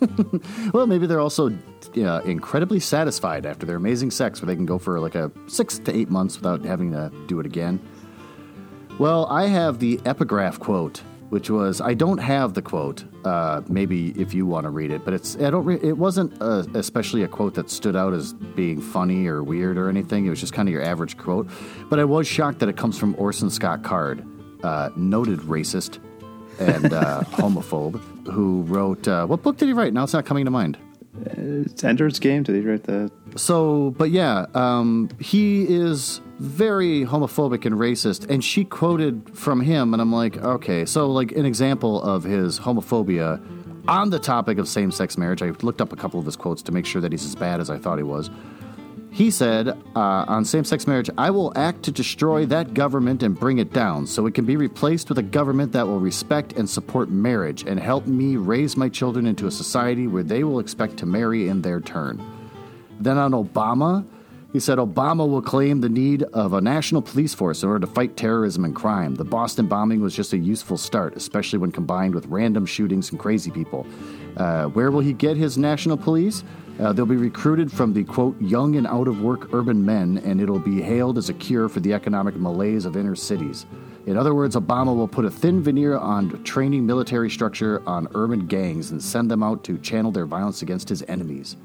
Well, 0.74 0.86
maybe 0.86 1.06
they're 1.06 1.20
also 1.20 1.50
yeah, 1.94 2.20
incredibly 2.24 2.78
satisfied 2.78 3.46
after 3.46 3.64
their 3.64 3.76
amazing 3.76 4.10
sex, 4.10 4.40
where 4.42 4.46
they 4.46 4.56
can 4.56 4.66
go 4.66 4.78
for 4.78 5.00
like 5.00 5.14
a 5.14 5.30
six 5.46 5.78
to 5.80 5.96
eight 5.96 6.10
months 6.10 6.36
without 6.36 6.62
having 6.64 6.90
to 6.92 7.10
do 7.26 7.40
it 7.40 7.46
again. 7.46 7.80
Well, 8.98 9.26
I 9.26 9.46
have 9.46 9.80
the 9.80 10.00
epigraph 10.04 10.60
quote, 10.60 11.02
which 11.30 11.50
was 11.50 11.80
I 11.80 11.94
don't 11.94 12.18
have 12.18 12.54
the 12.54 12.62
quote. 12.62 13.04
Uh, 13.24 13.62
maybe 13.68 14.10
if 14.20 14.32
you 14.34 14.46
want 14.46 14.64
to 14.64 14.70
read 14.70 14.92
it, 14.92 15.04
but 15.04 15.14
it's 15.14 15.36
I 15.36 15.50
don't. 15.50 15.64
Re- 15.64 15.80
it 15.82 15.98
wasn't 15.98 16.40
uh 16.40 16.64
especially 16.74 17.24
a 17.24 17.28
quote 17.28 17.54
that 17.54 17.70
stood 17.70 17.96
out 17.96 18.12
as 18.12 18.32
being 18.32 18.80
funny 18.80 19.26
or 19.26 19.42
weird 19.42 19.78
or 19.78 19.88
anything. 19.88 20.26
It 20.26 20.30
was 20.30 20.40
just 20.40 20.52
kind 20.52 20.68
of 20.68 20.72
your 20.72 20.82
average 20.82 21.16
quote. 21.16 21.48
But 21.90 21.98
I 21.98 22.04
was 22.04 22.28
shocked 22.28 22.60
that 22.60 22.68
it 22.68 22.76
comes 22.76 22.96
from 22.96 23.16
Orson 23.18 23.50
Scott 23.50 23.82
Card, 23.82 24.24
uh, 24.62 24.90
noted 24.94 25.40
racist 25.40 25.98
and 26.60 26.92
uh, 26.92 27.20
homophobe, 27.24 28.00
who 28.30 28.62
wrote 28.62 29.08
uh, 29.08 29.26
what 29.26 29.42
book 29.42 29.56
did 29.56 29.66
he 29.66 29.72
write? 29.72 29.92
Now 29.92 30.04
it's 30.04 30.12
not 30.12 30.24
coming 30.24 30.44
to 30.44 30.52
mind. 30.52 30.78
It's 31.22 31.84
Ender's 31.84 32.18
Game. 32.18 32.42
Did 32.42 32.56
he 32.56 32.60
write 32.62 32.84
that? 32.84 33.10
So, 33.36 33.94
but 33.96 34.10
yeah, 34.10 34.46
um, 34.54 35.10
he 35.20 35.64
is 35.64 36.20
very 36.38 37.04
homophobic 37.04 37.64
and 37.64 37.76
racist. 37.76 38.28
And 38.28 38.42
she 38.42 38.64
quoted 38.64 39.36
from 39.36 39.60
him, 39.60 39.94
and 39.94 40.02
I'm 40.02 40.12
like, 40.12 40.36
okay. 40.38 40.84
So, 40.84 41.10
like, 41.10 41.32
an 41.32 41.46
example 41.46 42.02
of 42.02 42.24
his 42.24 42.58
homophobia 42.58 43.40
on 43.88 44.10
the 44.10 44.18
topic 44.18 44.58
of 44.58 44.68
same 44.68 44.90
sex 44.90 45.18
marriage, 45.18 45.42
I 45.42 45.50
looked 45.62 45.80
up 45.80 45.92
a 45.92 45.96
couple 45.96 46.18
of 46.18 46.26
his 46.26 46.36
quotes 46.36 46.62
to 46.62 46.72
make 46.72 46.86
sure 46.86 47.00
that 47.02 47.12
he's 47.12 47.24
as 47.24 47.34
bad 47.34 47.60
as 47.60 47.70
I 47.70 47.78
thought 47.78 47.98
he 47.98 48.04
was. 48.04 48.30
He 49.14 49.30
said 49.30 49.68
uh, 49.68 50.24
on 50.26 50.44
same 50.44 50.64
sex 50.64 50.88
marriage, 50.88 51.08
I 51.16 51.30
will 51.30 51.52
act 51.54 51.84
to 51.84 51.92
destroy 51.92 52.46
that 52.46 52.74
government 52.74 53.22
and 53.22 53.38
bring 53.38 53.58
it 53.58 53.72
down 53.72 54.08
so 54.08 54.26
it 54.26 54.34
can 54.34 54.44
be 54.44 54.56
replaced 54.56 55.08
with 55.08 55.18
a 55.18 55.22
government 55.22 55.70
that 55.70 55.86
will 55.86 56.00
respect 56.00 56.54
and 56.54 56.68
support 56.68 57.10
marriage 57.10 57.62
and 57.62 57.78
help 57.78 58.08
me 58.08 58.34
raise 58.34 58.76
my 58.76 58.88
children 58.88 59.24
into 59.24 59.46
a 59.46 59.52
society 59.52 60.08
where 60.08 60.24
they 60.24 60.42
will 60.42 60.58
expect 60.58 60.96
to 60.96 61.06
marry 61.06 61.46
in 61.46 61.62
their 61.62 61.80
turn. 61.80 62.20
Then 62.98 63.16
on 63.16 63.30
Obama, 63.30 64.04
he 64.52 64.58
said 64.58 64.78
Obama 64.78 65.28
will 65.28 65.42
claim 65.42 65.80
the 65.80 65.88
need 65.88 66.24
of 66.24 66.52
a 66.52 66.60
national 66.60 67.00
police 67.00 67.34
force 67.34 67.62
in 67.62 67.68
order 67.68 67.86
to 67.86 67.92
fight 67.92 68.16
terrorism 68.16 68.64
and 68.64 68.74
crime. 68.74 69.14
The 69.14 69.24
Boston 69.24 69.68
bombing 69.68 70.00
was 70.00 70.16
just 70.16 70.32
a 70.32 70.38
useful 70.38 70.76
start, 70.76 71.14
especially 71.14 71.60
when 71.60 71.70
combined 71.70 72.16
with 72.16 72.26
random 72.26 72.66
shootings 72.66 73.12
and 73.12 73.20
crazy 73.20 73.52
people. 73.52 73.86
Uh, 74.36 74.64
where 74.66 74.90
will 74.90 75.02
he 75.02 75.12
get 75.12 75.36
his 75.36 75.56
national 75.56 75.96
police? 75.96 76.42
Uh, 76.80 76.92
they'll 76.92 77.06
be 77.06 77.16
recruited 77.16 77.70
from 77.70 77.92
the 77.92 78.02
quote 78.04 78.40
young 78.40 78.74
and 78.76 78.86
out 78.86 79.06
of 79.06 79.20
work 79.20 79.52
urban 79.54 79.84
men, 79.84 80.18
and 80.24 80.40
it'll 80.40 80.58
be 80.58 80.82
hailed 80.82 81.16
as 81.18 81.28
a 81.28 81.34
cure 81.34 81.68
for 81.68 81.80
the 81.80 81.92
economic 81.92 82.34
malaise 82.36 82.84
of 82.84 82.96
inner 82.96 83.14
cities. 83.14 83.64
In 84.06 84.16
other 84.18 84.34
words, 84.34 84.56
Obama 84.56 84.94
will 84.94 85.08
put 85.08 85.24
a 85.24 85.30
thin 85.30 85.62
veneer 85.62 85.96
on 85.96 86.42
training 86.42 86.84
military 86.84 87.30
structure 87.30 87.80
on 87.86 88.08
urban 88.14 88.46
gangs 88.46 88.90
and 88.90 89.00
send 89.02 89.30
them 89.30 89.42
out 89.42 89.62
to 89.64 89.78
channel 89.78 90.10
their 90.10 90.26
violence 90.26 90.62
against 90.62 90.88
his 90.88 91.02
enemies. 91.08 91.56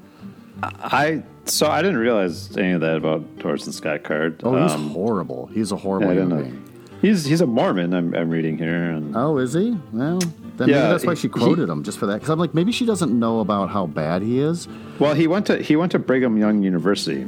I 0.62 1.22
so 1.46 1.66
I 1.68 1.80
didn't 1.82 1.98
realize 1.98 2.56
any 2.56 2.72
of 2.72 2.80
that 2.82 2.96
about 2.96 3.24
Orson 3.44 3.72
Scott 3.72 4.04
Card. 4.04 4.42
Oh, 4.44 4.62
he's 4.62 4.72
Um, 4.72 4.90
horrible. 4.90 5.46
He's 5.52 5.72
a 5.72 5.76
horrible 5.76 6.08
don't 6.14 6.16
human 6.30 6.36
know. 6.38 6.44
being. 6.44 6.64
He's 7.00 7.24
he's 7.24 7.40
a 7.40 7.46
Mormon. 7.46 7.94
I'm, 7.94 8.14
I'm 8.14 8.28
reading 8.30 8.58
here, 8.58 8.90
and 8.90 9.16
Oh, 9.16 9.38
is 9.38 9.54
he? 9.54 9.76
Well, 9.92 10.20
then 10.60 10.68
Yeah, 10.68 10.88
that's 10.88 11.04
why 11.04 11.14
she 11.14 11.28
quoted 11.28 11.68
him 11.68 11.82
just 11.82 11.98
for 11.98 12.06
that. 12.06 12.14
Because 12.14 12.28
I'm 12.28 12.38
like, 12.38 12.54
maybe 12.54 12.70
she 12.72 12.86
doesn't 12.86 13.16
know 13.18 13.40
about 13.40 13.70
how 13.70 13.86
bad 13.86 14.22
he 14.22 14.38
is. 14.38 14.68
well, 14.98 15.14
he 15.14 15.26
went 15.26 15.46
to 15.46 15.56
he 15.62 15.74
went 15.76 15.92
to 15.92 15.98
Brigham 15.98 16.36
Young 16.36 16.62
University, 16.62 17.26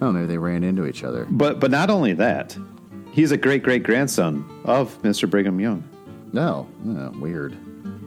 Oh, 0.00 0.12
maybe 0.12 0.26
they 0.26 0.38
ran 0.38 0.62
into 0.64 0.86
each 0.86 1.02
other. 1.04 1.26
but 1.30 1.60
but 1.60 1.70
not 1.70 1.88
only 1.90 2.12
that, 2.14 2.56
he's 3.12 3.32
a 3.32 3.36
great 3.36 3.62
great 3.62 3.82
grandson 3.82 4.44
of 4.64 5.00
Mr. 5.02 5.28
Brigham 5.28 5.58
Young. 5.60 5.82
No, 6.32 6.68
oh, 6.86 7.10
weird. 7.20 7.56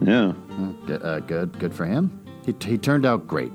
Yeah. 0.02 0.32
Uh, 0.50 0.72
good, 0.86 1.02
uh, 1.02 1.20
good, 1.20 1.58
good 1.58 1.74
for 1.74 1.84
him. 1.86 2.20
He, 2.44 2.54
he 2.64 2.78
turned 2.78 3.04
out 3.06 3.26
great. 3.26 3.50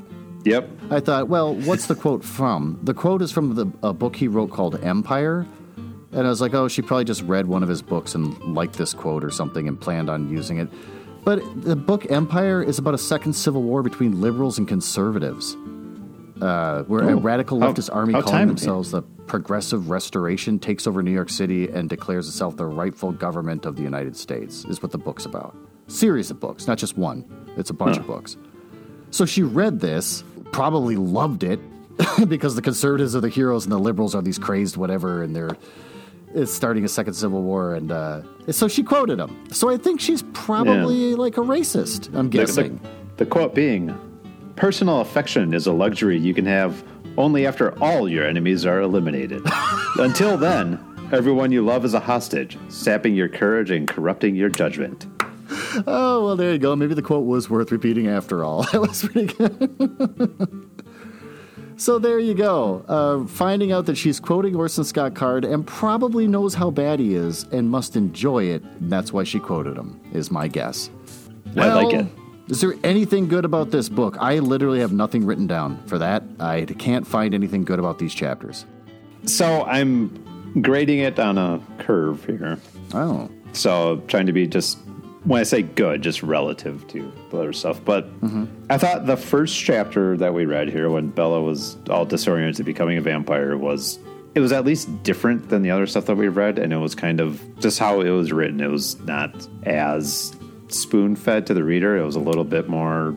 Yep. 0.45 0.69
I 0.89 0.99
thought, 0.99 1.29
well, 1.29 1.53
what's 1.55 1.85
the 1.85 1.95
quote 1.95 2.23
from? 2.23 2.79
The 2.83 2.93
quote 2.93 3.21
is 3.21 3.31
from 3.31 3.55
the, 3.55 3.67
a 3.81 3.93
book 3.93 4.15
he 4.15 4.27
wrote 4.27 4.49
called 4.51 4.83
Empire. 4.83 5.45
And 6.11 6.27
I 6.27 6.29
was 6.29 6.41
like, 6.41 6.53
oh, 6.53 6.67
she 6.67 6.81
probably 6.81 7.05
just 7.05 7.21
read 7.23 7.47
one 7.47 7.63
of 7.63 7.69
his 7.69 7.81
books 7.81 8.13
and 8.13 8.37
liked 8.53 8.77
this 8.77 8.93
quote 8.93 9.23
or 9.23 9.31
something 9.31 9.67
and 9.67 9.79
planned 9.79 10.09
on 10.09 10.29
using 10.29 10.57
it. 10.57 10.67
But 11.23 11.41
the 11.63 11.75
book 11.75 12.09
Empire 12.11 12.61
is 12.61 12.79
about 12.79 12.93
a 12.93 12.97
second 12.97 13.33
civil 13.33 13.63
war 13.63 13.81
between 13.81 14.19
liberals 14.19 14.57
and 14.57 14.67
conservatives, 14.67 15.55
uh, 16.41 16.83
where 16.83 17.07
a 17.09 17.13
Oh, 17.13 17.19
radical 17.19 17.59
how- 17.61 17.71
leftist 17.71 17.89
army 17.95 18.13
how 18.13 18.21
calling 18.21 18.47
themselves 18.47 18.91
the 18.91 19.03
Progressive 19.27 19.89
Restoration 19.89 20.59
takes 20.59 20.85
over 20.85 21.01
New 21.01 21.11
York 21.11 21.29
City 21.29 21.69
and 21.69 21.87
declares 21.89 22.27
itself 22.27 22.57
the 22.57 22.65
rightful 22.65 23.13
government 23.13 23.65
of 23.65 23.77
the 23.77 23.81
United 23.83 24.17
States, 24.17 24.65
is 24.65 24.83
what 24.83 24.91
the 24.91 24.97
book's 24.97 25.25
about. 25.25 25.55
Series 25.87 26.29
of 26.29 26.41
books, 26.41 26.67
not 26.67 26.77
just 26.77 26.97
one. 26.97 27.23
It's 27.55 27.69
a 27.69 27.73
bunch 27.73 27.95
Huh. 27.95 28.01
of 28.01 28.07
books. 28.07 28.35
So 29.11 29.25
she 29.25 29.43
read 29.43 29.79
this, 29.79 30.23
probably 30.51 30.97
loved 30.97 31.43
it, 31.43 31.59
because 32.27 32.55
the 32.55 32.61
conservatives 32.61 33.15
are 33.15 33.21
the 33.21 33.29
heroes 33.29 33.63
and 33.63 33.71
the 33.71 33.77
liberals 33.79 34.13
are 34.13 34.21
these 34.21 34.37
crazed 34.39 34.75
whatever, 34.75 35.23
and 35.23 35.33
they're 35.33 35.55
it's 36.35 36.53
starting 36.53 36.83
a 36.85 36.87
second 36.87 37.13
civil 37.13 37.41
war, 37.43 37.73
and 37.75 37.91
uh, 37.91 38.21
so 38.51 38.67
she 38.67 38.83
quoted 38.83 39.19
him. 39.19 39.47
So 39.51 39.69
I 39.69 39.77
think 39.77 39.99
she's 40.01 40.23
probably 40.33 41.15
like 41.15 41.37
a 41.37 41.41
racist. 41.41 42.07
I'm 42.15 42.29
The, 42.29 42.39
the, 42.39 42.45
guessing. 42.45 42.79
the 43.17 43.25
quote 43.25 43.53
being, 43.55 43.93
"Personal 44.55 45.01
affection 45.01 45.53
is 45.53 45.67
a 45.67 45.73
luxury 45.73 46.17
you 46.17 46.33
can 46.33 46.45
have 46.45 46.83
only 47.17 47.45
after 47.45 47.77
all 47.83 48.09
your 48.09 48.25
enemies 48.25 48.65
are 48.65 48.81
eliminated. 48.81 49.41
Until 49.97 50.37
then, 50.37 50.79
everyone 51.11 51.51
you 51.51 51.63
love 51.63 51.85
is 51.85 51.93
a 51.93 51.99
hostage, 51.99 52.57
sapping 52.69 53.13
your 53.15 53.29
courage 53.29 53.69
and 53.71 53.87
corrupting 53.87 54.35
your 54.35 54.49
judgment." 54.49 55.07
oh 55.87 56.23
well, 56.25 56.35
there 56.35 56.51
you 56.51 56.57
go. 56.57 56.75
Maybe 56.75 56.93
the 56.95 57.01
quote 57.01 57.25
was 57.25 57.49
worth 57.49 57.71
repeating 57.71 58.07
after 58.07 58.43
all. 58.43 58.63
That 58.71 58.81
was 58.81 59.03
pretty 59.03 59.27
good. 59.33 60.69
So 61.83 61.99
there 61.99 62.17
you 62.17 62.33
go. 62.33 62.85
Uh, 62.87 63.27
finding 63.27 63.73
out 63.73 63.87
that 63.87 63.97
she's 63.97 64.17
quoting 64.17 64.55
Orson 64.55 64.85
Scott 64.85 65.15
Card 65.15 65.43
and 65.43 65.67
probably 65.67 66.27
knows 66.29 66.53
how 66.53 66.71
bad 66.71 66.97
he 66.97 67.13
is 67.13 67.43
and 67.51 67.69
must 67.69 67.97
enjoy 67.97 68.45
it. 68.45 68.63
That's 68.89 69.11
why 69.11 69.25
she 69.25 69.37
quoted 69.37 69.75
him, 69.75 69.99
is 70.13 70.31
my 70.31 70.47
guess. 70.47 70.89
I 71.57 71.73
like 71.73 71.93
it. 71.93 72.05
Is 72.47 72.61
there 72.61 72.75
anything 72.85 73.27
good 73.27 73.43
about 73.43 73.71
this 73.71 73.89
book? 73.89 74.15
I 74.21 74.39
literally 74.39 74.79
have 74.79 74.93
nothing 74.93 75.25
written 75.25 75.45
down 75.45 75.85
for 75.85 75.97
that. 75.97 76.23
I 76.39 76.63
can't 76.63 77.05
find 77.05 77.33
anything 77.33 77.65
good 77.65 77.79
about 77.79 77.99
these 77.99 78.13
chapters. 78.13 78.65
So 79.25 79.65
I'm 79.65 80.61
grading 80.61 80.99
it 80.99 81.19
on 81.19 81.37
a 81.37 81.59
curve 81.79 82.23
here. 82.23 82.59
Oh, 82.93 83.29
So 83.51 84.01
trying 84.07 84.27
to 84.27 84.33
be 84.33 84.47
just 84.47 84.77
when 85.25 85.39
I 85.39 85.43
say 85.43 85.61
good, 85.61 86.01
just 86.01 86.21
relative 86.23 86.85
to 86.89 87.11
the 87.31 87.37
other 87.37 87.53
stuff. 87.53 87.79
But 87.83 88.07
I 88.69 88.77
thought 88.77 89.05
the 89.05 89.17
first 89.17 89.57
chapter 89.57 90.17
that 90.17 90.33
we 90.33 90.45
read 90.45 90.69
here, 90.69 90.89
when 90.89 91.09
Bella 91.09 91.41
was 91.41 91.77
all 91.89 92.05
disoriented, 92.05 92.65
becoming 92.65 92.97
a 92.97 93.01
vampire, 93.01 93.57
was 93.57 93.99
it 94.35 94.39
was 94.39 94.51
at 94.51 94.65
least 94.65 95.03
different 95.03 95.49
than 95.49 95.61
the 95.61 95.69
other 95.71 95.85
stuff 95.85 96.05
that 96.07 96.15
we've 96.15 96.35
read, 96.35 96.57
and 96.59 96.73
it 96.73 96.77
was 96.77 96.95
kind 96.95 97.19
of 97.21 97.41
just 97.59 97.79
how 97.79 98.01
it 98.01 98.09
was 98.09 98.31
written. 98.33 98.59
It 98.61 98.69
was 98.71 98.99
not 99.01 99.47
as 99.63 100.35
spoon 100.69 101.15
fed 101.15 101.45
to 101.47 101.53
the 101.53 101.63
reader. 101.63 101.95
It 101.97 102.03
was 102.05 102.15
a 102.15 102.19
little 102.19 102.43
bit 102.43 102.67
more 102.67 103.15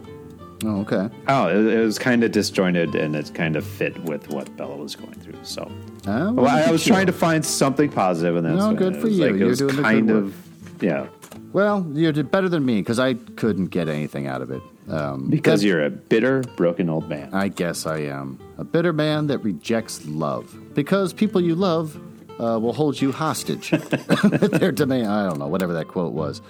Oh, 0.64 0.80
okay. 0.80 1.10
Oh, 1.28 1.48
it, 1.48 1.66
it 1.74 1.84
was 1.84 1.98
kind 1.98 2.24
of 2.24 2.32
disjointed 2.32 2.94
and 2.94 3.14
it 3.14 3.32
kind 3.34 3.56
of 3.56 3.64
fit 3.66 3.96
with 4.04 4.30
what 4.30 4.56
Bella 4.56 4.74
was 4.76 4.96
going 4.96 5.12
through. 5.12 5.38
So, 5.42 5.70
Uh, 6.06 6.32
well, 6.32 6.46
I, 6.46 6.70
was 6.70 6.82
trying 6.82 7.06
to 7.06 7.12
find 7.12 7.44
something 7.44 7.90
positive, 7.90 8.36
and 8.36 8.46
that's 8.46 8.56
No, 8.56 8.74
good 8.74 8.96
it 8.96 9.00
for 9.00 9.08
you. 9.08 9.26
Like, 9.26 9.38
You're 9.38 9.48
was 9.48 9.58
doing 9.58 9.68
the 9.76 9.76
good 9.76 9.84
kind 9.84 10.08
work. 10.08 10.16
of 10.24 10.82
yeah, 10.82 11.06
Well, 11.52 11.86
you 11.94 12.12
did 12.12 12.30
better 12.30 12.48
than 12.48 12.64
me 12.64 12.80
because 12.80 12.98
I 12.98 13.14
couldn't 13.14 13.66
get 13.66 13.88
anything 13.88 14.26
out 14.26 14.42
of 14.42 14.50
it. 14.50 14.62
Um, 14.88 15.28
because 15.28 15.64
you're 15.64 15.84
a 15.84 15.90
bitter, 15.90 16.42
broken 16.56 16.88
old 16.88 17.08
man. 17.08 17.34
I 17.34 17.48
guess 17.48 17.86
I 17.86 17.98
am 17.98 18.38
a 18.56 18.64
bitter 18.64 18.92
man 18.92 19.26
that 19.28 19.38
rejects 19.38 20.04
love 20.06 20.56
because 20.74 21.12
people 21.12 21.40
you 21.40 21.54
love 21.54 22.00
uh, 22.40 22.58
will 22.60 22.72
hold 22.72 23.00
you 23.00 23.12
hostage 23.12 23.70
their 24.30 24.72
demand. 24.72 25.08
I 25.08 25.28
don't 25.28 25.38
know, 25.38 25.48
whatever 25.48 25.72
that 25.72 25.88
quote 25.88 26.12
was. 26.12 26.40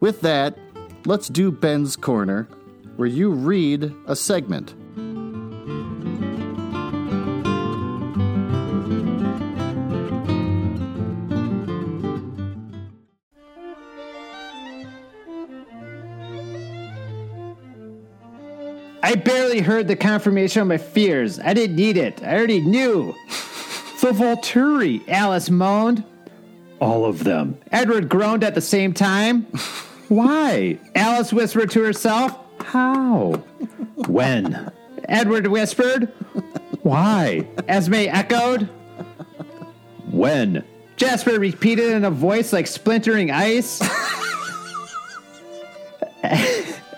With 0.00 0.20
that, 0.22 0.58
let's 1.06 1.28
do 1.28 1.50
Ben's 1.50 1.96
Corner, 1.96 2.48
where 2.96 3.08
you 3.08 3.30
read 3.30 3.94
a 4.06 4.16
segment. 4.16 4.74
I 19.02 19.16
barely 19.16 19.60
heard 19.60 19.88
the 19.88 19.96
confirmation 19.96 20.62
of 20.62 20.68
my 20.68 20.78
fears. 20.78 21.40
I 21.40 21.54
didn't 21.54 21.76
need 21.76 21.96
it. 21.96 22.22
I 22.22 22.36
already 22.36 22.60
knew. 22.60 23.14
The 24.00 24.12
Volturi, 24.12 25.06
Alice 25.08 25.50
moaned. 25.50 26.04
All 26.80 27.04
of 27.04 27.24
them. 27.24 27.58
Edward 27.70 28.08
groaned 28.08 28.42
at 28.44 28.54
the 28.54 28.60
same 28.60 28.92
time. 28.92 29.42
Why? 30.08 30.78
Alice 30.94 31.32
whispered 31.32 31.70
to 31.70 31.82
herself. 31.82 32.36
How? 32.64 33.32
when? 34.06 34.70
Edward 35.08 35.46
whispered. 35.46 36.06
Why? 36.82 37.46
Esme 37.68 37.94
echoed. 37.94 38.68
When? 40.10 40.64
Jasper 40.96 41.38
repeated 41.38 41.90
in 41.90 42.04
a 42.04 42.10
voice 42.10 42.52
like 42.52 42.66
splintering 42.66 43.30
ice. 43.30 43.80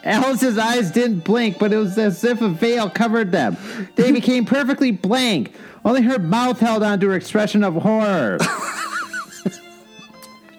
Alice's 0.05 0.59
eyes 0.59 0.91
didn't 0.91 1.21
blink, 1.21 1.59
but 1.59 1.73
it 1.73 1.79
was 1.79 1.97
as 1.97 2.23
if 2.23 2.41
a 2.43 2.49
veil 2.49 2.91
covered 2.91 3.33
them. 3.33 3.57
They 3.97 4.13
became 4.21 4.45
perfectly 4.45 4.91
blank. 4.91 5.55
Only 5.85 6.03
her 6.03 6.19
mouth 6.19 6.61
held 6.61 6.83
on 6.83 7.01
to 7.01 7.09
her 7.09 7.15
expression 7.15 7.65
of 7.65 7.75
horror. 7.75 8.39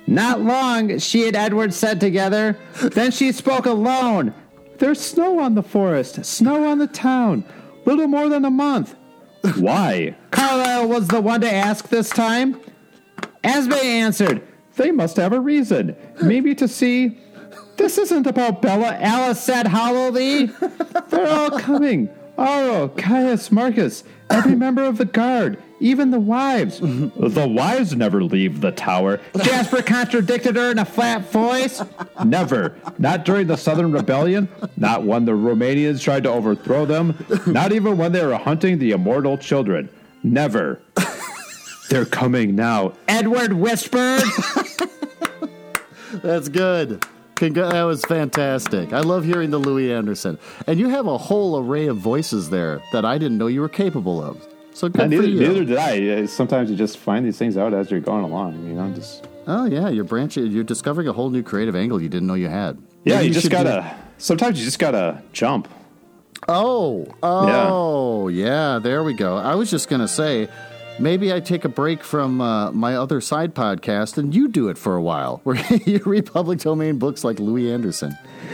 Not 0.08 0.42
long, 0.42 1.00
she 1.00 1.28
and 1.28 1.36
Edward 1.36 1.74
said 1.74 2.00
together. 2.00 2.58
Then 2.82 3.12
she 3.12 3.32
spoke 3.32 3.66
alone. 3.66 4.34
There's 4.78 5.00
snow 5.00 5.40
on 5.40 5.56
the 5.56 5.64
forest, 5.64 6.24
snow 6.26 6.68
on 6.68 6.78
the 6.78 6.88
town. 6.88 7.44
Little 7.86 8.08
more 8.08 8.30
than 8.30 8.46
a 8.46 8.52
month. 8.52 8.96
Why? 9.58 10.16
Carlisle 10.32 10.88
was 10.90 11.08
the 11.08 11.22
one 11.22 11.42
to 11.42 11.52
ask 11.52 11.88
this 11.88 12.10
time. 12.10 12.60
Esme 13.44 13.74
answered, 13.74 14.42
They 14.76 14.92
must 14.92 15.18
have 15.18 15.34
a 15.34 15.40
reason. 15.40 15.96
Maybe 16.22 16.56
to 16.56 16.68
see. 16.68 17.20
This 17.78 17.98
isn't 17.98 18.26
about 18.28 18.62
Bella, 18.62 18.98
Alice 19.00 19.42
said 19.42 19.68
hollowly. 19.68 20.46
They're 21.10 21.28
all 21.28 21.60
coming. 21.60 22.10
Aro, 22.38 22.96
Caius, 22.98 23.52
Marcus, 23.52 24.04
every 24.30 24.56
member 24.66 24.84
of 24.84 24.98
the 24.98 25.06
guard, 25.06 25.58
even 25.80 26.12
the 26.12 26.20
wives. 26.20 26.80
The 27.36 27.48
wives 27.48 27.96
never 27.96 28.24
leave 28.24 28.62
the 28.62 28.72
tower. 28.72 29.20
Jasper 29.42 29.82
contradicted 29.82 30.56
her 30.56 30.72
in 30.72 30.80
a 30.80 30.86
flat 30.86 31.30
voice. 31.32 31.82
Never. 32.24 32.76
Not 32.98 33.26
during 33.26 33.48
the 33.48 33.56
Southern 33.58 33.92
Rebellion. 33.92 34.48
Not 34.78 35.04
when 35.04 35.26
the 35.26 35.32
Romanians 35.34 36.02
tried 36.02 36.24
to 36.24 36.30
overthrow 36.30 36.86
them. 36.86 37.26
Not 37.46 37.72
even 37.72 37.98
when 37.98 38.12
they 38.12 38.26
were 38.26 38.38
hunting 38.38 38.80
the 38.80 38.92
immortal 38.92 39.38
children. 39.38 39.90
Never. 40.24 40.82
They're 41.90 42.06
coming 42.06 42.56
now. 42.56 42.94
Edward 43.08 43.54
whispered. 43.54 44.24
That's 46.24 46.50
good. 46.50 47.06
Congra- 47.36 47.72
that 47.72 47.84
was 47.84 48.04
fantastic. 48.06 48.94
I 48.94 49.02
love 49.02 49.26
hearing 49.26 49.52
the 49.52 49.58
Louis 49.58 49.92
Anderson. 49.92 50.40
And 50.68 50.80
you 50.80 50.90
have 50.90 51.06
a 51.08 51.18
whole 51.18 51.58
array 51.60 51.88
of 51.88 51.98
voices 51.98 52.50
there 52.50 52.82
that 52.94 53.04
I 53.06 53.18
didn't 53.18 53.38
know 53.38 53.48
you 53.48 53.62
were 53.62 53.70
capable 53.70 54.24
of. 54.24 54.46
So 54.74 54.88
good 54.90 55.10
neither, 55.10 55.24
for 55.24 55.28
you. 55.30 55.40
neither 55.40 55.66
did 55.66 55.78
I. 55.78 56.24
Uh, 56.24 56.28
Sometimes 56.28 56.70
you 56.70 56.76
just 56.78 56.98
find 56.98 57.26
these 57.26 57.38
things 57.38 57.58
out 57.58 57.74
as 57.74 57.92
you're 57.92 58.00
going 58.00 58.24
along. 58.24 58.66
You 58.66 58.74
know, 58.74 58.90
just 58.94 59.28
Oh 59.48 59.66
yeah, 59.66 59.90
you're 59.90 60.04
branching. 60.06 60.48
You're 60.48 60.64
discovering 60.64 61.08
a 61.08 61.14
whole 61.14 61.30
new 61.30 61.44
creative 61.44 61.76
angle 61.76 62.02
you 62.02 62.10
didn't 62.10 62.28
know 62.28 62.34
you 62.34 62.48
had. 62.50 62.78
yeah. 63.04 63.16
Maybe 63.18 63.28
You 63.28 63.34
just 63.34 63.50
gotta. 63.50 63.96
Sometimes 64.18 64.58
you 64.60 64.66
just 64.66 64.80
gotta 64.80 65.22
jump. 65.34 65.68
Oh, 66.48 67.08
oh, 67.24 68.28
yeah. 68.28 68.80
There 68.82 69.04
we 69.04 69.14
go. 69.14 69.38
I 69.38 69.56
was 69.56 69.72
just 69.72 69.90
gonna 69.90 70.08
say, 70.08 70.48
maybe 71.00 71.34
I 71.34 71.40
take 71.40 71.66
a 71.66 71.70
break 71.70 72.04
from 72.04 72.42
uh, 72.42 72.72
my 72.72 72.96
other 72.96 73.22
side 73.22 73.54
podcast 73.54 74.18
and 74.18 74.34
you 74.34 74.48
do 74.48 74.70
it 74.70 74.78
for 74.78 74.96
a 74.96 75.02
while, 75.02 75.42
where 75.44 75.56
you 75.86 76.00
read 76.06 76.32
public 76.32 76.60
domain 76.60 76.98
books 76.98 77.24
like 77.24 77.40
Louis 77.40 77.72
Anderson. 77.72 78.18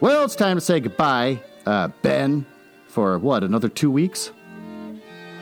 well, 0.00 0.24
it's 0.24 0.36
time 0.36 0.56
to 0.56 0.60
say 0.60 0.80
goodbye, 0.80 1.40
uh, 1.64 1.88
Ben, 2.02 2.46
for 2.88 3.18
what 3.18 3.42
another 3.44 3.68
two 3.68 3.90
weeks. 3.90 4.30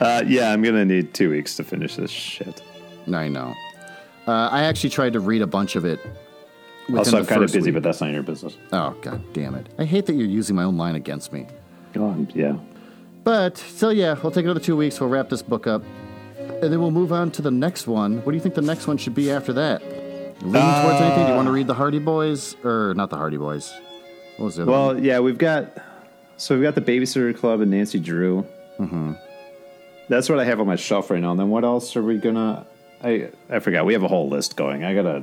Uh, 0.01 0.25
yeah, 0.27 0.53
I'm 0.53 0.63
gonna 0.63 0.85
need 0.85 1.15
two 1.15 1.31
weeks 1.31 1.57
to 1.57 1.65
finish 1.65 1.97
this 1.97 2.11
shit. 2.11 2.63
I 3.13 3.29
know. 3.29 3.55
Uh, 4.27 4.49
I 4.51 4.65
actually 4.65 4.91
tried 4.91 5.13
to 5.13 5.21
read 5.21 5.43
a 5.43 5.47
bunch 5.47 5.77
of 5.77 5.85
it. 5.85 6.01
Also, 6.95 7.19
I'm 7.19 7.27
kind 7.27 7.43
of 7.43 7.53
busy, 7.53 7.71
week. 7.71 7.75
but 7.75 7.83
that's 7.83 8.01
not 8.01 8.11
your 8.11 8.23
business. 8.23 8.57
Oh 8.73 8.97
god 9.03 9.23
damn 9.33 9.55
it! 9.55 9.69
I 9.79 9.85
hate 9.85 10.07
that 10.07 10.15
you're 10.15 10.27
using 10.27 10.57
my 10.57 10.65
own 10.65 10.77
line 10.77 10.97
against 10.97 11.33
me. 11.33 11.47
Go 11.95 12.05
on. 12.07 12.31
Yeah. 12.35 12.57
But 13.25 13.57
so 13.57 13.89
yeah, 13.89 14.17
we'll 14.23 14.33
take 14.33 14.45
another 14.45 14.61
two 14.61 14.77
weeks. 14.77 15.01
We'll 15.01 15.09
wrap 15.09 15.31
this 15.31 15.41
book 15.43 15.67
up, 15.67 15.83
and 16.39 16.63
then 16.71 16.79
we'll 16.81 16.91
move 16.91 17.13
on 17.13 17.31
to 17.33 17.43
the 17.43 17.51
next 17.51 17.87
one. 17.87 18.17
What 18.19 18.33
do 18.33 18.35
you 18.35 18.41
think 18.41 18.55
the 18.55 18.61
next 18.63 18.87
one 18.87 18.99
should 18.99 19.15
be 19.15 19.31
after 19.31 19.53
that? 19.55 19.83
Leaning 20.43 20.83
towards 20.83 21.01
anything? 21.01 21.25
Do 21.25 21.31
you 21.31 21.37
want 21.37 21.47
to 21.47 21.53
read 21.53 21.67
the 21.67 21.75
Hardy 21.75 22.01
Boys 22.01 22.55
or 22.65 22.93
not 22.97 23.09
the 23.09 23.17
Hardy 23.17 23.39
Boys? 23.39 23.73
What 24.37 24.47
was 24.47 24.57
the 24.57 24.63
other 24.63 24.73
one? 24.73 24.81
Well, 24.97 24.99
yeah, 25.03 25.21
we've 25.21 25.39
got 25.39 25.71
so 26.37 26.55
we've 26.55 26.65
got 26.65 26.75
the 26.75 26.81
Babysitter 26.83 27.35
Club 27.37 27.61
and 27.63 27.71
Nancy 27.71 27.99
Drew. 27.99 28.45
Mm-hmm. 28.79 29.13
That's 30.09 30.29
what 30.29 30.39
I 30.39 30.45
have 30.45 30.61
on 30.61 30.67
my 30.67 30.77
shelf 30.77 31.11
right 31.11 31.21
now. 31.23 31.31
And 31.31 31.41
then 31.41 31.49
what 31.49 31.65
else 31.65 31.97
are 31.97 32.03
we 32.03 32.19
gonna? 32.19 32.67
I 33.03 33.31
I 33.49 33.61
forgot. 33.61 33.87
We 33.87 33.95
have 33.95 34.03
a 34.03 34.09
whole 34.09 34.29
list 34.29 34.57
going. 34.57 34.85
I 34.85 34.95
gotta 34.95 35.23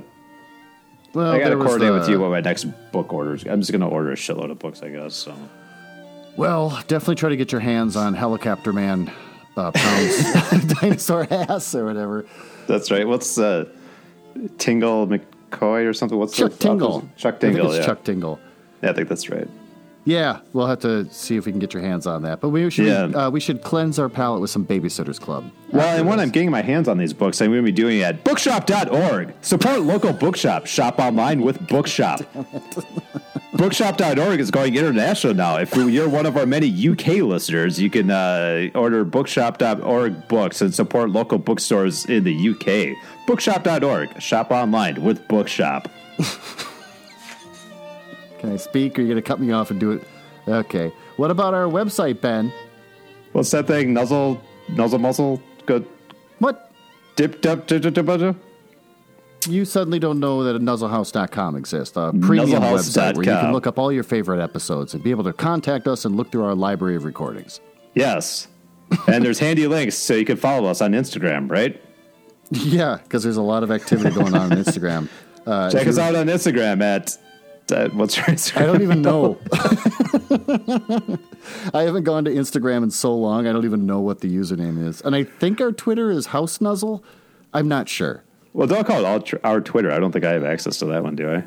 Well, 1.13 1.31
I 1.33 1.37
gotta 1.39 1.55
coordinate 1.57 1.93
the- 1.93 1.99
with 1.99 2.09
you 2.09 2.19
what 2.19 2.31
my 2.31 2.41
next 2.41 2.63
book 2.91 3.13
orders. 3.13 3.43
I'm 3.45 3.59
just 3.59 3.71
gonna 3.71 3.89
order 3.89 4.11
a 4.11 4.15
shitload 4.15 4.49
of 4.49 4.57
books, 4.57 4.81
I 4.81 4.89
guess. 4.89 5.13
So 5.13 5.35
Well, 6.37 6.69
definitely 6.87 7.15
try 7.15 7.29
to 7.29 7.35
get 7.37 7.51
your 7.51 7.61
hands 7.61 7.95
on 7.95 8.13
Helicopter 8.13 8.73
Man 8.73 9.11
uh, 9.57 9.71
Pound's 9.71 10.73
dinosaur 10.79 11.27
ass 11.29 11.75
or 11.75 11.85
whatever. 11.85 12.25
that's 12.67 12.89
right. 12.91 13.07
What's 13.07 13.37
uh, 13.37 13.65
Tingle 14.57 15.07
McCoy 15.07 15.85
or 15.87 15.93
something? 15.93 16.17
What's 16.17 16.35
Chuck 16.35 16.51
the 16.51 16.57
Tingle. 16.57 17.07
Chuck 17.17 17.39
Tingle. 17.39 17.75
Yeah. 17.75 17.85
Chuck 17.85 18.03
Tingle. 18.03 18.39
yeah, 18.81 18.89
I 18.91 18.93
think 18.93 19.09
that's 19.09 19.29
right. 19.29 19.47
Yeah, 20.03 20.39
we'll 20.53 20.65
have 20.65 20.79
to 20.79 21.07
see 21.13 21.35
if 21.35 21.45
we 21.45 21.51
can 21.51 21.59
get 21.59 21.75
your 21.75 21.83
hands 21.83 22.07
on 22.07 22.23
that. 22.23 22.39
But 22.41 22.49
we 22.49 22.67
should 22.71 22.87
Yeah. 22.87 23.03
uh, 23.03 23.29
we 23.29 23.39
should 23.39 23.61
cleanse 23.61 23.99
our 23.99 24.09
palate 24.09 24.41
with 24.41 24.49
some 24.49 24.65
Babysitters 24.65 25.19
Club. 25.21 25.51
Well, 25.71 25.95
and 25.99 26.07
when 26.07 26.19
I'm 26.19 26.31
getting 26.31 26.49
my 26.49 26.63
hands 26.63 26.87
on 26.87 26.97
these 26.97 27.13
books, 27.13 27.39
I'm 27.39 27.49
going 27.51 27.59
to 27.61 27.63
be 27.63 27.71
doing 27.71 27.99
it 27.99 28.03
at 28.03 28.23
bookshop.org. 28.23 29.31
Support 29.41 29.81
local 29.81 30.11
bookshop. 30.11 30.65
Shop 30.65 30.97
online 30.97 31.41
with 31.41 31.67
Bookshop. 31.67 32.21
bookshop.org 33.53 34.39
is 34.39 34.51
going 34.51 34.75
international 34.75 35.33
now. 35.33 35.57
If 35.57 35.75
you're 35.75 36.09
one 36.09 36.25
of 36.25 36.37
our 36.37 36.45
many 36.45 36.67
UK 36.89 37.23
listeners, 37.23 37.79
you 37.79 37.89
can 37.89 38.09
uh, 38.09 38.69
order 38.75 39.03
bookshop.org 39.03 40.27
books 40.27 40.61
and 40.61 40.73
support 40.73 41.09
local 41.09 41.37
bookstores 41.37 42.05
in 42.05 42.23
the 42.23 42.49
UK. 42.49 42.95
Bookshop.org. 43.27 44.21
Shop 44.21 44.51
online 44.51 45.03
with 45.03 45.27
Bookshop. 45.27 45.89
Can 48.39 48.53
I 48.53 48.57
speak, 48.57 48.97
or 48.97 49.01
are 49.01 49.05
you 49.05 49.11
going 49.11 49.21
to 49.21 49.27
cut 49.27 49.39
me 49.39 49.51
off 49.51 49.69
and 49.69 49.79
do 49.79 49.91
it? 49.91 50.03
Okay. 50.47 50.91
What 51.17 51.29
about 51.29 51.53
our 51.53 51.65
website, 51.65 52.21
Ben? 52.21 52.51
What's 53.33 53.51
that 53.51 53.67
thing? 53.67 53.93
Nuzzle, 53.93 54.41
nuzzle, 54.69 54.97
muzzle, 54.97 55.41
good. 55.67 55.85
What? 56.39 56.71
Dip, 57.15 57.41
dip, 57.41 57.67
dip, 57.67 57.83
dip, 57.83 57.93
dip, 57.93 58.05
dip. 58.05 58.35
You 59.47 59.65
suddenly 59.65 59.99
don't 59.99 60.19
know 60.19 60.43
that 60.43 60.55
a 60.55 60.59
nuzzlehouse.com 60.59 61.55
exists, 61.55 61.97
a 61.97 62.13
premium 62.21 62.61
website 62.61 63.15
where 63.15 63.25
you 63.25 63.31
can 63.31 63.51
look 63.51 63.65
up 63.65 63.79
all 63.79 63.91
your 63.91 64.03
favorite 64.03 64.41
episodes 64.41 64.93
and 64.93 65.03
be 65.03 65.09
able 65.11 65.23
to 65.23 65.33
contact 65.33 65.87
us 65.87 66.05
and 66.05 66.15
look 66.15 66.31
through 66.31 66.43
our 66.43 66.55
library 66.55 66.95
of 66.95 67.05
recordings. 67.05 67.59
Yes. 67.95 68.47
and 69.07 69.25
there's 69.25 69.39
handy 69.39 69.67
links 69.67 69.95
so 69.95 70.13
you 70.13 70.25
can 70.25 70.37
follow 70.37 70.69
us 70.69 70.81
on 70.81 70.91
Instagram, 70.91 71.49
right? 71.49 71.81
yeah, 72.51 72.99
because 73.01 73.23
there's 73.23 73.37
a 73.37 73.41
lot 73.41 73.63
of 73.63 73.71
activity 73.71 74.13
going 74.13 74.35
on 74.35 74.51
on 74.51 74.57
Instagram. 74.57 75.07
Uh, 75.45 75.71
Check 75.71 75.87
us 75.87 75.97
out 75.97 76.15
on 76.15 76.27
Instagram 76.27 76.81
at, 76.83 77.17
at 77.71 77.93
what's 77.95 78.17
your 78.17 78.25
Instagram? 78.27 78.61
I 78.61 78.65
don't 78.65 78.81
even 78.81 79.01
know. 79.07 79.39
I 81.73 81.83
haven't 81.83 82.03
gone 82.03 82.25
to 82.25 82.31
Instagram 82.31 82.83
in 82.83 82.91
so 82.91 83.15
long. 83.15 83.47
I 83.47 83.53
don't 83.53 83.65
even 83.65 83.85
know 83.85 84.01
what 84.01 84.19
the 84.19 84.33
username 84.33 84.85
is. 84.85 85.01
And 85.01 85.15
I 85.15 85.23
think 85.23 85.61
our 85.61 85.71
Twitter 85.71 86.11
is 86.11 86.27
House 86.27 86.61
Nuzzle. 86.61 87.03
I'm 87.53 87.67
not 87.67 87.89
sure. 87.89 88.23
Well, 88.53 88.67
don't 88.67 88.85
call 88.85 88.99
it 88.99 89.05
all 89.05 89.21
tr- 89.21 89.37
our 89.43 89.61
Twitter. 89.61 89.91
I 89.91 89.99
don't 89.99 90.11
think 90.11 90.25
I 90.25 90.31
have 90.31 90.43
access 90.43 90.77
to 90.79 90.85
that 90.85 91.03
one, 91.03 91.15
do 91.15 91.29
I? 91.31 91.37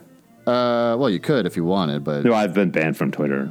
Uh, 0.51 0.97
well, 0.97 1.09
you 1.11 1.21
could 1.21 1.47
if 1.47 1.57
you 1.57 1.65
wanted, 1.65 2.05
but 2.05 2.25
No, 2.25 2.35
I've 2.35 2.55
been 2.55 2.71
banned 2.71 2.97
from 2.97 3.11
Twitter. 3.11 3.51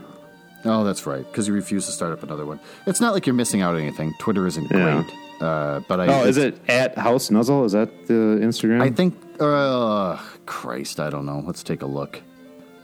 oh, 0.65 0.83
that's 0.83 1.05
right, 1.05 1.25
because 1.25 1.47
you 1.47 1.53
refuse 1.53 1.85
to 1.87 1.91
start 1.91 2.11
up 2.13 2.23
another 2.23 2.45
one. 2.45 2.59
It's 2.87 3.01
not 3.01 3.13
like 3.13 3.25
you're 3.27 3.33
missing 3.35 3.61
out 3.61 3.75
on 3.75 3.81
anything. 3.81 4.13
Twitter 4.19 4.45
isn't 4.47 4.69
Yeah. 4.71 5.03
great, 5.03 5.13
uh, 5.41 5.81
but 5.87 5.99
I. 5.99 6.07
Oh, 6.07 6.25
is 6.25 6.37
it 6.37 6.59
at 6.69 6.97
House 6.97 7.29
Nuzzle? 7.31 7.65
Is 7.65 7.71
that 7.73 8.07
the 8.07 8.13
Instagram? 8.41 8.81
I 8.81 8.89
think. 8.91 9.15
Uh, 9.39 10.17
Christ, 10.45 10.99
I 10.99 11.09
don't 11.09 11.25
know. 11.25 11.43
Let's 11.45 11.63
take 11.63 11.81
a 11.81 11.87
look. 11.87 12.21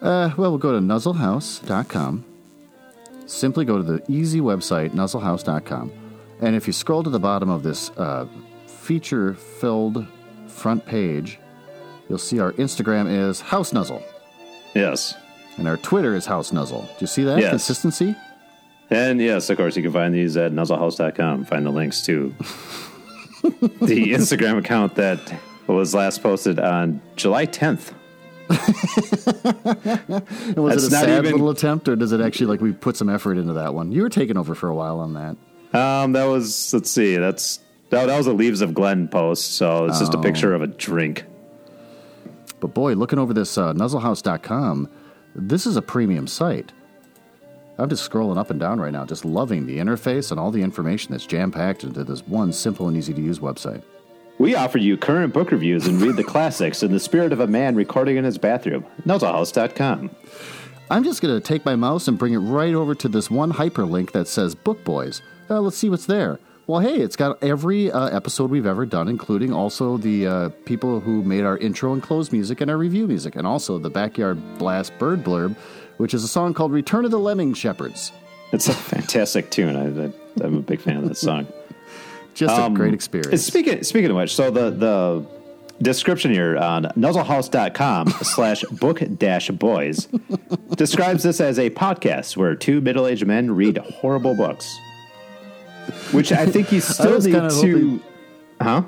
Uh, 0.01 0.31
well, 0.37 0.49
we'll 0.51 0.57
go 0.57 0.71
to 0.71 0.79
nuzzlehouse.com. 0.79 2.25
Simply 3.27 3.65
go 3.65 3.77
to 3.77 3.83
the 3.83 4.01
easy 4.07 4.39
website, 4.41 4.89
nuzzlehouse.com. 4.91 5.91
And 6.41 6.55
if 6.55 6.65
you 6.67 6.73
scroll 6.73 7.03
to 7.03 7.09
the 7.09 7.19
bottom 7.19 7.49
of 7.49 7.61
this 7.63 7.91
uh, 7.91 8.25
feature 8.65 9.35
filled 9.35 10.05
front 10.59 10.85
page, 10.85 11.39
you'll 12.09 12.17
see 12.19 12.39
our 12.39 12.51
Instagram 12.53 13.09
is 13.09 13.41
House 13.41 13.73
Nuzzle. 13.73 14.03
yes. 14.75 15.15
And 15.57 15.67
our 15.67 15.75
Twitter 15.77 16.15
is 16.15 16.25
House 16.25 16.53
Nuzzle. 16.53 16.83
Do 16.83 16.95
you 17.01 17.07
see 17.07 17.23
that 17.25 17.39
Yes. 17.39 17.49
consistency? 17.49 18.15
And 18.89 19.19
yes, 19.21 19.49
of 19.49 19.57
course, 19.57 19.75
you 19.75 19.83
can 19.83 19.91
find 19.91 20.13
these 20.15 20.37
at 20.37 20.51
nuzzlehouse.com. 20.53 21.43
Find 21.45 21.65
the 21.65 21.69
links 21.69 22.01
to 22.05 22.33
the 23.81 24.13
Instagram 24.13 24.57
account 24.57 24.95
that 24.95 25.19
was 25.67 25.93
last 25.93 26.23
posted 26.23 26.59
on 26.59 27.01
July 27.17 27.45
10th. 27.45 27.91
Was 28.49 28.55
That's 30.05 30.83
it 30.83 30.87
a 30.87 30.89
sad 30.89 31.09
even- 31.25 31.31
little 31.33 31.49
attempt, 31.49 31.87
or 31.87 31.95
does 31.95 32.11
it 32.11 32.21
actually 32.21 32.47
like 32.47 32.61
we 32.61 32.71
put 32.71 32.95
some 32.97 33.09
effort 33.09 33.37
into 33.37 33.53
that 33.53 33.73
one? 33.73 33.91
You 33.91 34.01
were 34.03 34.09
taking 34.09 34.37
over 34.37 34.55
for 34.55 34.69
a 34.69 34.75
while 34.75 34.99
on 34.99 35.13
that. 35.13 35.35
Um, 35.77 36.13
that 36.13 36.25
was, 36.25 36.73
let's 36.73 36.89
see, 36.89 37.17
that's 37.17 37.59
that, 37.89 38.05
that 38.07 38.17
was 38.17 38.27
a 38.27 38.33
Leaves 38.33 38.61
of 38.61 38.73
Glen 38.73 39.07
post. 39.07 39.55
So 39.55 39.85
it's 39.85 39.99
just 39.99 40.13
a 40.13 40.17
Oh. 40.17 40.21
picture 40.21 40.53
of 40.53 40.61
a 40.61 40.67
drink. 40.67 41.25
But 42.59 42.73
boy, 42.73 42.93
looking 42.93 43.19
over 43.19 43.33
this 43.33 43.57
uh, 43.57 43.73
nuzzlehouse.com, 43.73 44.89
this 45.35 45.65
is 45.65 45.77
a 45.77 45.81
premium 45.81 46.27
site. 46.27 46.71
I'm 47.77 47.87
just 47.89 48.09
scrolling 48.09 48.37
up 48.37 48.49
and 48.49 48.59
down 48.59 48.81
right 48.81 48.91
now, 48.91 49.05
just 49.05 49.23
loving 49.23 49.65
the 49.65 49.77
interface 49.77 50.31
and 50.31 50.39
all 50.39 50.51
the 50.51 50.61
information 50.61 51.11
that's 51.13 51.25
jam 51.25 51.49
packed 51.51 51.85
into 51.85 52.03
this 52.03 52.27
one 52.27 52.51
simple 52.51 52.89
and 52.89 52.97
easy 52.97 53.13
to 53.13 53.21
use 53.21 53.39
website. 53.39 53.81
We 54.37 54.55
offer 54.55 54.77
you 54.77 54.97
current 54.97 55.33
book 55.33 55.51
reviews 55.51 55.87
and 55.87 56.01
read 56.01 56.17
the 56.17 56.23
classics 56.23 56.83
in 56.83 56.91
the 56.91 56.99
spirit 56.99 57.31
of 57.31 57.39
a 57.39 57.47
man 57.47 57.75
recording 57.75 58.17
in 58.17 58.25
his 58.25 58.37
bathroom. 58.37 58.85
Nuzzlehouse.com. 59.05 60.09
I'm 60.91 61.03
just 61.03 61.21
going 61.21 61.33
to 61.35 61.41
take 61.45 61.63
my 61.65 61.75
mouse 61.75 62.07
and 62.07 62.17
bring 62.17 62.33
it 62.33 62.37
right 62.39 62.73
over 62.73 62.95
to 62.95 63.07
this 63.07 63.29
one 63.29 63.53
hyperlink 63.53 64.11
that 64.11 64.27
says 64.27 64.55
Book 64.55 64.83
Boys. 64.83 65.21
Uh, 65.49 65.61
let's 65.61 65.77
see 65.77 65.89
what's 65.89 66.05
there. 66.07 66.39
Well, 66.69 66.81
hey, 66.81 66.97
it's 66.97 67.15
got 67.15 67.43
every 67.43 67.91
uh, 67.91 68.15
episode 68.15 68.51
we've 68.51 68.67
ever 68.67 68.85
done, 68.85 69.07
including 69.07 69.51
also 69.51 69.97
the 69.97 70.27
uh, 70.27 70.49
people 70.65 70.99
who 70.99 71.23
made 71.23 71.43
our 71.43 71.57
intro 71.57 71.93
and 71.93 72.03
close 72.03 72.31
music 72.31 72.61
and 72.61 72.69
our 72.69 72.77
review 72.77 73.07
music, 73.07 73.35
and 73.35 73.47
also 73.47 73.79
the 73.79 73.89
Backyard 73.89 74.59
Blast 74.59 74.95
Bird 74.99 75.23
Blurb, 75.23 75.55
which 75.97 76.13
is 76.13 76.23
a 76.23 76.27
song 76.27 76.53
called 76.53 76.71
Return 76.71 77.05
of 77.05 77.09
the 77.09 77.17
Lemming 77.17 77.55
Shepherds. 77.55 78.11
It's 78.51 78.67
a 78.67 78.73
fantastic 78.75 79.49
tune. 79.49 79.75
I, 79.75 80.43
I'm 80.45 80.57
a 80.57 80.61
big 80.61 80.79
fan 80.79 80.97
of 80.97 81.07
that 81.07 81.17
song. 81.17 81.47
Just 82.35 82.53
Um, 82.53 82.73
a 82.73 82.77
great 82.77 82.93
experience. 82.93 83.43
Speaking 83.43 83.83
speaking 83.83 84.11
of 84.11 84.17
which, 84.17 84.35
so 84.35 84.51
the 84.51 84.69
the 84.69 85.25
description 85.81 86.31
here 86.31 86.55
on 86.55 86.83
nuzzlehouse.com 86.95 88.09
slash 88.21 88.61
book 88.65 89.01
dash 89.17 89.49
boys 89.49 90.07
describes 90.75 91.23
this 91.23 91.41
as 91.41 91.57
a 91.57 91.71
podcast 91.71 92.37
where 92.37 92.53
two 92.53 92.79
middle 92.79 93.07
aged 93.07 93.25
men 93.25 93.49
read 93.55 93.79
horrible 93.79 94.35
books. 94.35 94.71
Which 96.11 96.31
I 96.31 96.45
think 96.45 96.71
you 96.71 96.79
still 96.81 97.19
need 97.19 97.33
to 97.33 97.49
hoping- 97.49 98.01
Huh? 98.61 98.83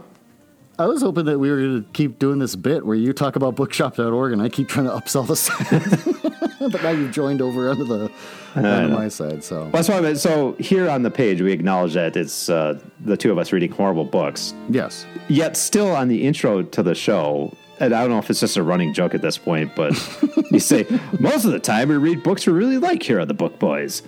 I 0.80 0.86
was 0.86 1.02
hoping 1.04 1.26
that 1.26 1.38
we 1.38 1.52
were 1.52 1.58
going 1.58 1.84
to 1.84 1.90
keep 1.92 2.18
doing 2.18 2.40
this 2.40 2.56
bit 2.56 2.86
where 2.86 2.96
you 2.96 3.14
talk 3.14 3.36
about 3.36 3.56
bookshop.org 3.56 4.34
and 4.34 4.42
I 4.42 4.50
keep 4.50 4.68
trying 4.68 4.88
to 4.88 4.92
upsell 4.92 5.28
the 5.28 5.36
site. 5.36 6.50
but 6.72 6.82
now 6.82 6.90
you've 6.90 7.12
joined 7.12 7.40
over 7.42 7.70
onto 7.70 7.84
the 7.86 8.12
onto 8.56 8.94
my 8.94 9.08
side. 9.08 9.44
So 9.44 9.70
That's 9.72 9.88
why 9.90 9.98
I 9.98 10.02
meant, 10.02 10.18
so 10.18 10.54
here 10.60 10.90
on 10.90 11.04
the 11.04 11.12
page 11.12 11.40
we 11.42 11.52
acknowledge 11.52 11.94
that 11.94 12.16
it's 12.18 12.50
uh, 12.50 12.80
the 13.02 13.16
two 13.16 13.32
of 13.32 13.38
us 13.38 13.52
reading 13.52 13.72
horrible 13.72 14.06
books. 14.06 14.54
yes, 14.70 15.06
Yet 15.28 15.56
still 15.56 15.92
on 15.92 16.08
the 16.08 16.24
intro 16.24 16.64
to 16.64 16.82
the 16.84 16.96
show, 16.96 17.56
and 17.80 17.94
I 17.94 18.02
don't 18.02 18.10
know 18.10 18.18
if 18.20 18.30
it's 18.32 18.40
just 18.40 18.58
a 18.58 18.64
running 18.64 18.92
joke 18.94 19.14
at 19.14 19.22
this 19.22 19.38
point, 19.38 19.76
but 19.76 19.94
you 20.52 20.60
say 20.60 20.88
most 21.20 21.46
of 21.46 21.52
the 21.52 21.60
time 21.60 21.90
we 21.90 21.98
read 21.98 22.24
books 22.24 22.48
we 22.48 22.54
really 22.54 22.80
like 22.80 23.04
here 23.04 23.20
on 23.20 23.28
the 23.28 23.34
Book 23.36 23.60
Boys. 23.60 24.02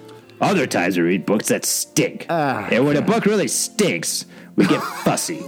Other 0.43 0.67
times 0.67 0.97
we 0.97 1.03
read 1.03 1.25
books 1.25 1.47
that 1.47 1.65
stink, 1.65 2.25
and 2.29 2.85
when 2.85 2.97
a 2.97 3.01
book 3.01 3.25
really 3.25 3.47
stinks, 3.47 4.25
we 4.55 4.65
get 4.67 4.81
fussy. 5.03 5.41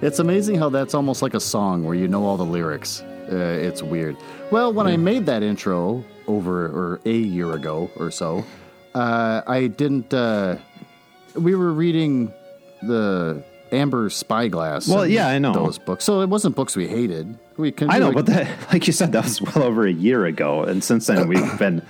it's 0.00 0.18
amazing 0.18 0.56
how 0.56 0.68
that's 0.68 0.94
almost 0.94 1.22
like 1.22 1.34
a 1.34 1.40
song 1.40 1.84
where 1.84 1.94
you 1.94 2.08
know 2.08 2.24
all 2.24 2.36
the 2.36 2.44
lyrics. 2.44 3.00
Uh, 3.30 3.36
it's 3.60 3.82
weird. 3.82 4.16
Well, 4.50 4.72
when 4.72 4.86
I 4.86 4.96
made 4.96 5.26
that 5.26 5.42
intro 5.42 6.04
over 6.26 6.66
or 6.66 7.00
a 7.04 7.10
year 7.16 7.52
ago 7.52 7.90
or 7.96 8.10
so, 8.10 8.44
uh, 8.94 9.42
I 9.46 9.66
didn't. 9.68 10.12
Uh, 10.12 10.56
we 11.34 11.54
were 11.54 11.72
reading 11.72 12.32
the 12.82 13.42
Amber 13.70 14.10
Spyglass. 14.10 14.86
Well, 14.88 15.06
yeah, 15.06 15.28
I 15.28 15.38
know. 15.38 15.52
those 15.54 15.78
books. 15.78 16.04
So 16.04 16.20
it 16.20 16.28
wasn't 16.28 16.56
books 16.56 16.76
we 16.76 16.86
hated. 16.88 17.38
We. 17.56 17.72
I 17.88 17.98
know, 17.98 18.08
were- 18.08 18.14
but 18.14 18.26
that, 18.26 18.48
like 18.72 18.86
you 18.86 18.92
said, 18.92 19.12
that 19.12 19.24
was 19.24 19.40
well 19.40 19.62
over 19.64 19.86
a 19.86 19.92
year 19.92 20.26
ago, 20.26 20.62
and 20.64 20.82
since 20.84 21.06
then 21.06 21.26
we've 21.28 21.58
been 21.58 21.82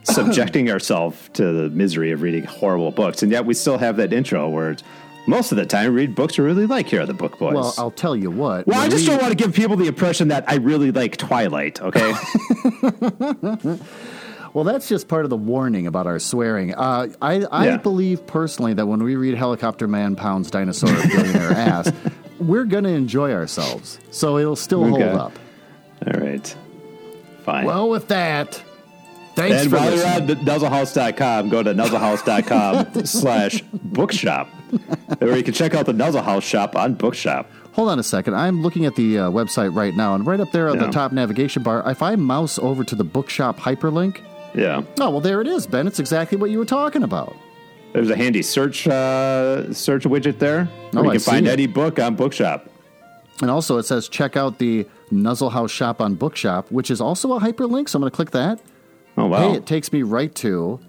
subjecting 0.14 0.70
ourselves 0.70 1.28
to 1.34 1.44
the 1.52 1.70
misery 1.70 2.10
of 2.12 2.22
reading 2.22 2.44
horrible 2.44 2.90
books, 2.90 3.22
and 3.22 3.30
yet 3.32 3.44
we 3.46 3.54
still 3.54 3.78
have 3.78 3.96
that 3.96 4.12
intro 4.12 4.48
where 4.48 4.72
it's, 4.72 4.82
most 5.26 5.52
of 5.52 5.56
the 5.56 5.66
time 5.66 5.94
read 5.94 6.14
books 6.14 6.38
we 6.38 6.44
really 6.44 6.66
like 6.66 6.86
here 6.88 7.00
at 7.02 7.06
the 7.06 7.14
Book 7.14 7.38
Boys. 7.38 7.54
well, 7.54 7.74
I'll 7.78 7.90
tell 7.90 8.16
you 8.16 8.30
what. 8.30 8.66
Well, 8.66 8.80
I 8.80 8.88
just 8.88 9.02
we- 9.02 9.06
don't 9.08 9.20
want 9.22 9.30
to 9.32 9.36
give 9.36 9.54
people 9.54 9.76
the 9.76 9.86
impression 9.86 10.28
that 10.28 10.44
I 10.48 10.56
really 10.56 10.90
like 10.92 11.16
Twilight, 11.18 11.80
okay? 11.80 12.12
Well, 14.52 14.64
that's 14.64 14.88
just 14.88 15.06
part 15.06 15.22
of 15.24 15.30
the 15.30 15.36
warning 15.36 15.86
about 15.86 16.08
our 16.08 16.18
swearing. 16.18 16.74
Uh, 16.74 17.06
I, 17.22 17.44
I 17.52 17.66
Yeah. 17.66 17.76
believe 17.76 18.26
personally 18.26 18.74
that 18.74 18.84
when 18.86 19.00
we 19.00 19.14
read 19.14 19.36
Helicopter 19.36 19.86
Man 19.86 20.16
Pounds 20.16 20.50
Dinosaur 20.50 20.90
Billionaire 21.08 21.52
Ass, 21.56 21.92
we're 22.40 22.64
going 22.64 22.82
to 22.82 22.90
enjoy 22.90 23.32
ourselves. 23.32 24.00
So 24.10 24.38
it'll 24.38 24.56
still 24.56 24.82
Okay. 24.92 25.04
hold 25.06 25.20
up. 25.20 25.38
All 26.04 26.20
right. 26.20 26.56
Fine. 27.44 27.64
Well, 27.64 27.90
with 27.90 28.08
that, 28.08 28.60
thanks 29.40 29.62
and 29.62 29.70
for 29.70 29.76
while 29.76 29.86
you're 29.94 29.96
listening. 30.04 30.38
on 30.38 30.44
nuzzlehouse.com, 30.44 31.48
go 31.48 31.62
to 31.62 31.74
nuzzlehouse.com 31.74 33.04
slash 33.06 33.62
bookshop, 33.72 34.48
where 35.18 35.36
you 35.36 35.42
can 35.42 35.54
check 35.54 35.74
out 35.74 35.86
the 35.86 35.92
Nuzzle 35.92 36.22
House 36.22 36.44
shop 36.44 36.76
on 36.76 36.94
Bookshop. 36.94 37.50
Hold 37.72 37.88
on 37.88 37.98
a 37.98 38.02
second. 38.02 38.34
I'm 38.34 38.62
looking 38.62 38.84
at 38.86 38.96
the 38.96 39.18
uh, 39.18 39.30
website 39.30 39.74
right 39.74 39.94
now, 39.94 40.14
and 40.14 40.26
right 40.26 40.40
up 40.40 40.50
there 40.52 40.68
on 40.68 40.78
Yeah. 40.80 40.86
the 40.86 40.92
top 40.92 41.12
navigation 41.12 41.62
bar, 41.62 41.82
if 41.88 42.02
I 42.02 42.16
mouse 42.16 42.58
over 42.58 42.82
to 42.84 42.94
the 42.94 43.04
bookshop 43.04 43.58
hyperlink, 43.58 44.18
Yeah. 44.54 44.82
oh, 45.00 45.10
well, 45.10 45.20
there 45.20 45.40
it 45.40 45.46
is, 45.46 45.66
Ben. 45.66 45.86
It's 45.86 45.98
exactly 46.00 46.36
what 46.36 46.50
you 46.50 46.58
were 46.58 46.64
talking 46.64 47.02
about. 47.02 47.34
There's 47.92 48.10
a 48.10 48.16
handy 48.16 48.42
search 48.42 48.86
uh, 48.86 49.72
search 49.72 50.04
widget 50.04 50.38
there. 50.38 50.66
Where 50.92 51.02
Oh, 51.04 51.06
you 51.06 51.10
can 51.12 51.20
find 51.20 51.46
it. 51.46 51.50
any 51.50 51.66
book 51.66 51.98
on 51.98 52.14
Bookshop. 52.16 52.68
And 53.40 53.50
also, 53.50 53.78
it 53.78 53.84
says 53.84 54.08
check 54.08 54.36
out 54.36 54.58
the 54.58 54.86
Nuzzle 55.10 55.50
House 55.50 55.70
shop 55.70 56.00
on 56.00 56.14
Bookshop, 56.14 56.70
which 56.70 56.90
is 56.90 57.00
also 57.00 57.32
a 57.32 57.40
hyperlink. 57.40 57.88
So 57.88 57.96
I'm 57.96 58.02
going 58.02 58.10
to 58.10 58.14
click 58.14 58.30
that. 58.32 58.60
Oh, 59.16 59.26
wow. 59.26 59.50
Hey, 59.50 59.56
it 59.56 59.66
takes 59.66 59.92
me 59.92 60.02
right 60.02 60.34
to 60.36 60.80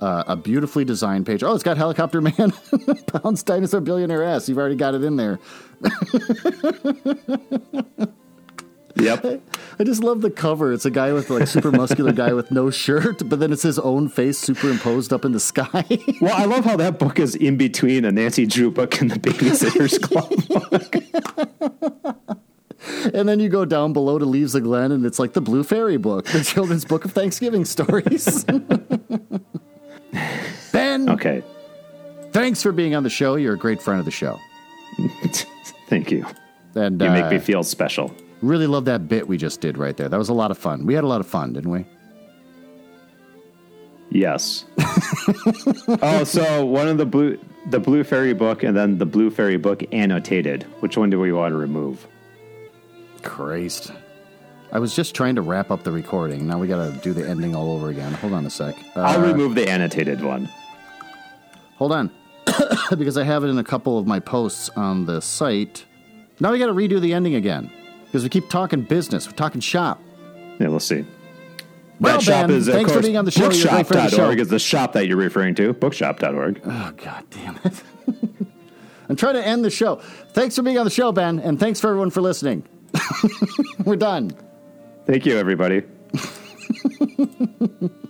uh, 0.00 0.24
a 0.26 0.36
beautifully 0.36 0.84
designed 0.84 1.26
page. 1.26 1.42
Oh, 1.42 1.54
it's 1.54 1.62
got 1.62 1.76
Helicopter 1.76 2.20
Man, 2.20 2.52
Pounds 3.06 3.42
Dinosaur 3.42 3.80
Billionaire 3.80 4.24
Ass. 4.24 4.48
You've 4.48 4.58
already 4.58 4.76
got 4.76 4.94
it 4.94 5.04
in 5.04 5.16
there. 5.16 5.38
Yep. 8.98 9.42
I 9.78 9.84
just 9.84 10.02
love 10.02 10.22
the 10.22 10.30
cover. 10.30 10.72
It's 10.72 10.86
a 10.86 10.90
guy 10.90 11.12
with 11.12 11.28
like 11.28 11.46
super 11.46 11.70
muscular 11.70 12.12
guy 12.12 12.32
with 12.32 12.50
no 12.50 12.70
shirt, 12.70 13.28
but 13.28 13.40
then 13.40 13.52
it's 13.52 13.62
his 13.62 13.78
own 13.78 14.08
face 14.08 14.38
superimposed 14.38 15.12
up 15.12 15.24
in 15.24 15.32
the 15.32 15.40
sky. 15.40 15.84
Well, 16.20 16.34
I 16.34 16.46
love 16.46 16.64
how 16.64 16.76
that 16.78 16.98
book 16.98 17.18
is 17.18 17.34
in 17.34 17.56
between 17.58 18.04
a 18.06 18.10
Nancy 18.10 18.46
Drew 18.46 18.70
book 18.70 19.00
and 19.00 19.10
the 19.10 19.18
Babysitter's 19.18 19.98
Club. 19.98 20.32
and 23.16 23.26
then 23.28 23.40
you 23.40 23.48
go 23.48 23.64
down 23.64 23.92
below 23.94 24.18
to 24.18 24.26
Leaves 24.26 24.54
of 24.54 24.62
Glen, 24.62 24.92
and 24.92 25.04
it's 25.06 25.18
like 25.18 25.32
the 25.32 25.40
Blue 25.40 25.64
Fairy 25.64 25.96
book, 25.96 26.26
the 26.26 26.44
children's 26.44 26.84
book 26.84 27.06
of 27.06 27.12
Thanksgiving 27.12 27.64
stories. 27.64 28.44
ben, 30.72 31.08
Okay. 31.08 31.42
thanks 32.32 32.62
for 32.62 32.72
being 32.72 32.94
on 32.94 33.02
the 33.02 33.10
show. 33.10 33.36
You're 33.36 33.54
a 33.54 33.58
great 33.58 33.80
friend 33.82 33.98
of 33.98 34.04
the 34.04 34.12
show. 34.12 34.38
Thank 35.88 36.10
you. 36.10 36.26
And 36.74 37.00
You 37.00 37.08
uh, 37.08 37.12
make 37.12 37.30
me 37.30 37.38
feel 37.38 37.62
special. 37.62 38.14
Really 38.42 38.66
love 38.66 38.84
that 38.84 39.08
bit 39.08 39.26
we 39.26 39.38
just 39.38 39.62
did 39.62 39.78
right 39.78 39.96
there. 39.96 40.10
That 40.10 40.18
was 40.18 40.28
a 40.28 40.34
lot 40.34 40.50
of 40.50 40.58
fun. 40.58 40.84
We 40.84 40.92
had 40.94 41.04
a 41.04 41.06
lot 41.06 41.20
of 41.20 41.26
fun, 41.26 41.54
didn't 41.54 41.70
we? 41.70 41.86
Yes. 44.10 44.66
oh, 46.02 46.24
so 46.24 46.64
one 46.64 46.88
of 46.88 46.98
the 46.98 47.06
blue 47.06 47.38
the 47.70 47.80
blue 47.80 48.04
fairy 48.04 48.32
book 48.34 48.62
and 48.62 48.76
then 48.76 48.98
the 48.98 49.06
blue 49.06 49.30
fairy 49.30 49.56
book 49.56 49.82
annotated. 49.92 50.62
Which 50.80 50.96
one 50.96 51.10
do 51.10 51.18
we 51.18 51.32
want 51.32 51.52
to 51.52 51.56
remove? 51.56 52.06
Christ. 53.26 53.92
I 54.72 54.78
was 54.78 54.94
just 54.94 55.14
trying 55.14 55.36
to 55.36 55.42
wrap 55.42 55.70
up 55.70 55.84
the 55.84 55.92
recording. 55.92 56.46
Now 56.46 56.58
we 56.58 56.66
got 56.66 56.92
to 56.92 56.98
do 57.00 57.12
the 57.12 57.28
ending 57.28 57.54
all 57.54 57.72
over 57.72 57.88
again. 57.88 58.12
Hold 58.14 58.32
on 58.32 58.44
a 58.46 58.50
sec. 58.50 58.76
Uh, 58.96 59.02
I'll 59.02 59.20
remove 59.20 59.54
the 59.54 59.68
annotated 59.68 60.22
one. 60.22 60.48
hold 61.76 61.92
on. 61.92 62.10
because 62.98 63.16
I 63.16 63.24
have 63.24 63.44
it 63.44 63.48
in 63.48 63.58
a 63.58 63.64
couple 63.64 63.98
of 63.98 64.06
my 64.06 64.20
posts 64.20 64.68
on 64.70 65.06
the 65.06 65.20
site. 65.20 65.84
Now 66.40 66.52
we 66.52 66.58
got 66.58 66.66
to 66.66 66.72
redo 66.72 67.00
the 67.00 67.12
ending 67.14 67.34
again. 67.34 67.70
Because 68.04 68.22
we 68.22 68.28
keep 68.28 68.48
talking 68.48 68.82
business, 68.82 69.26
we're 69.26 69.34
talking 69.34 69.60
shop. 69.60 70.00
Yeah, 70.58 70.68
we'll 70.68 70.80
see. 70.80 71.04
Well, 72.00 72.14
that 72.14 72.22
shop 72.22 72.48
Ben, 72.48 72.50
is, 72.50 72.68
of 72.68 72.74
thanks 72.74 72.92
for 72.92 73.00
being 73.00 73.16
on 73.16 73.24
the 73.24 73.30
show. 73.30 73.50
You're 73.50 73.68
a 73.68 73.70
great 73.70 73.86
friend 73.86 74.04
of 74.04 74.10
the 74.10 74.16
show. 74.16 74.16
bookshop.org 74.16 74.40
is 74.40 74.48
the 74.48 74.58
shop 74.58 74.92
that 74.92 75.06
you're 75.06 75.16
referring 75.16 75.54
to. 75.56 75.72
Bookshop.org. 75.72 76.60
Oh, 76.64 76.92
God 76.96 77.24
damn 77.30 77.58
it. 77.64 77.82
I'm 79.08 79.16
trying 79.16 79.34
to 79.34 79.46
end 79.46 79.64
the 79.64 79.70
show. 79.70 79.96
Thanks 80.32 80.56
for 80.56 80.62
being 80.62 80.78
on 80.78 80.84
the 80.84 80.90
show, 80.90 81.12
Ben, 81.12 81.38
and 81.38 81.58
thanks 81.58 81.80
for 81.80 81.88
everyone 81.88 82.10
for 82.10 82.20
listening. 82.20 82.64
We're 83.84 83.96
done. 83.96 84.30
Thank 85.06 85.26
you, 85.26 85.36
everybody. 85.36 85.82